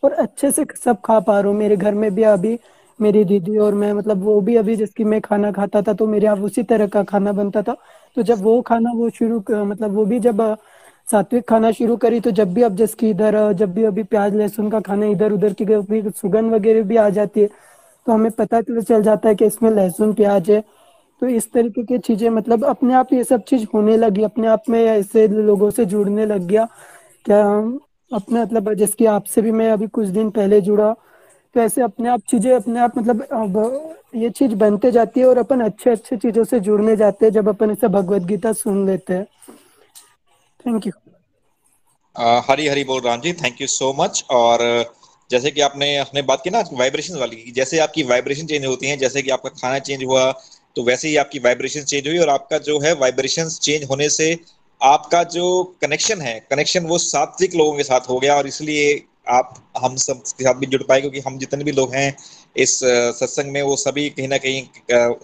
[0.03, 2.59] और अच्छे से सब खा पा रहा हूँ। मेरे घर में भी अभी
[3.01, 6.27] मेरी दीदी और मैं मतलब वो भी अभी जिसकी मैं खाना खाता था तो मेरे
[6.27, 7.77] यहाँ उसी तरह का खाना बनता था।
[8.17, 10.41] तो जब वो खाना वो शुरू मतलब वो भी जब
[11.09, 14.71] सात्विक खाना शुरू करी तो जब भी अब जिसकी इधर, जब भी अभी प्याज, लहसुन
[14.71, 17.49] का खाना इधर उधर की सुगंध वगैरह भी आ जाती है
[18.07, 20.63] तो हमें पता चल जाता है कि इसमें लहसुन, प्याज है।
[21.23, 24.63] तो इस तरीके की चीज़ें मतलब अपने आप ये सब चीज़ होने लगी, अपने आप
[24.69, 26.67] में ऐसे लोगों से जुड़ने लग गया।
[27.27, 27.43] क्या
[28.11, 30.93] अपने मतलब जिसकी आपसे भी मैं अभी कुछ दिन पहले जुड़ा
[31.55, 35.61] तो ऐसे अपने आप चीज़ें, अपने आप मतलब ये चीज़ बनते जाती है और अपन
[35.61, 39.27] अच्छे अच्छे चीज़ों से जुड़ने जाते हैं जब अपन इसे भगवत गीता सुन लेते हैं।
[40.67, 40.93] थैंक यू
[42.47, 44.59] हरी हरी बोल Ram ji thank you so much और
[45.31, 48.87] जैसे कि आपने अपने बात की ना वाइब्रेशन वाली, की जैसे आपकी वाइब्रेशन चेंज होती
[48.87, 50.31] है, जैसे कि आपका खाना चेंज हुआ
[50.77, 54.37] तो वैसे ही आपकी वाइब्रेशन चेंज हुई, और आपका जो है वाइब्रेशन चेंज होने से
[54.81, 55.47] आपका जो
[55.83, 60.23] कनेक्शन है कनेक्शन वो सात्विक लोगों के साथ हो गया, और इसलिए आप, हम सब
[60.29, 62.15] के साथ भी जुड़ पाए, क्योंकि हम जितने भी लोग हैं
[62.57, 62.79] इस
[63.19, 64.63] सत्संग में, वो सभी कहीं ना कहीं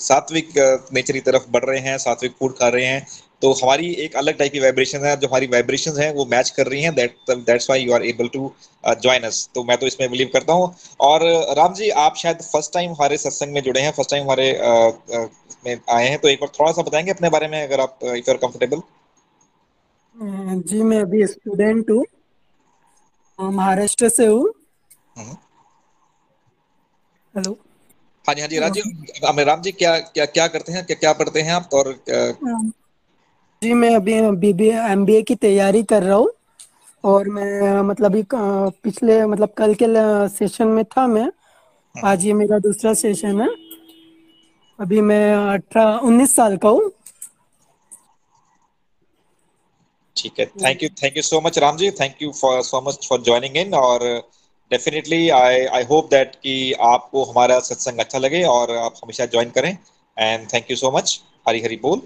[0.00, 0.52] सात्विक
[0.94, 3.06] नेचर की तरफ़ बढ़ रहे हैं, सात्विक फ़ूड खा रहे हैं
[3.42, 6.66] तो हमारी एक अलग टाइप की वाइब्रेशन है जो हमारी वाइब्रेशन है वो मैच कर
[6.66, 8.50] रही हैं that that's why you are able to
[8.84, 11.22] join us तो मैं तो इसमें बिलीव करता हूँ। और
[11.56, 14.50] राम जी आप शायद फ़र्स्ट टाइम हमारे सत्संग में जुड़े हैं फ़र्स्ट टाइम हमारे
[15.64, 18.16] में आए हैं तो एक बार थोड़ा सा बताएँगे अपने बारे में अगर आप इफ़
[18.18, 18.82] यू आर कंफर्टेबल
[20.64, 22.04] जी मैं अभी स्टूडेंट हूँ।
[23.38, 24.46] महाराष्ट्र से हूँ।
[25.18, 25.36] हम्म।
[27.34, 27.52] हेलो
[28.24, 31.40] हाँ जी हाँ जी राजीव राम जी क्या क्या क्या करते हैं क्या क्या पढ़ते
[31.42, 31.68] हैं आप?
[31.74, 31.92] और
[33.62, 36.30] जी, मैं अभी बीबीए एमबीए की तैयारी कर रहा हूँ
[37.04, 38.34] और मैं मतलब एक
[38.84, 39.86] पिछले मतलब कल के
[40.30, 41.30] सेशन में था मैं।
[41.94, 43.48] आज ये मेरा दूसरा सेशन है।
[44.78, 46.90] अभी मैं अठारह, उन्नीस साल का हूँ।
[50.16, 53.06] ठीक है। Thank you thank you so much Ram ji thank you for so much
[53.08, 54.04] for joining in और
[54.70, 56.54] definitely I I hope that कि
[56.86, 59.76] आपको हमारा सत्संग अच्छा लगे और आप हमेशा ज्वाइन करें।
[60.16, 62.00] And thank you so much Hari Hari बोल।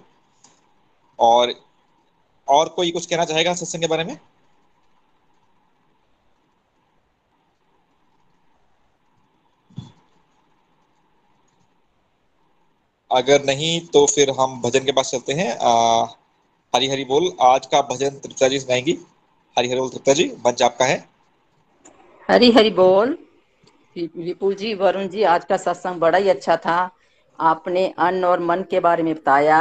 [1.18, 1.54] और
[2.48, 4.16] और कोई कुछ कहना चाहेगा सत्संग के बारे में?
[13.10, 16.04] अगर नहीं तो फिर हम भजन के पास चलते हैं। आ,
[16.72, 18.98] हरी हरी बोल आज का भजन तृप्ता जी सुनाएँगी
[19.56, 20.98] हरी हरी बोल तृप्ता जी मंच आपका है।
[22.28, 23.16] हरी हरी बोल
[23.96, 26.76] विपुल जी वरुण जी आज का सत्संग बड़ा ही अच्छा था।
[27.38, 29.60] आपने अन्न और मन के बारे में बताया।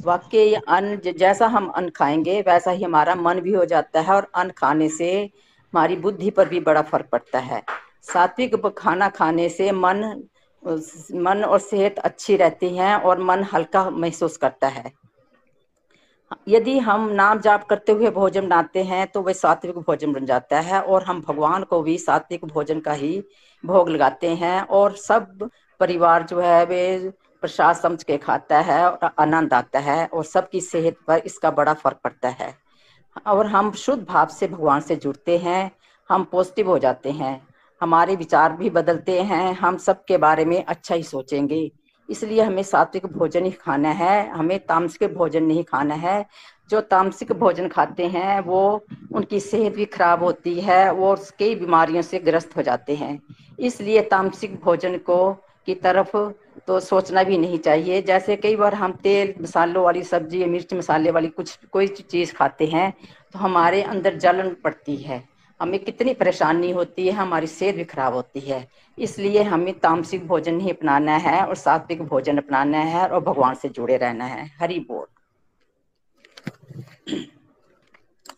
[0.00, 4.30] वाकई अन्न जैसा हम अन्न खाएँगे, वैसा ही हमारा मन भी हो जाता है और
[4.34, 7.62] अन्न खाने से हमारी बुद्धि पर भी बड़ा फ़र्क पड़ता है।
[8.04, 10.02] सात्विक खाना खाने से मन
[10.62, 14.92] मन और सेहत अच्छी रहती है और मन हल्का महसूस करता है।
[16.48, 20.60] यदि हम नाम जाप करते हुए भोजन बनाते हैं तो वह सात्विक भोजन बन जाता
[20.60, 23.22] है और हम भगवान को भी सात्विक भोजन का ही
[23.64, 25.48] भोग लगाते हैं और सब
[25.80, 27.12] परिवार जो है, वे
[27.42, 31.74] प्रसाद समझ के खाता है और आनंद आता है और सबकी सेहत पर इसका बड़ा
[31.74, 32.54] फ़र्क पड़ता है।
[33.26, 35.70] और हम शुद्ध भाव से भगवान से जुड़ते हैं,
[36.10, 37.40] हम पॉजिटिव हो जाते हैं,
[37.80, 41.70] हमारे विचार भी बदलते हैं, हम सबके बारे में अच्छा ही सोचेंगे।
[42.08, 46.24] इसलिए हमें सात्विक भोजन ही खाना है, हमें तामसिक भोजन नहीं खाना है।
[46.70, 52.02] जो तामसिक भोजन खाते हैं, वो उनकी सेहत भी खराब होती है वो कई बीमारियों
[52.02, 53.20] से ग्रस्त हो जाते हैं।
[53.58, 55.18] इसलिए तामसिक भोजन को
[55.68, 56.16] की तरफ़
[56.66, 61.10] तो सोचना भी नहीं चाहिए। जैसे कई बार हम तेल मसालों वाली सब्ज़ी मिर्च मसाले
[61.10, 62.92] वाली कुछ, कोई चीज़ खाते हैं
[63.32, 65.22] तो हमारे अंदर जलन पड़ती है।
[65.60, 68.66] हमें कितनी परेशानी होती है, हमारी सेहत भी खराब होती है।
[68.98, 73.68] इसलिए हमें तामसिक भोजन ही अपनाना है और सात्विक भोजन अपनाना है और भगवान से
[73.68, 75.06] जुड़े रहना है। हरी बोल।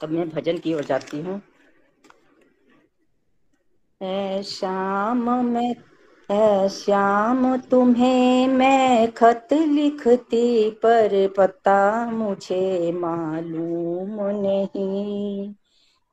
[0.03, 1.41] अब मैं भजन की ओर जाती हूँ।
[4.47, 5.75] शाम में
[6.31, 15.55] है श्याम तुम्हें मैं खत लिखती, पर पता मुझे मालूम नहीं।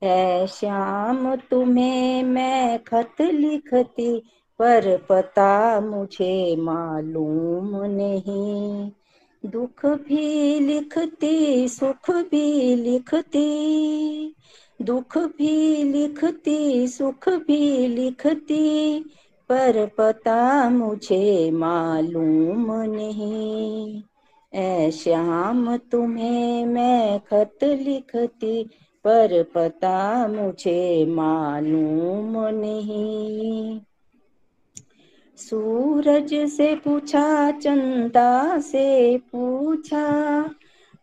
[0.03, 4.19] है श्याम तुम्हें मैं खत लिखती,
[4.59, 8.91] पर पता मुझे मालूम नहीं।
[9.45, 13.47] दुख भी लिखती, सुख भी लिखती,
[14.81, 19.05] दुख भी लिखती, सुख भी लिखती
[19.49, 24.03] पर पता मुझे मालूम नहीं।
[24.53, 28.63] ऐ श्याम, तुम्हें मैं खत लिखती,
[29.03, 33.79] पर पता मुझे मालूम नहीं।
[35.37, 40.41] सूरज से पूछा, चंदा से पूछा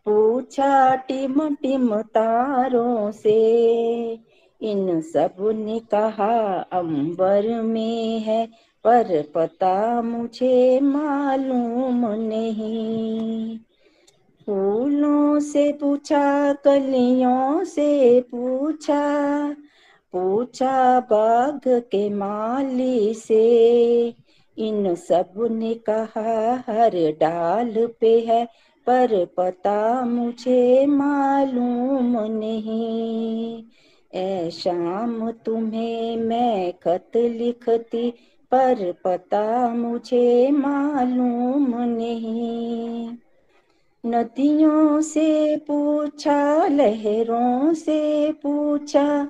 [0.05, 4.19] पूछा टिम टिम तारों से।
[4.65, 8.47] इन सबने कहा, अंबर में है,
[8.83, 13.59] पर पता मुझे मालूम नहीं।
[14.45, 19.55] फूलों से पूछा, कलियों से पूछा
[20.13, 24.13] पूछा बाग के माली से।
[24.57, 28.45] इन सबने कहा, हर डाल पे है,
[28.87, 33.63] पर पता मुझे मालूम नहीं।
[34.15, 38.11] ऐ शाम तुम्हें मैं खत लिखती,
[38.51, 43.17] पर पता मुझे मालूम नहीं।
[44.05, 49.29] नदियों से पूछा, लहरों से पूछा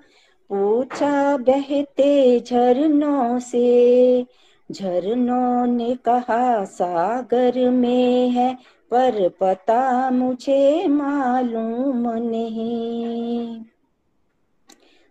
[0.50, 4.26] पूछा बहते झरनों से।
[4.72, 8.58] झरनों ने कहा, सागर में है,
[8.92, 13.66] पर पता मुझे मालूम नहीं।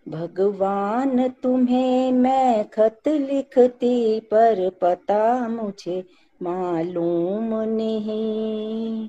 [0.09, 6.05] भगवान तुम्हें मैं खत लिखती पर पता मुझे
[6.43, 9.09] मालूम नहीं।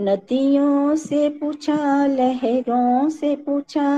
[0.00, 3.90] नदियों से पूछा, लहरों से पूछा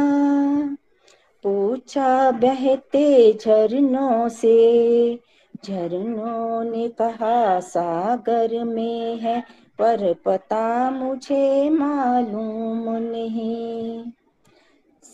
[1.42, 5.20] पूछा बहते झरनों से।
[5.64, 9.40] झरनों ने कहा, सागर में है
[9.78, 14.04] पर पता मुझे मालूम नहीं।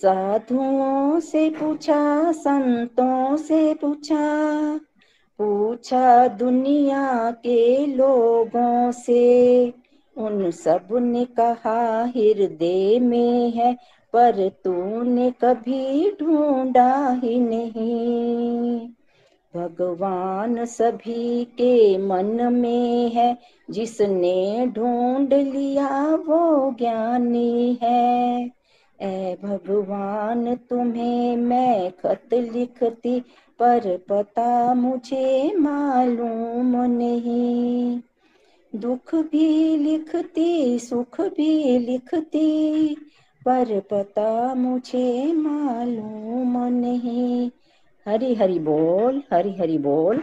[0.03, 4.81] साधुओं से पूछा, संतों से पूछा
[5.39, 9.73] पूछा दुनिया के लोगों से।
[10.17, 13.77] उन सबने कहा, हृदय में है,
[14.13, 18.89] पर तूने कभी ढूंढा ही नहीं।
[19.57, 23.39] भगवान सभी के मन में है,
[23.71, 28.58] जिसने ढूंढ लिया वो ज्ञानी है।
[29.03, 33.21] ए भगवान, तुम्हें मैं खत लिखती,
[33.61, 38.01] पर पता मुझे मालूम नहीं।
[38.77, 42.95] दुख भी लिखती, सुख भी लिखती,
[43.47, 47.51] पर पता मुझे मालूम नहीं।
[48.09, 50.21] हरी हरी बोल, हरी हरी बोल।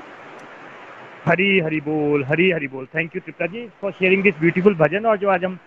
[1.25, 5.05] हरी हरी बोल, हरी हरी बोल। Thank you Tripta ji for sharing this beautiful bhajan
[5.05, 5.59] और जो आज हम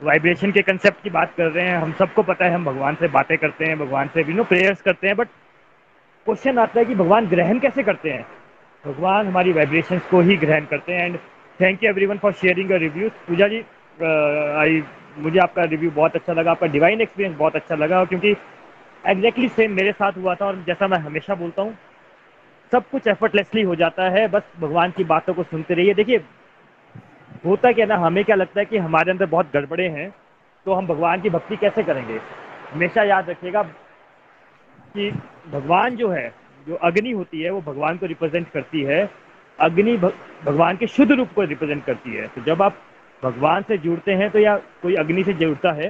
[0.00, 3.08] वाइब्रेशन के कंसेप्ट की बात कर रहे हैं, हम सबको पता है, हम भगवान से
[3.08, 5.28] बातें करते हैं, भगवान से भी नो प्रेयर्स करते हैं बट
[6.26, 8.26] क्वेश्चन आता है कि भगवान ग्रहण कैसे करते हैं?
[8.84, 11.16] भगवान हमारी वाइब्रेशंस को ही ग्रहण करते हैं and
[11.60, 13.58] thank you everyone for sharing a review Puja ji
[13.98, 14.82] I
[15.18, 18.36] मुझे आपका रिव्यू बहुत अच्छा लगा, आपका डिवाइन एक्सपीरियंस बहुत अच्छा लगा क्योंकि
[19.04, 21.76] एग्जैक्टली सेम मेरे साथ हुआ था, और जैसा मैं हमेशा बोलता हूँ,
[22.72, 26.18] सब कुछ एफर्टलेसली हो जाता है, बस भगवान की बातों को सुनते रहिए। देखिए
[27.46, 30.10] होता क्या ना, हमें क्या लगता है कि हमारे अंदर बहुत गड़बड़े हैं
[30.66, 32.18] तो हम भगवान की भक्ति कैसे करेंगे?
[32.72, 35.10] हमेशा याद रखिएगा कि
[35.52, 36.32] भगवान जो है,
[36.66, 39.08] जो अग्नि होती है, वो भगवान को रिप्रेजेंट करती है।
[39.58, 42.78] अग्नि भगवान के शुद्ध रूप को रिप्रेजेंट करती है। तो जब आप
[43.22, 45.88] भगवान से जुड़ते हैं तो या कोई अग्नि से जुड़ता है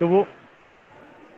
[0.00, 0.26] तो वो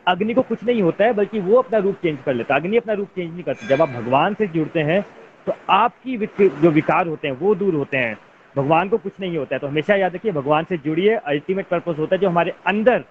[0.07, 2.77] अग्नि को कुछ नहीं होता है, बल्कि वो अपना रूप चेंज कर लेता है। अग्नि
[2.77, 5.03] अपना रूप चेंज नहीं करती। जब आप भगवान से जुड़ते हैं
[5.47, 8.17] तो आपकी जो विकार होते हैं, वो दूर होते हैं।
[8.59, 11.99] भगवान को कुछ नहीं होता है। तो हमेशा याद रखिए, भगवान से जुड़िए अल्टीमेट पर्पज
[11.99, 13.05] होता है जो हमारे अंदर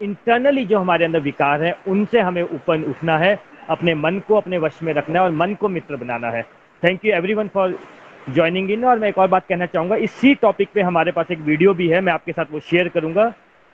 [0.00, 3.38] इंटरनली जो हमारे अंदर विकार है, उनसे हमें ऊपर उठना है,
[3.68, 6.42] अपने मन को अपने वश में रखना है और मन को मित्र बनाना है।
[6.82, 7.78] Thank you every for
[8.26, 11.38] joining in और मैं एक और बात कहना चाहूँगा, इसी टॉपिक पे हमारे पास एक
[11.40, 13.32] वीडियो भी है, मैं आपके साथ वो शेयर करूँगा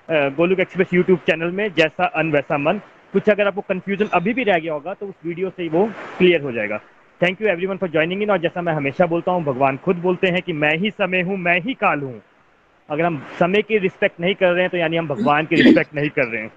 [0.09, 2.80] गोलुक एक्सप्रेस यूट्यूब चैनल में, जैसा अन वैसा मन।
[3.14, 5.85] कुछ अगर आपको कंफ्यूजन अभी भी रह गया होगा तो उस वीडियो से वो
[6.18, 6.80] क्लियर हो जाएगा।
[7.20, 10.28] Thank you everyone for joining in और जैसा मैं हमेशा बोलता हूँ, भगवान खुद बोलते
[10.28, 12.20] हैं कि मैं ही समय हूँ, मैं ही काल हूँ।
[12.89, 15.95] अगर हम समय की रिस्पेक्ट नहीं कर रहे हैं तो यानी हम भगवान की रिस्पेक्ट
[15.95, 16.53] नहीं कर रहे हैं।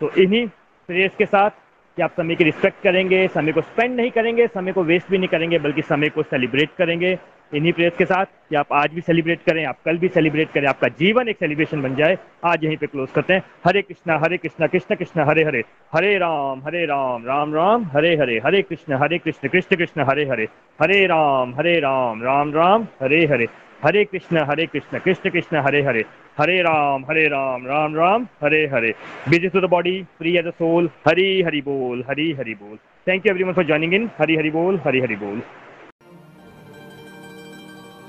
[0.00, 0.46] तो इन्हीं
[0.88, 1.50] प्रेस के साथ
[1.96, 5.18] कि आप समय की रिस्पेक्ट करेंगे, समय को स्पेंड नहीं करेंगे, समय को वेस्ट भी
[5.18, 7.18] नहीं करेंगे, बल्कि समय को सेलिब्रेट करेंगे।
[7.54, 10.66] इन्हीं प्रेयर्स के साथ कि आप आज भी सेलिब्रेट करें, आप कल भी सेलिब्रेट करें,
[10.66, 14.36] आपका जीवन एक सेलिब्रेशन बन जाए। आज यहीं पे क्लोज करते हैं। Hare Krishna Hare
[14.36, 15.64] Krishna, Krishna Krishna, Hare Hare.
[15.94, 18.40] Hare Ram Hare Ram Ram Ram, Hare Hare.
[18.46, 20.48] Hare Krishna Hare Krishna Krishna Krishna, Hare Hare.
[20.82, 23.46] Hare Ram Hare Ram Ram Ram, Hare Hare.
[23.82, 26.04] Hare Krishna Hare Krishna Krishna Krishna, Hare Hare.
[26.38, 28.92] Hare Ram Hare Ram Ram Ram, Hare Hare.
[29.28, 32.76] Busy to the body free as a soul Hari Hari बोल, हरी हरि बोल।
[33.06, 35.42] Thank you everyone for joining in Hari Hari बोल, हरी हरि बोल।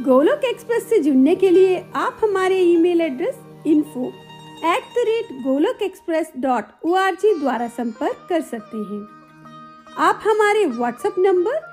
[0.01, 4.07] Golok express से जुड़ने के लिए आप हमारे email address info
[4.67, 9.05] at the rate Golok express dot O R G द्वारा संपर्क कर सकते हैं।
[9.99, 11.72] आप हमारे व्हाट्सएप नंबर